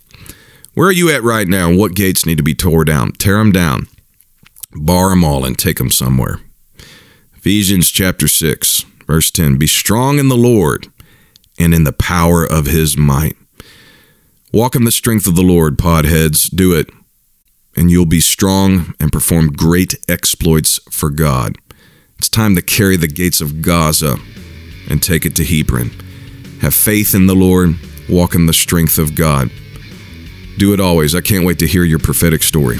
Where 0.78 0.86
are 0.86 0.92
you 0.92 1.10
at 1.10 1.24
right 1.24 1.48
now? 1.48 1.74
What 1.74 1.96
gates 1.96 2.24
need 2.24 2.36
to 2.36 2.44
be 2.44 2.54
tore 2.54 2.84
down? 2.84 3.10
Tear 3.10 3.38
them 3.38 3.50
down, 3.50 3.88
bar 4.70 5.10
them 5.10 5.24
all, 5.24 5.44
and 5.44 5.58
take 5.58 5.78
them 5.78 5.90
somewhere. 5.90 6.38
Ephesians 7.36 7.90
chapter 7.90 8.28
6, 8.28 8.82
verse 9.04 9.32
10 9.32 9.58
Be 9.58 9.66
strong 9.66 10.20
in 10.20 10.28
the 10.28 10.36
Lord 10.36 10.86
and 11.58 11.74
in 11.74 11.82
the 11.82 11.92
power 11.92 12.44
of 12.44 12.66
his 12.66 12.96
might. 12.96 13.36
Walk 14.52 14.76
in 14.76 14.84
the 14.84 14.92
strength 14.92 15.26
of 15.26 15.34
the 15.34 15.42
Lord, 15.42 15.78
podheads. 15.78 16.48
Do 16.48 16.72
it. 16.74 16.90
And 17.76 17.90
you'll 17.90 18.06
be 18.06 18.20
strong 18.20 18.94
and 19.00 19.10
perform 19.10 19.48
great 19.48 19.96
exploits 20.08 20.78
for 20.92 21.10
God. 21.10 21.56
It's 22.20 22.28
time 22.28 22.54
to 22.54 22.62
carry 22.62 22.96
the 22.96 23.08
gates 23.08 23.40
of 23.40 23.62
Gaza 23.62 24.16
and 24.88 25.02
take 25.02 25.26
it 25.26 25.34
to 25.34 25.44
Hebron. 25.44 25.90
Have 26.60 26.72
faith 26.72 27.16
in 27.16 27.26
the 27.26 27.34
Lord, 27.34 27.74
walk 28.08 28.36
in 28.36 28.46
the 28.46 28.52
strength 28.52 28.96
of 28.96 29.16
God. 29.16 29.50
Do 30.58 30.72
it 30.72 30.80
always. 30.80 31.14
I 31.14 31.20
can't 31.20 31.44
wait 31.44 31.60
to 31.60 31.68
hear 31.68 31.84
your 31.84 32.00
prophetic 32.00 32.42
story. 32.42 32.78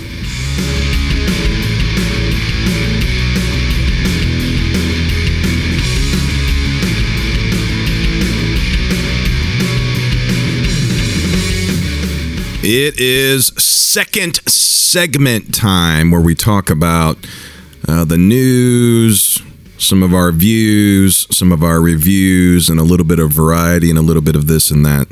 It 12.71 12.99
is 12.99 13.47
second 13.57 14.41
segment 14.49 15.55
time 15.55 16.11
where 16.11 16.21
we 16.21 16.35
talk 16.35 16.71
about 16.71 17.17
uh, 17.87 18.05
the 18.05 18.19
news, 18.19 19.41
some 19.79 20.03
of 20.03 20.13
our 20.13 20.33
views, 20.33 21.29
some 21.31 21.53
of 21.53 21.63
our 21.63 21.81
reviews, 21.81 22.69
and 22.69 22.81
a 22.81 22.83
little 22.83 23.07
bit 23.07 23.21
of 23.21 23.31
variety 23.31 23.89
and 23.89 23.99
a 23.99 24.03
little 24.03 24.21
bit 24.21 24.35
of 24.35 24.49
this 24.49 24.73
and 24.73 24.85
that. 24.85 25.07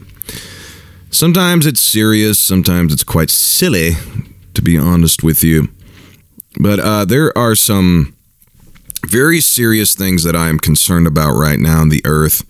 Sometimes 1.16 1.64
it's 1.64 1.80
serious, 1.80 2.38
sometimes 2.38 2.92
it's 2.92 3.02
quite 3.02 3.30
silly, 3.30 3.92
to 4.52 4.60
be 4.60 4.76
honest 4.76 5.22
with 5.22 5.42
you. 5.42 5.70
But 6.60 6.78
uh, 6.78 7.06
there 7.06 7.36
are 7.38 7.54
some 7.54 8.14
very 9.06 9.40
serious 9.40 9.94
things 9.94 10.24
that 10.24 10.36
I 10.36 10.50
am 10.50 10.58
concerned 10.58 11.06
about 11.06 11.32
right 11.32 11.58
now 11.58 11.80
on 11.80 11.88
the 11.88 12.02
earth. 12.04 12.44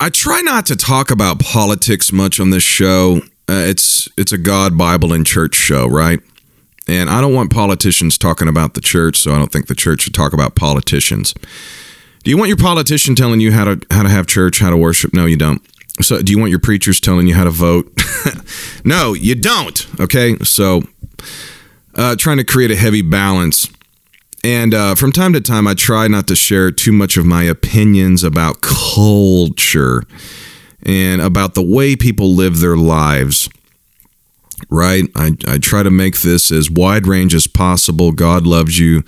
I 0.00 0.08
try 0.08 0.40
not 0.40 0.64
to 0.66 0.76
talk 0.76 1.10
about 1.10 1.38
politics 1.38 2.14
much 2.14 2.40
on 2.40 2.48
this 2.48 2.62
show. 2.62 3.18
Uh, 3.46 3.66
it's 3.68 4.08
it's 4.16 4.32
a 4.32 4.38
God, 4.38 4.78
Bible, 4.78 5.12
and 5.12 5.26
church 5.26 5.54
show, 5.54 5.86
right? 5.86 6.20
And 6.88 7.10
I 7.10 7.20
don't 7.20 7.34
want 7.34 7.52
politicians 7.52 8.16
talking 8.16 8.48
about 8.48 8.72
the 8.72 8.80
church, 8.80 9.18
so 9.18 9.34
I 9.34 9.36
don't 9.36 9.52
think 9.52 9.66
the 9.66 9.74
church 9.74 10.00
should 10.00 10.14
talk 10.14 10.32
about 10.32 10.54
politicians. 10.54 11.34
Do 12.24 12.30
you 12.30 12.38
want 12.38 12.48
your 12.48 12.56
politician 12.56 13.14
telling 13.14 13.40
you 13.40 13.52
how 13.52 13.64
to 13.64 13.80
how 13.90 14.02
to 14.02 14.08
have 14.08 14.26
church, 14.26 14.60
how 14.60 14.70
to 14.70 14.78
worship? 14.78 15.12
No, 15.12 15.26
you 15.26 15.36
don't. 15.36 15.60
So, 16.02 16.20
do 16.20 16.30
you 16.30 16.38
want 16.38 16.50
your 16.50 16.60
preachers 16.60 17.00
telling 17.00 17.26
you 17.26 17.34
how 17.34 17.44
to 17.44 17.50
vote? 17.50 17.90
no, 18.84 19.14
you 19.14 19.34
don't. 19.34 19.86
Okay, 20.00 20.36
so 20.38 20.82
uh, 21.94 22.16
trying 22.16 22.36
to 22.36 22.44
create 22.44 22.70
a 22.70 22.76
heavy 22.76 23.02
balance. 23.02 23.70
And 24.44 24.74
uh, 24.74 24.94
from 24.94 25.10
time 25.10 25.32
to 25.32 25.40
time, 25.40 25.66
I 25.66 25.74
try 25.74 26.06
not 26.06 26.28
to 26.28 26.36
share 26.36 26.70
too 26.70 26.92
much 26.92 27.16
of 27.16 27.24
my 27.26 27.42
opinions 27.42 28.22
about 28.22 28.60
culture 28.60 30.04
and 30.82 31.20
about 31.20 31.54
the 31.54 31.62
way 31.62 31.96
people 31.96 32.34
live 32.34 32.60
their 32.60 32.76
lives. 32.76 33.48
Right? 34.70 35.04
I, 35.16 35.36
I 35.48 35.58
try 35.58 35.82
to 35.82 35.90
make 35.90 36.20
this 36.20 36.52
as 36.52 36.70
wide 36.70 37.06
range 37.06 37.34
as 37.34 37.46
possible. 37.46 38.12
God 38.12 38.46
loves 38.46 38.78
you. 38.78 39.02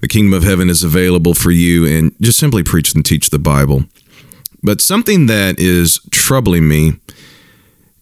The 0.00 0.08
kingdom 0.08 0.34
of 0.34 0.42
heaven 0.42 0.68
is 0.68 0.82
available 0.82 1.34
for 1.34 1.50
you, 1.50 1.86
and 1.86 2.14
just 2.20 2.38
simply 2.38 2.62
preach 2.62 2.94
and 2.94 3.04
teach 3.04 3.30
the 3.30 3.38
Bible. 3.38 3.84
But 4.62 4.80
something 4.80 5.26
that 5.26 5.58
is 5.58 6.00
troubling 6.10 6.68
me, 6.68 6.94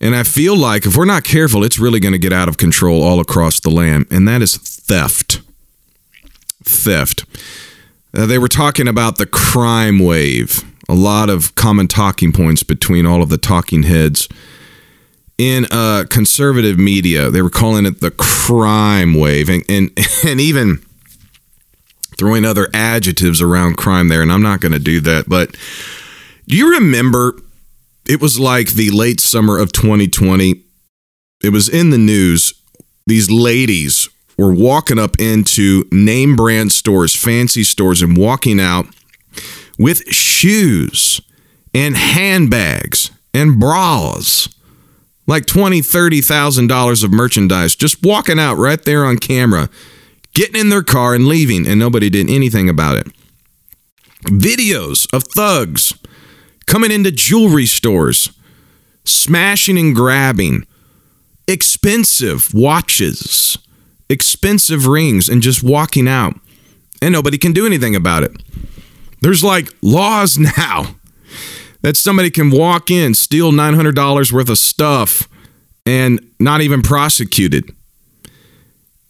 and 0.00 0.14
I 0.14 0.22
feel 0.22 0.56
like 0.56 0.86
if 0.86 0.96
we're 0.96 1.04
not 1.04 1.24
careful, 1.24 1.64
it's 1.64 1.78
really 1.78 2.00
going 2.00 2.12
to 2.12 2.18
get 2.18 2.32
out 2.32 2.48
of 2.48 2.56
control 2.56 3.02
all 3.02 3.20
across 3.20 3.60
the 3.60 3.70
land, 3.70 4.06
and 4.10 4.26
that 4.28 4.42
is 4.42 4.56
theft. 4.56 5.40
Theft. 6.64 7.24
Uh, 8.14 8.26
they 8.26 8.38
were 8.38 8.48
talking 8.48 8.88
about 8.88 9.18
the 9.18 9.26
crime 9.26 9.98
wave 9.98 10.64
a 10.88 10.94
lot 10.94 11.28
of 11.28 11.54
common 11.54 11.88
talking 11.88 12.32
points 12.32 12.62
between 12.62 13.06
all 13.06 13.22
of 13.22 13.28
the 13.28 13.38
talking 13.38 13.82
heads 13.84 14.28
in 15.38 15.66
uh, 15.70 16.04
conservative 16.08 16.78
media. 16.78 17.30
They 17.30 17.42
were 17.42 17.50
calling 17.50 17.86
it 17.86 18.00
the 18.00 18.12
crime 18.12 19.14
wave, 19.14 19.48
and 19.48 19.64
and, 19.68 19.90
and 20.26 20.40
even 20.40 20.82
throwing 22.16 22.44
other 22.44 22.68
adjectives 22.72 23.42
around 23.42 23.76
crime 23.76 24.08
there. 24.08 24.22
And 24.22 24.32
I'm 24.32 24.42
not 24.42 24.60
going 24.60 24.72
to 24.72 24.78
do 24.78 25.00
that. 25.00 25.28
But 25.28 25.56
do 26.46 26.56
you 26.56 26.72
remember? 26.74 27.34
It 28.08 28.20
was 28.20 28.38
like 28.38 28.70
the 28.70 28.90
late 28.90 29.20
summer 29.20 29.58
of 29.58 29.72
2020. 29.72 30.62
It 31.42 31.50
was 31.50 31.68
in 31.68 31.90
the 31.90 31.98
news. 31.98 32.54
These 33.06 33.30
ladies 33.30 34.08
were 34.38 34.54
walking 34.54 34.98
up 34.98 35.18
into 35.18 35.84
name 35.90 36.36
brand 36.36 36.72
stores, 36.72 37.14
fancy 37.14 37.64
stores, 37.64 38.02
and 38.02 38.16
walking 38.16 38.60
out 38.60 38.86
with 39.78 40.06
shoes 40.08 41.20
and 41.74 41.96
handbags 41.96 43.10
and 43.34 43.58
bras 43.58 44.48
like 45.26 45.46
twenty, 45.46 45.82
thirty 45.82 46.20
thousand 46.20 46.68
dollars 46.68 47.02
of 47.02 47.12
merchandise, 47.12 47.74
just 47.74 48.04
walking 48.04 48.38
out 48.38 48.56
right 48.56 48.82
there 48.84 49.04
on 49.04 49.18
camera, 49.18 49.68
getting 50.34 50.60
in 50.60 50.68
their 50.68 50.82
car 50.82 51.14
and 51.14 51.26
leaving, 51.26 51.66
and 51.66 51.78
nobody 51.78 52.08
did 52.08 52.30
anything 52.30 52.68
about 52.68 52.96
it. 52.96 53.08
Videos 54.24 55.12
of 55.12 55.24
thugs 55.24 55.94
coming 56.66 56.90
into 56.90 57.10
jewelry 57.10 57.66
stores, 57.66 58.30
smashing 59.04 59.78
and 59.78 59.94
grabbing 59.94 60.66
expensive 61.48 62.52
watches, 62.52 63.58
expensive 64.08 64.86
rings, 64.86 65.28
and 65.28 65.42
just 65.42 65.62
walking 65.62 66.08
out, 66.08 66.34
and 67.00 67.12
nobody 67.12 67.38
can 67.38 67.52
do 67.52 67.66
anything 67.66 67.94
about 67.94 68.22
it. 68.24 68.32
There's 69.20 69.44
like 69.44 69.72
laws 69.82 70.38
now 70.58 70.96
that 71.82 71.96
somebody 71.96 72.30
can 72.30 72.50
walk 72.50 72.90
in, 72.90 73.14
steal 73.14 73.52
$900 73.52 74.32
worth 74.32 74.48
of 74.48 74.58
stuff, 74.58 75.28
and 75.84 76.20
not 76.40 76.60
even 76.60 76.82
prosecuted. 76.82 77.70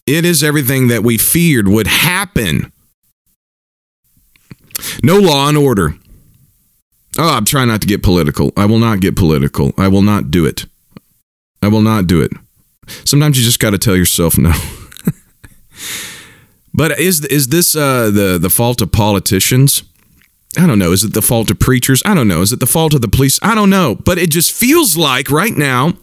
It 0.06 0.24
is 0.24 0.44
everything 0.44 0.88
that 0.88 1.02
we 1.02 1.18
feared 1.18 1.66
would 1.66 1.86
happen. 1.86 2.72
No 5.02 5.18
law 5.18 5.48
and 5.48 5.56
order. 5.56 5.94
Oh, 7.18 7.36
I'm 7.36 7.44
trying 7.44 7.68
not 7.68 7.80
to 7.80 7.86
get 7.86 8.02
political. 8.02 8.52
I 8.56 8.66
will 8.66 8.78
not 8.78 9.00
get 9.00 9.16
political. 9.16 9.72
I 9.78 9.88
will 9.88 10.02
not 10.02 10.30
do 10.30 10.44
it. 10.44 10.66
I 11.62 11.68
will 11.68 11.80
not 11.80 12.06
do 12.06 12.20
it. 12.20 12.32
Sometimes 13.04 13.38
you 13.38 13.44
just 13.44 13.58
got 13.58 13.70
to 13.70 13.78
tell 13.78 13.96
yourself 13.96 14.38
no. 14.38 14.52
but 16.74 16.98
is 17.00 17.24
is 17.26 17.48
this 17.48 17.74
uh, 17.74 18.10
the 18.10 18.38
the 18.40 18.50
fault 18.50 18.80
of 18.80 18.92
politicians? 18.92 19.82
I 20.58 20.66
don't 20.66 20.78
know. 20.78 20.92
Is 20.92 21.04
it 21.04 21.12
the 21.12 21.22
fault 21.22 21.50
of 21.50 21.58
preachers? 21.58 22.02
I 22.04 22.14
don't 22.14 22.28
know. 22.28 22.40
Is 22.40 22.52
it 22.52 22.60
the 22.60 22.66
fault 22.66 22.94
of 22.94 23.00
the 23.00 23.08
police? 23.08 23.38
I 23.42 23.54
don't 23.54 23.70
know. 23.70 23.94
But 23.94 24.18
it 24.18 24.30
just 24.30 24.52
feels 24.52 24.96
like 24.96 25.30
right 25.30 25.54
now 25.54 25.94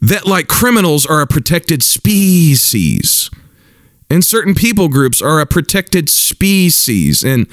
that 0.00 0.26
like 0.26 0.48
criminals 0.48 1.04
are 1.04 1.20
a 1.20 1.26
protected 1.26 1.82
species. 1.82 3.30
And 4.10 4.24
certain 4.24 4.54
people 4.54 4.88
groups 4.88 5.22
are 5.22 5.40
a 5.40 5.46
protected 5.46 6.08
species. 6.08 7.22
And 7.22 7.46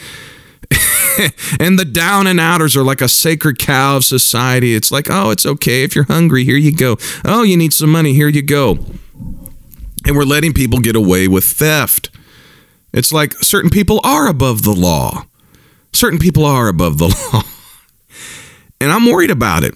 and 1.60 1.78
the 1.78 1.86
down 1.86 2.28
and 2.28 2.40
outers 2.40 2.76
are 2.76 2.84
like 2.84 3.02
a 3.02 3.08
sacred 3.08 3.60
cow 3.60 3.98
of 3.98 4.04
society. 4.04 4.76
It's 4.76 4.92
like, 4.92 5.08
oh, 5.10 5.32
it's 5.32 5.46
okay. 5.46 5.84
If 5.84 5.96
you're 5.96 6.06
hungry, 6.06 6.44
here 6.44 6.58
you 6.58 6.76
go. 6.76 6.98
Oh, 7.26 7.44
you 7.44 7.58
need 7.58 7.74
some 7.74 7.92
money, 7.92 8.14
here 8.14 8.28
you 8.28 8.42
go. 8.42 8.80
And 10.06 10.16
we're 10.16 10.24
letting 10.24 10.54
people 10.54 10.80
get 10.80 10.96
away 10.96 11.28
with 11.28 11.44
theft. 11.44 12.10
It's 12.94 13.12
like 13.12 13.34
certain 13.34 13.70
people 13.70 14.00
are 14.04 14.28
above 14.28 14.64
the 14.64 14.74
law 14.74 15.26
certain 15.94 16.20
people 16.20 16.46
are 16.46 16.68
above 16.68 16.98
the 16.98 17.08
law. 17.34 17.44
and 18.82 18.92
I'm 18.92 19.06
worried 19.06 19.32
about 19.32 19.64
it. 19.64 19.76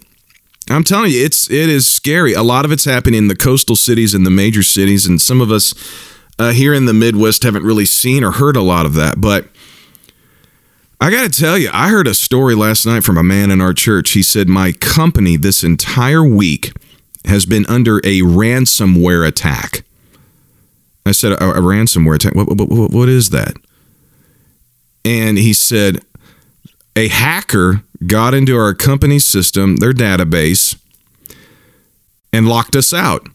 I'm 0.69 0.83
telling 0.83 1.11
you, 1.11 1.23
it's 1.23 1.49
it 1.51 1.69
is 1.69 1.87
scary. 1.87 2.33
A 2.33 2.41
lot 2.43 2.63
of 2.63 2.71
it's 2.71 2.85
happening 2.85 3.17
in 3.17 3.27
the 3.27 3.35
coastal 3.35 3.75
cities 3.75 4.13
and 4.13 4.25
the 4.25 4.31
major 4.31 4.63
cities, 4.63 5.05
and 5.05 5.19
some 5.19 5.41
of 5.41 5.51
us 5.51 5.73
uh, 6.39 6.51
here 6.51 6.73
in 6.73 6.85
the 6.85 6.93
Midwest 6.93 7.43
haven't 7.43 7.63
really 7.63 7.85
seen 7.85 8.23
or 8.23 8.31
heard 8.31 8.55
a 8.55 8.61
lot 8.61 8.85
of 8.85 8.93
that. 8.93 9.19
But 9.19 9.49
I 11.03 11.11
got 11.11 11.29
to 11.29 11.39
tell 11.41 11.57
you, 11.57 11.69
I 11.73 11.89
heard 11.89 12.07
a 12.07 12.13
story 12.13 12.55
last 12.55 12.85
night 12.85 13.03
from 13.03 13.17
a 13.17 13.23
man 13.23 13.51
in 13.51 13.59
our 13.59 13.73
church. 13.73 14.11
He 14.11 14.23
said, 14.23 14.47
My 14.47 14.71
company 14.71 15.35
this 15.35 15.61
entire 15.61 16.23
week 16.23 16.71
has 17.25 17.45
been 17.45 17.65
under 17.65 17.97
a 18.05 18.21
ransomware 18.21 19.27
attack. 19.27 19.83
I 21.05 21.11
said, 21.11 21.33
a, 21.33 21.43
a 21.43 21.61
ransomware 21.61 22.15
attack. 22.15 22.35
What, 22.35 22.47
what, 22.47 22.69
what, 22.69 22.91
what 22.91 23.09
is 23.09 23.31
that? 23.31 23.57
And 25.03 25.37
he 25.37 25.51
said, 25.51 25.99
a 26.95 27.09
hacker 27.09 27.83
got 28.07 28.33
into 28.33 28.55
our 28.55 28.73
company 28.73 29.19
system, 29.19 29.75
their 29.77 29.91
database, 29.91 30.79
and 32.31 32.47
locked 32.47 32.77
us 32.77 32.93
out 32.93 33.27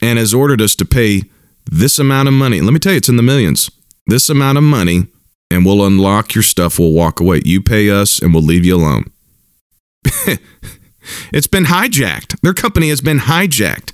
and 0.00 0.16
has 0.16 0.32
ordered 0.32 0.62
us 0.62 0.76
to 0.76 0.84
pay 0.84 1.22
this 1.66 1.98
amount 1.98 2.28
of 2.28 2.34
money. 2.34 2.60
Let 2.60 2.72
me 2.72 2.78
tell 2.78 2.92
you, 2.92 2.98
it's 2.98 3.08
in 3.08 3.16
the 3.16 3.24
millions. 3.24 3.68
This 4.06 4.30
amount 4.30 4.58
of 4.58 4.62
money, 4.62 5.08
and 5.50 5.64
we'll 5.64 5.84
unlock 5.84 6.34
your 6.34 6.42
stuff. 6.42 6.78
We'll 6.78 6.92
walk 6.92 7.20
away. 7.20 7.42
You 7.44 7.60
pay 7.60 7.90
us, 7.90 8.20
and 8.20 8.32
we'll 8.32 8.42
leave 8.42 8.64
you 8.64 8.76
alone. 8.76 9.10
it's 11.32 11.46
been 11.46 11.64
hijacked. 11.64 12.40
Their 12.40 12.54
company 12.54 12.88
has 12.88 13.00
been 13.00 13.18
hijacked 13.18 13.92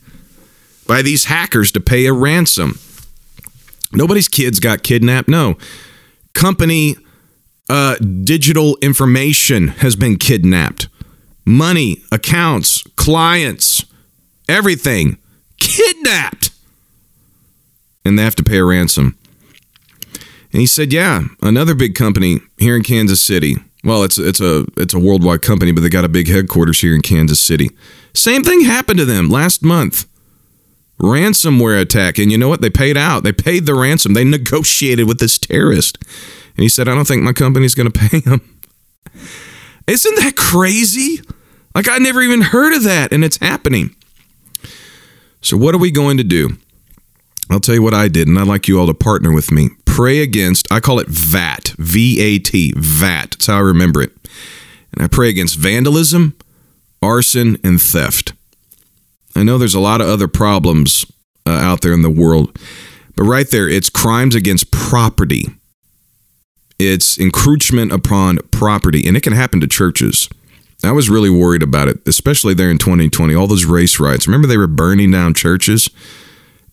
by 0.86 1.02
these 1.02 1.24
hackers 1.24 1.72
to 1.72 1.80
pay 1.80 2.06
a 2.06 2.12
ransom. 2.12 2.78
Nobody's 3.92 4.28
kids 4.28 4.60
got 4.60 4.82
kidnapped. 4.82 5.28
No. 5.28 5.56
Company 6.34 6.96
uh, 7.68 7.96
digital 7.96 8.76
information 8.82 9.68
has 9.68 9.96
been 9.96 10.16
kidnapped. 10.16 10.88
Money, 11.44 12.02
accounts, 12.12 12.82
clients, 12.96 13.84
everything 14.48 15.18
kidnapped. 15.58 16.50
And 18.04 18.18
they 18.18 18.22
have 18.22 18.36
to 18.36 18.42
pay 18.42 18.58
a 18.58 18.64
ransom. 18.64 19.16
And 20.56 20.62
he 20.62 20.66
said, 20.66 20.90
"Yeah, 20.90 21.24
another 21.42 21.74
big 21.74 21.94
company 21.94 22.40
here 22.56 22.74
in 22.76 22.82
Kansas 22.82 23.20
City. 23.20 23.56
Well, 23.84 24.02
it's 24.04 24.16
it's 24.16 24.40
a 24.40 24.64
it's 24.78 24.94
a 24.94 24.98
worldwide 24.98 25.42
company, 25.42 25.70
but 25.70 25.82
they 25.82 25.90
got 25.90 26.06
a 26.06 26.08
big 26.08 26.28
headquarters 26.28 26.80
here 26.80 26.94
in 26.94 27.02
Kansas 27.02 27.38
City. 27.38 27.68
Same 28.14 28.42
thing 28.42 28.62
happened 28.62 28.98
to 29.00 29.04
them 29.04 29.28
last 29.28 29.62
month. 29.62 30.06
Ransomware 30.98 31.78
attack, 31.78 32.16
and 32.16 32.32
you 32.32 32.38
know 32.38 32.48
what? 32.48 32.62
They 32.62 32.70
paid 32.70 32.96
out. 32.96 33.22
They 33.22 33.32
paid 33.32 33.66
the 33.66 33.74
ransom. 33.74 34.14
They 34.14 34.24
negotiated 34.24 35.06
with 35.06 35.18
this 35.18 35.36
terrorist. 35.36 35.98
And 36.56 36.62
he 36.62 36.70
said, 36.70 36.88
"I 36.88 36.94
don't 36.94 37.06
think 37.06 37.22
my 37.22 37.34
company's 37.34 37.74
going 37.74 37.90
to 37.92 38.08
pay 38.08 38.20
him." 38.20 38.40
Isn't 39.86 40.16
that 40.20 40.36
crazy? 40.36 41.20
Like 41.74 41.86
I 41.86 41.98
never 41.98 42.22
even 42.22 42.40
heard 42.40 42.74
of 42.74 42.82
that, 42.84 43.12
and 43.12 43.22
it's 43.22 43.36
happening. 43.36 43.94
So 45.42 45.58
what 45.58 45.74
are 45.74 45.78
we 45.78 45.90
going 45.90 46.16
to 46.16 46.24
do? 46.24 46.56
I'll 47.50 47.60
tell 47.60 47.74
you 47.74 47.82
what 47.82 47.92
I 47.92 48.08
did, 48.08 48.26
and 48.26 48.38
I'd 48.38 48.46
like 48.46 48.68
you 48.68 48.80
all 48.80 48.86
to 48.86 48.94
partner 48.94 49.34
with 49.34 49.52
me. 49.52 49.68
Pray 49.96 50.20
against, 50.20 50.70
I 50.70 50.80
call 50.80 50.98
it 50.98 51.08
VAT, 51.08 51.72
V 51.78 52.20
A 52.20 52.38
T, 52.38 52.74
VAT. 52.76 53.30
That's 53.30 53.46
how 53.46 53.56
I 53.56 53.60
remember 53.60 54.02
it. 54.02 54.12
And 54.92 55.02
I 55.02 55.08
pray 55.08 55.30
against 55.30 55.56
vandalism, 55.56 56.36
arson, 57.00 57.56
and 57.64 57.80
theft. 57.80 58.34
I 59.34 59.42
know 59.42 59.56
there's 59.56 59.74
a 59.74 59.80
lot 59.80 60.02
of 60.02 60.06
other 60.06 60.28
problems 60.28 61.06
uh, 61.46 61.52
out 61.52 61.80
there 61.80 61.94
in 61.94 62.02
the 62.02 62.10
world, 62.10 62.58
but 63.16 63.24
right 63.24 63.50
there, 63.50 63.70
it's 63.70 63.88
crimes 63.88 64.34
against 64.34 64.70
property, 64.70 65.46
it's 66.78 67.18
encroachment 67.18 67.90
upon 67.90 68.36
property, 68.50 69.08
and 69.08 69.16
it 69.16 69.22
can 69.22 69.32
happen 69.32 69.60
to 69.60 69.66
churches. 69.66 70.28
I 70.84 70.92
was 70.92 71.08
really 71.08 71.30
worried 71.30 71.62
about 71.62 71.88
it, 71.88 72.06
especially 72.06 72.52
there 72.52 72.70
in 72.70 72.76
2020. 72.76 73.34
All 73.34 73.46
those 73.46 73.64
race 73.64 73.98
riots. 73.98 74.26
Remember, 74.26 74.46
they 74.46 74.58
were 74.58 74.66
burning 74.66 75.10
down 75.12 75.32
churches? 75.32 75.88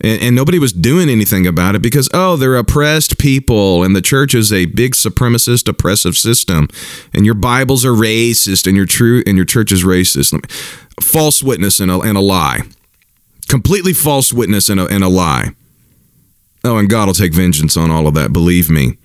And, 0.02 0.22
and, 0.22 0.36
nobody 0.36 0.60
was 0.60 0.74
doing 0.74 1.10
anything 1.10 1.46
about 1.48 1.76
it 1.76 1.82
because 1.82 2.10
oh 2.14 2.36
they're 2.36 2.56
oppressed 2.56 3.18
people 3.18 3.84
and 3.84 3.96
the 3.96 4.02
church 4.02 4.34
is 4.34 4.52
a 4.52 4.66
big 4.66 4.94
supremacist 4.96 5.68
oppressive 5.68 6.18
system. 6.18 6.68
And 7.14 7.26
your 7.26 7.36
bibles 7.36 7.86
are 7.86 7.92
racist 7.92 8.68
and 8.68 8.76
your 8.76 8.86
true 8.86 9.24
and 9.26 9.38
your 9.38 9.46
church 9.46 9.72
is 9.72 9.84
racist. 9.84 10.34
False 11.02 11.44
witness 11.44 11.80
and 11.80 11.92
a, 11.92 12.00
and 12.00 12.18
a 12.18 12.22
lie. 12.22 12.62
Completely 13.48 13.94
false 13.94 14.34
witness 14.34 14.68
and 14.70 14.80
a, 14.80 14.88
and 14.88 15.04
a 15.04 15.10
lie. 15.10 15.52
Oh 16.64 16.78
and 16.78 16.90
god 16.90 17.08
will 17.08 17.14
take 17.14 17.34
vengeance 17.34 17.78
on 17.78 17.92
all 17.92 18.08
of 18.08 18.14
that 18.16 18.34
believe 18.34 18.70
me. 18.70 18.98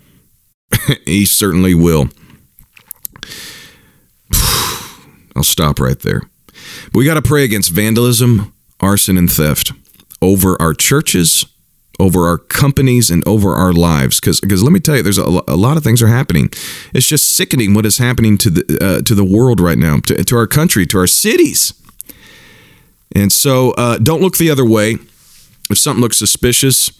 He 1.04 1.26
certainly 1.26 1.74
will. 1.74 2.08
I'll 5.36 5.42
stop 5.42 5.80
right 5.80 5.98
there. 5.98 6.22
We 6.94 7.04
got 7.04 7.14
to 7.14 7.22
pray 7.22 7.44
against 7.44 7.70
vandalism 7.70 8.52
arson 8.80 9.18
and 9.18 9.30
theft 9.30 9.72
over 10.20 10.60
our 10.60 10.74
churches, 10.74 11.46
over 12.00 12.26
our 12.26 12.38
companies, 12.38 13.10
and 13.10 13.26
over 13.26 13.54
our 13.54 13.72
lives. 13.72 14.20
Because 14.20 14.40
because 14.40 14.62
let 14.62 14.72
me 14.72 14.80
tell 14.80 14.96
you, 14.96 15.02
there's 15.02 15.18
a, 15.18 15.42
a, 15.48 15.56
lot 15.56 15.76
of 15.76 15.84
things 15.84 16.02
are 16.02 16.08
happening. 16.08 16.50
It's 16.94 17.06
just 17.06 17.34
sickening 17.36 17.74
what 17.74 17.86
is 17.86 17.98
happening 17.98 18.38
to 18.38 18.50
the 18.50 18.78
uh, 18.80 19.02
to 19.02 19.14
the 19.14 19.24
world 19.24 19.60
right 19.60 19.78
now, 19.78 19.98
to, 20.06 20.22
to 20.22 20.36
our 20.36 20.46
country, 20.46 20.86
to 20.86 20.98
our 20.98 21.06
cities. 21.06 21.72
And 23.14 23.32
so, 23.32 23.70
uh, 23.72 23.98
don't 23.98 24.20
look 24.20 24.36
the 24.36 24.50
other 24.50 24.66
way. 24.66 24.96
If 25.70 25.78
something 25.78 26.00
looks 26.00 26.18
suspicious, 26.18 26.90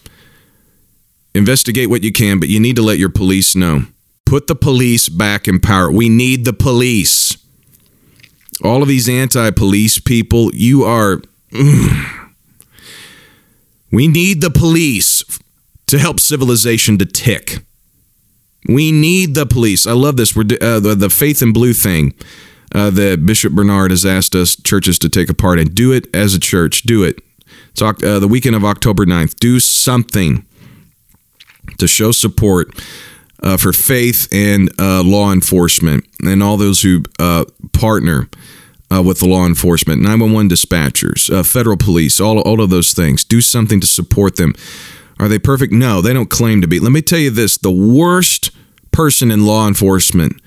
investigate 1.33 1.89
what 1.89 2.03
you 2.03 2.11
can, 2.11 2.39
but 2.39 2.49
you 2.49 2.59
need 2.59 2.75
to 2.75 2.81
let 2.81 2.97
your 2.97 3.09
police 3.09 3.55
know. 3.55 3.83
Put 4.25 4.47
the 4.47 4.55
police 4.55 5.09
back 5.09 5.47
in 5.47 5.59
power. 5.59 5.91
We 5.91 6.07
need 6.07 6.45
the 6.45 6.53
police. 6.53 7.37
All 8.63 8.81
of 8.81 8.87
these 8.87 9.09
anti 9.09 9.49
police 9.51 9.99
people, 9.99 10.53
you 10.53 10.83
are. 10.83 11.21
We 13.91 14.07
need 14.07 14.41
the 14.41 14.51
police 14.51 15.23
to 15.87 15.97
help 15.97 16.19
civilization 16.19 16.97
to 16.99 17.05
tick. 17.05 17.59
We 18.67 18.91
need 18.91 19.35
the 19.35 19.45
police. 19.45 19.87
I 19.87 19.93
love 19.93 20.17
this. 20.17 20.35
We're 20.35 20.43
uh, 20.61 20.79
the, 20.79 20.95
the 20.95 21.09
faith 21.09 21.41
in 21.41 21.53
blue 21.53 21.73
thing 21.73 22.13
uh, 22.73 22.89
that 22.91 23.25
Bishop 23.25 23.53
Bernard 23.53 23.91
has 23.91 24.05
asked 24.05 24.35
us 24.35 24.55
churches 24.55 24.99
to 24.99 25.09
take 25.09 25.29
a 25.29 25.33
part 25.33 25.59
in. 25.59 25.69
Do 25.69 25.91
it 25.91 26.13
as 26.15 26.33
a 26.35 26.39
church. 26.39 26.83
Do 26.83 27.03
it. 27.03 27.19
It's 27.71 27.81
uh, 27.81 28.19
the 28.19 28.27
weekend 28.27 28.55
of 28.55 28.65
October 28.65 29.05
9th. 29.05 29.35
Do 29.37 29.59
something 29.59 30.45
to 31.77 31.87
show 31.87 32.11
support 32.11 32.69
uh, 33.41 33.57
for 33.57 33.71
faith 33.71 34.27
and 34.31 34.69
uh, 34.79 35.01
law 35.03 35.31
enforcement 35.31 36.05
and 36.25 36.43
all 36.43 36.57
those 36.57 36.81
who 36.81 37.03
uh, 37.19 37.45
partner 37.71 38.29
uh, 38.91 39.01
with 39.03 39.19
the 39.19 39.27
law 39.27 39.45
enforcement, 39.45 40.01
911 40.01 40.49
dispatchers, 40.49 41.31
uh, 41.31 41.43
federal 41.43 41.77
police, 41.77 42.19
all, 42.19 42.39
all 42.39 42.61
of 42.61 42.69
those 42.69 42.93
things. 42.93 43.23
Do 43.23 43.41
something 43.41 43.79
to 43.79 43.87
support 43.87 44.35
them. 44.35 44.53
Are 45.19 45.27
they 45.27 45.39
perfect? 45.39 45.73
No, 45.73 46.01
they 46.01 46.13
don't 46.13 46.29
claim 46.29 46.61
to 46.61 46.67
be. 46.67 46.79
Let 46.79 46.91
me 46.91 47.01
tell 47.01 47.19
you 47.19 47.29
this 47.29 47.57
the 47.57 47.71
worst 47.71 48.51
person 48.91 49.31
in 49.31 49.45
law 49.45 49.67
enforcement, 49.67 50.41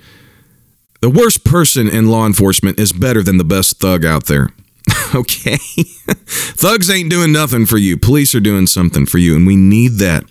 the 1.00 1.10
worst 1.10 1.44
person 1.44 1.88
in 1.88 2.08
law 2.08 2.26
enforcement 2.26 2.78
is 2.78 2.92
better 2.92 3.22
than 3.22 3.38
the 3.38 3.44
best 3.44 3.80
thug 3.80 4.04
out 4.04 4.26
there. 4.26 4.50
okay? 5.14 5.56
Thugs 6.16 6.90
ain't 6.90 7.10
doing 7.10 7.32
nothing 7.32 7.66
for 7.66 7.78
you. 7.78 7.96
Police 7.96 8.34
are 8.34 8.40
doing 8.40 8.66
something 8.66 9.06
for 9.06 9.18
you, 9.18 9.36
and 9.36 9.46
we 9.46 9.56
need 9.56 9.98
that. 9.98 10.24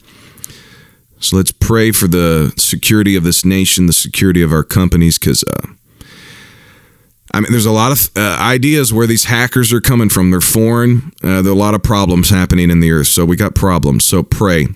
So 1.20 1.38
let's 1.38 1.52
pray 1.52 1.92
for 1.92 2.08
the 2.08 2.52
security 2.58 3.16
of 3.16 3.24
this 3.24 3.46
nation, 3.46 3.86
the 3.86 3.94
security 3.94 4.42
of 4.42 4.52
our 4.52 4.64
companies, 4.64 5.20
because 5.20 5.44
uh, 5.44 5.68
I 7.34 7.40
mean, 7.40 7.52
there's 7.52 7.66
a 7.66 7.72
lot 7.72 7.92
of 7.92 8.10
uh, 8.18 8.38
ideas 8.40 8.92
where 8.94 9.08
these 9.08 9.26
hackers 9.26 9.72
are 9.72 9.82
coming 9.82 10.10
from. 10.10 10.32
They're 10.32 10.42
foreign. 10.42 11.14
Uh, 11.24 11.42
there 11.42 11.52
are 11.52 11.56
a 11.56 11.60
lot 11.60 11.74
of 11.74 11.84
problems 11.84 12.30
happening 12.30 12.70
in 12.70 12.80
the 12.82 12.92
earth. 12.92 13.08
So 13.08 13.26
we 13.26 13.36
got 13.36 13.56
problems. 13.56 14.04
So 14.04 14.24
pray. 14.24 14.68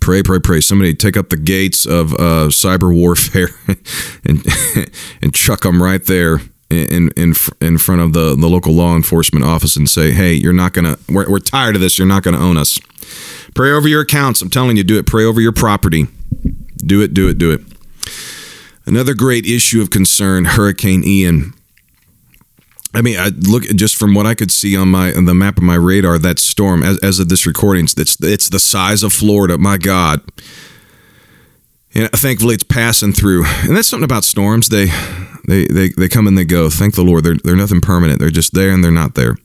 Pray, 0.00 0.22
pray, 0.22 0.40
pray. 0.40 0.60
Somebody 0.60 0.94
take 0.94 1.16
up 1.16 1.28
the 1.28 1.36
gates 1.36 1.84
of 1.84 2.14
uh, 2.14 2.48
cyber 2.48 2.94
warfare 2.94 3.50
and 4.24 4.44
and 5.22 5.34
chuck 5.34 5.60
them 5.60 5.82
right 5.82 6.04
there 6.06 6.40
in 6.70 7.10
in 7.10 7.34
in 7.60 7.78
front 7.78 8.00
of 8.00 8.12
the, 8.12 8.34
the 8.34 8.48
local 8.48 8.72
law 8.72 8.96
enforcement 8.96 9.44
office 9.44 9.76
and 9.76 9.88
say, 9.88 10.12
"Hey, 10.12 10.32
you're 10.32 10.52
not 10.52 10.72
gonna. 10.72 10.96
We're, 11.08 11.30
we're 11.30 11.38
tired 11.40 11.74
of 11.74 11.82
this. 11.82 11.98
You're 11.98 12.08
not 12.08 12.22
gonna 12.22 12.40
own 12.40 12.56
us." 12.56 12.80
Pray 13.54 13.70
over 13.70 13.86
your 13.86 14.00
accounts. 14.00 14.40
I'm 14.40 14.48
telling 14.48 14.78
you, 14.78 14.84
do 14.84 14.98
it. 14.98 15.06
Pray 15.06 15.24
over 15.24 15.40
your 15.40 15.52
property. 15.52 16.06
Do 16.78 17.02
it. 17.02 17.12
Do 17.12 17.28
it. 17.28 17.36
Do 17.36 17.52
it. 17.52 17.60
Another 18.84 19.14
great 19.14 19.46
issue 19.46 19.80
of 19.80 19.90
concern, 19.90 20.44
Hurricane 20.44 21.04
Ian. 21.04 21.54
I 22.94 23.00
mean, 23.00 23.18
I 23.18 23.28
look 23.28 23.62
just 23.62 23.96
from 23.96 24.14
what 24.14 24.26
I 24.26 24.34
could 24.34 24.50
see 24.50 24.76
on 24.76 24.88
my 24.88 25.14
on 25.14 25.24
the 25.24 25.34
map 25.34 25.56
of 25.56 25.62
my 25.62 25.76
radar, 25.76 26.18
that 26.18 26.38
storm 26.38 26.82
as, 26.82 26.98
as 26.98 27.18
of 27.18 27.28
this 27.28 27.46
recording, 27.46 27.84
it's 27.84 28.16
it's 28.20 28.48
the 28.48 28.58
size 28.58 29.02
of 29.02 29.12
Florida. 29.12 29.56
My 29.56 29.78
God. 29.78 30.20
And 31.94 32.10
thankfully, 32.10 32.54
it's 32.54 32.64
passing 32.64 33.12
through, 33.12 33.44
and 33.44 33.76
that's 33.76 33.88
something 33.88 34.04
about 34.04 34.24
storms. 34.24 34.70
They, 34.70 34.86
they, 35.46 35.66
they, 35.66 35.90
they 35.90 36.08
come 36.08 36.26
and 36.26 36.38
they 36.38 36.44
go. 36.44 36.70
Thank 36.70 36.94
the 36.94 37.02
Lord. 37.02 37.22
They're 37.24 37.36
they're 37.42 37.56
nothing 37.56 37.80
permanent. 37.80 38.18
They're 38.18 38.30
just 38.30 38.54
there 38.54 38.70
and 38.70 38.82
they're 38.82 38.90
not 38.90 39.14
there. 39.14 39.36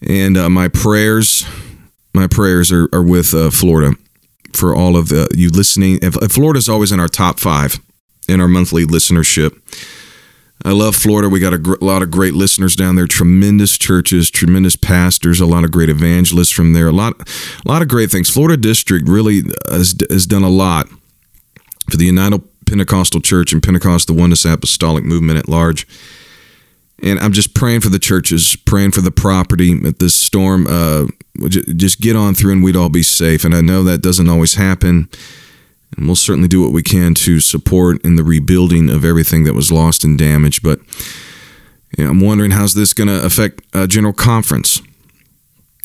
And 0.00 0.36
uh, 0.36 0.50
my 0.50 0.68
prayers, 0.68 1.46
my 2.14 2.26
prayers 2.26 2.72
are, 2.72 2.88
are 2.92 3.02
with 3.02 3.34
uh, 3.34 3.50
Florida 3.50 3.96
for 4.56 4.74
all 4.74 4.96
of 4.96 5.08
the, 5.08 5.28
you 5.34 5.48
listening. 5.50 5.98
If 6.02 6.14
Florida's 6.32 6.68
always 6.68 6.92
in 6.92 7.00
our 7.00 7.08
top 7.08 7.38
five 7.38 7.80
in 8.28 8.40
our 8.40 8.48
monthly 8.48 8.84
listenership. 8.84 9.60
I 10.64 10.70
love 10.70 10.94
Florida. 10.94 11.28
We 11.28 11.40
got 11.40 11.52
a 11.52 11.58
gr- 11.58 11.74
lot 11.80 12.02
of 12.02 12.10
great 12.10 12.34
listeners 12.34 12.76
down 12.76 12.94
there. 12.94 13.08
Tremendous 13.08 13.76
churches, 13.76 14.30
tremendous 14.30 14.76
pastors, 14.76 15.40
a 15.40 15.46
lot 15.46 15.64
of 15.64 15.72
great 15.72 15.88
evangelists 15.88 16.50
from 16.50 16.72
there. 16.72 16.86
A 16.86 16.92
lot, 16.92 17.14
a 17.20 17.68
lot 17.68 17.82
of 17.82 17.88
great 17.88 18.10
things. 18.10 18.30
Florida 18.30 18.56
District 18.56 19.08
really 19.08 19.42
has, 19.68 19.94
has 20.08 20.26
done 20.26 20.44
a 20.44 20.48
lot 20.48 20.88
for 21.90 21.96
the 21.96 22.06
United 22.06 22.42
Pentecostal 22.64 23.20
Church 23.20 23.52
and 23.52 23.62
Pentecost, 23.62 24.06
the 24.06 24.14
Oneness 24.14 24.44
Apostolic 24.44 25.04
movement 25.04 25.38
at 25.38 25.48
large. 25.48 25.86
And 27.02 27.18
I'm 27.18 27.32
just 27.32 27.54
praying 27.54 27.80
for 27.80 27.88
the 27.88 27.98
churches, 27.98 28.56
praying 28.64 28.92
for 28.92 29.00
the 29.00 29.10
property 29.10 29.74
that 29.80 29.98
this 29.98 30.14
storm 30.14 30.66
uh, 30.68 31.06
just 31.48 32.00
get 32.00 32.14
on 32.14 32.34
through 32.34 32.52
and 32.52 32.62
we'd 32.62 32.76
all 32.76 32.88
be 32.88 33.02
safe. 33.02 33.44
And 33.44 33.54
I 33.54 33.60
know 33.60 33.82
that 33.82 34.02
doesn't 34.02 34.28
always 34.28 34.54
happen. 34.54 35.08
And 35.96 36.06
we'll 36.06 36.16
certainly 36.16 36.48
do 36.48 36.62
what 36.62 36.72
we 36.72 36.82
can 36.82 37.14
to 37.14 37.40
support 37.40 38.02
in 38.04 38.16
the 38.16 38.24
rebuilding 38.24 38.88
of 38.88 39.04
everything 39.04 39.44
that 39.44 39.54
was 39.54 39.72
lost 39.72 40.04
and 40.04 40.16
damaged. 40.16 40.62
But 40.62 40.78
you 41.98 42.04
know, 42.04 42.10
I'm 42.10 42.20
wondering 42.20 42.52
how's 42.52 42.74
this 42.74 42.92
going 42.92 43.08
to 43.08 43.24
affect 43.24 43.62
a 43.74 43.86
general 43.86 44.14
conference? 44.14 44.80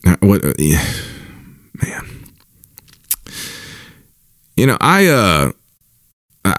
Uh, 0.05 0.15
what, 0.21 0.45
uh, 0.45 0.53
man. 1.81 2.27
You 4.55 4.65
know, 4.65 4.77
I 4.79 5.07
uh, 5.07 5.51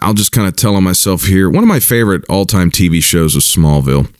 I'll 0.02 0.14
just 0.14 0.32
kind 0.32 0.46
of 0.46 0.56
tell 0.56 0.76
on 0.76 0.84
myself 0.84 1.24
here. 1.24 1.48
One 1.48 1.64
of 1.64 1.68
my 1.68 1.80
favorite 1.80 2.24
all-time 2.28 2.70
TV 2.70 3.02
shows 3.02 3.34
was 3.34 3.44
Smallville. 3.44 4.12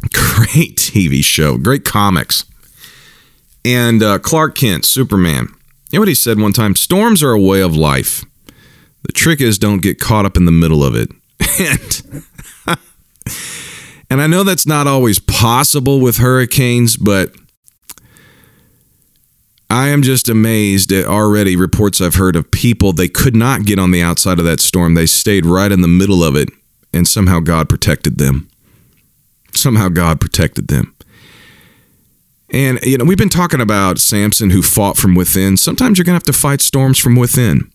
Great 0.00 0.76
TV 0.76 1.22
show, 1.22 1.58
great 1.58 1.84
comics. 1.84 2.44
And 3.64 4.02
uh, 4.02 4.18
Clark 4.18 4.54
Kent, 4.54 4.84
Superman. 4.84 5.48
You 5.90 5.98
know 5.98 6.02
what 6.02 6.08
he 6.08 6.14
said 6.14 6.38
one 6.38 6.52
time? 6.52 6.74
Storms 6.74 7.22
are 7.22 7.32
a 7.32 7.40
way 7.40 7.60
of 7.60 7.76
life. 7.76 8.24
The 9.02 9.12
trick 9.12 9.40
is 9.40 9.58
don't 9.58 9.82
get 9.82 10.00
caught 10.00 10.24
up 10.24 10.36
in 10.36 10.44
the 10.44 10.52
middle 10.52 10.82
of 10.82 10.94
it. 10.94 11.10
and, 11.60 12.24
and 14.10 14.22
I 14.22 14.26
know 14.26 14.44
that's 14.44 14.66
not 14.66 14.86
always 14.86 15.18
possible 15.18 16.00
with 16.00 16.18
hurricanes, 16.18 16.96
but 16.96 17.34
I 19.68 19.88
am 19.88 20.02
just 20.02 20.28
amazed 20.28 20.92
at 20.92 21.06
already 21.06 21.56
reports 21.56 22.00
I've 22.00 22.14
heard 22.14 22.36
of 22.36 22.50
people 22.50 22.92
they 22.92 23.08
could 23.08 23.36
not 23.36 23.64
get 23.64 23.78
on 23.78 23.90
the 23.90 24.02
outside 24.02 24.38
of 24.38 24.44
that 24.44 24.60
storm. 24.60 24.94
They 24.94 25.06
stayed 25.06 25.44
right 25.44 25.70
in 25.70 25.82
the 25.82 25.88
middle 25.88 26.24
of 26.24 26.36
it, 26.36 26.48
and 26.92 27.06
somehow 27.06 27.40
God 27.40 27.68
protected 27.68 28.18
them 28.18 28.49
somehow 29.56 29.88
God 29.88 30.20
protected 30.20 30.68
them. 30.68 30.94
And, 32.52 32.80
you 32.82 32.98
know, 32.98 33.04
we've 33.04 33.18
been 33.18 33.28
talking 33.28 33.60
about 33.60 33.98
Samson 33.98 34.50
who 34.50 34.62
fought 34.62 34.96
from 34.96 35.14
within. 35.14 35.56
Sometimes 35.56 35.98
you're 35.98 36.04
going 36.04 36.18
to 36.18 36.24
have 36.24 36.34
to 36.34 36.38
fight 36.38 36.60
storms 36.60 36.98
from 36.98 37.14
within. 37.14 37.70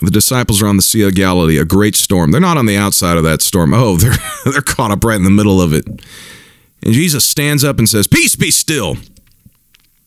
The 0.00 0.10
disciples 0.10 0.62
are 0.62 0.68
on 0.68 0.76
the 0.76 0.82
Sea 0.82 1.02
of 1.02 1.14
Galilee, 1.14 1.58
a 1.58 1.64
great 1.64 1.96
storm. 1.96 2.30
They're 2.30 2.40
not 2.40 2.56
on 2.56 2.66
the 2.66 2.76
outside 2.76 3.16
of 3.16 3.24
that 3.24 3.42
storm. 3.42 3.74
Oh, 3.74 3.96
they're, 3.96 4.16
they're 4.44 4.62
caught 4.62 4.90
up 4.90 5.04
right 5.04 5.16
in 5.16 5.24
the 5.24 5.30
middle 5.30 5.60
of 5.60 5.72
it. 5.72 5.86
And 5.86 6.94
Jesus 6.94 7.24
stands 7.28 7.64
up 7.64 7.78
and 7.78 7.88
says, 7.88 8.06
Peace, 8.06 8.36
be 8.36 8.50
still. 8.50 8.96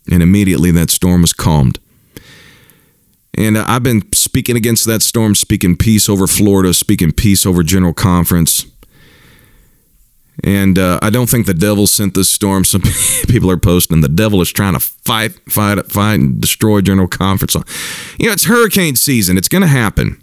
And 0.10 0.24
immediately 0.24 0.72
that 0.72 0.90
storm 0.90 1.22
was 1.22 1.34
calmed. 1.34 1.80
And 3.38 3.58
uh, 3.58 3.66
I've 3.68 3.84
been 3.84 4.12
speaking 4.14 4.56
against 4.56 4.86
that 4.86 5.02
storm, 5.02 5.36
speaking 5.36 5.78
peace 5.78 6.10
over 6.10 6.26
Florida, 6.26 6.74
speaking 6.74 7.12
peace 7.12 7.46
over 7.46 7.64
General 7.64 7.94
Conference. 7.94 8.66
And 10.44 10.80
uh, 10.80 11.00
I 11.02 11.10
don't 11.10 11.30
think 11.30 11.46
the 11.46 11.54
devil 11.54 11.88
sent 11.88 12.14
this 12.14 12.30
storm. 12.30 12.64
Some 12.64 12.82
people 13.28 13.50
are 13.52 13.58
posting 13.58 14.02
the 14.02 14.10
devil 14.10 14.42
is 14.42 14.52
trying 14.52 14.74
to 14.74 14.80
fight, 14.80 15.34
fight, 15.50 15.86
fight, 15.92 16.16
and 16.16 16.40
destroy 16.40 16.82
General 16.82 17.08
Conference. 17.08 17.56
You 18.18 18.28
know, 18.28 18.34
it's 18.34 18.46
hurricane 18.46 18.96
season. 18.96 19.38
It's 19.38 19.50
going 19.50 19.62
to 19.62 19.68
happen. 19.68 20.22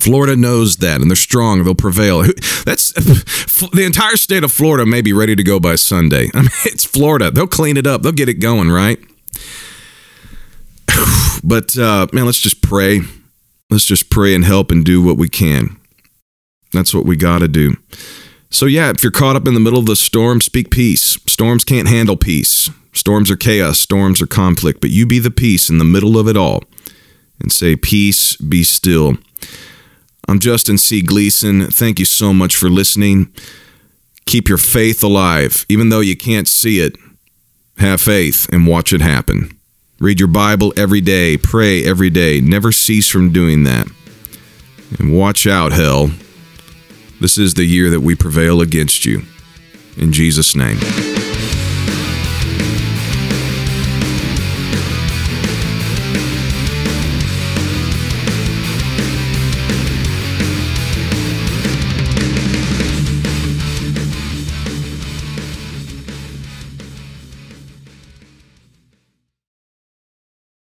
Florida 0.00 0.36
knows 0.36 0.78
that, 0.78 1.00
and 1.00 1.10
they're 1.10 1.16
strong. 1.16 1.62
They'll 1.64 1.74
prevail. 1.74 2.22
That's 2.64 2.92
the 3.72 3.84
entire 3.84 4.16
state 4.16 4.42
of 4.42 4.52
Florida 4.52 4.86
may 4.86 5.02
be 5.02 5.12
ready 5.12 5.36
to 5.36 5.42
go 5.42 5.60
by 5.60 5.74
Sunday. 5.74 6.30
I 6.34 6.42
mean, 6.42 6.50
it's 6.64 6.84
Florida. 6.84 7.30
They'll 7.30 7.46
clean 7.46 7.76
it 7.76 7.86
up. 7.86 8.02
They'll 8.02 8.12
get 8.12 8.28
it 8.28 8.34
going, 8.34 8.70
right? 8.70 8.98
But 11.44 11.76
uh, 11.76 12.06
man, 12.12 12.24
let's 12.24 12.38
just 12.38 12.62
pray. 12.62 13.00
Let's 13.68 13.84
just 13.84 14.10
pray 14.10 14.32
and 14.32 14.44
help 14.44 14.70
and 14.70 14.84
do 14.84 15.02
what 15.02 15.18
we 15.18 15.28
can. 15.28 15.76
That's 16.72 16.94
what 16.94 17.04
we 17.04 17.16
got 17.16 17.40
to 17.40 17.48
do. 17.48 17.76
So, 18.52 18.66
yeah, 18.66 18.90
if 18.90 19.02
you're 19.02 19.10
caught 19.10 19.34
up 19.34 19.48
in 19.48 19.54
the 19.54 19.60
middle 19.60 19.78
of 19.78 19.86
the 19.86 19.96
storm, 19.96 20.42
speak 20.42 20.70
peace. 20.70 21.18
Storms 21.26 21.64
can't 21.64 21.88
handle 21.88 22.18
peace. 22.18 22.70
Storms 22.92 23.30
are 23.30 23.36
chaos, 23.36 23.80
storms 23.80 24.20
are 24.20 24.26
conflict, 24.26 24.82
but 24.82 24.90
you 24.90 25.06
be 25.06 25.18
the 25.18 25.30
peace 25.30 25.70
in 25.70 25.78
the 25.78 25.84
middle 25.84 26.18
of 26.18 26.28
it 26.28 26.36
all 26.36 26.62
and 27.40 27.50
say, 27.50 27.74
Peace, 27.74 28.36
be 28.36 28.62
still. 28.62 29.16
I'm 30.28 30.38
Justin 30.38 30.76
C. 30.76 31.00
Gleason. 31.00 31.66
Thank 31.66 31.98
you 31.98 32.04
so 32.04 32.34
much 32.34 32.54
for 32.54 32.68
listening. 32.68 33.32
Keep 34.26 34.50
your 34.50 34.58
faith 34.58 35.02
alive. 35.02 35.64
Even 35.70 35.88
though 35.88 36.00
you 36.00 36.16
can't 36.16 36.46
see 36.46 36.78
it, 36.78 36.96
have 37.78 38.02
faith 38.02 38.48
and 38.52 38.66
watch 38.66 38.92
it 38.92 39.00
happen. 39.00 39.58
Read 39.98 40.20
your 40.20 40.28
Bible 40.28 40.74
every 40.76 41.00
day, 41.00 41.38
pray 41.38 41.84
every 41.84 42.10
day. 42.10 42.40
Never 42.40 42.70
cease 42.70 43.08
from 43.08 43.32
doing 43.32 43.64
that. 43.64 43.88
And 44.98 45.16
watch 45.16 45.46
out, 45.46 45.72
hell. 45.72 46.10
This 47.22 47.38
is 47.38 47.54
the 47.54 47.64
year 47.64 47.88
that 47.90 48.00
we 48.00 48.16
prevail 48.16 48.60
against 48.60 49.06
you. 49.06 49.22
In 49.96 50.12
Jesus' 50.12 50.56
name. 50.56 50.78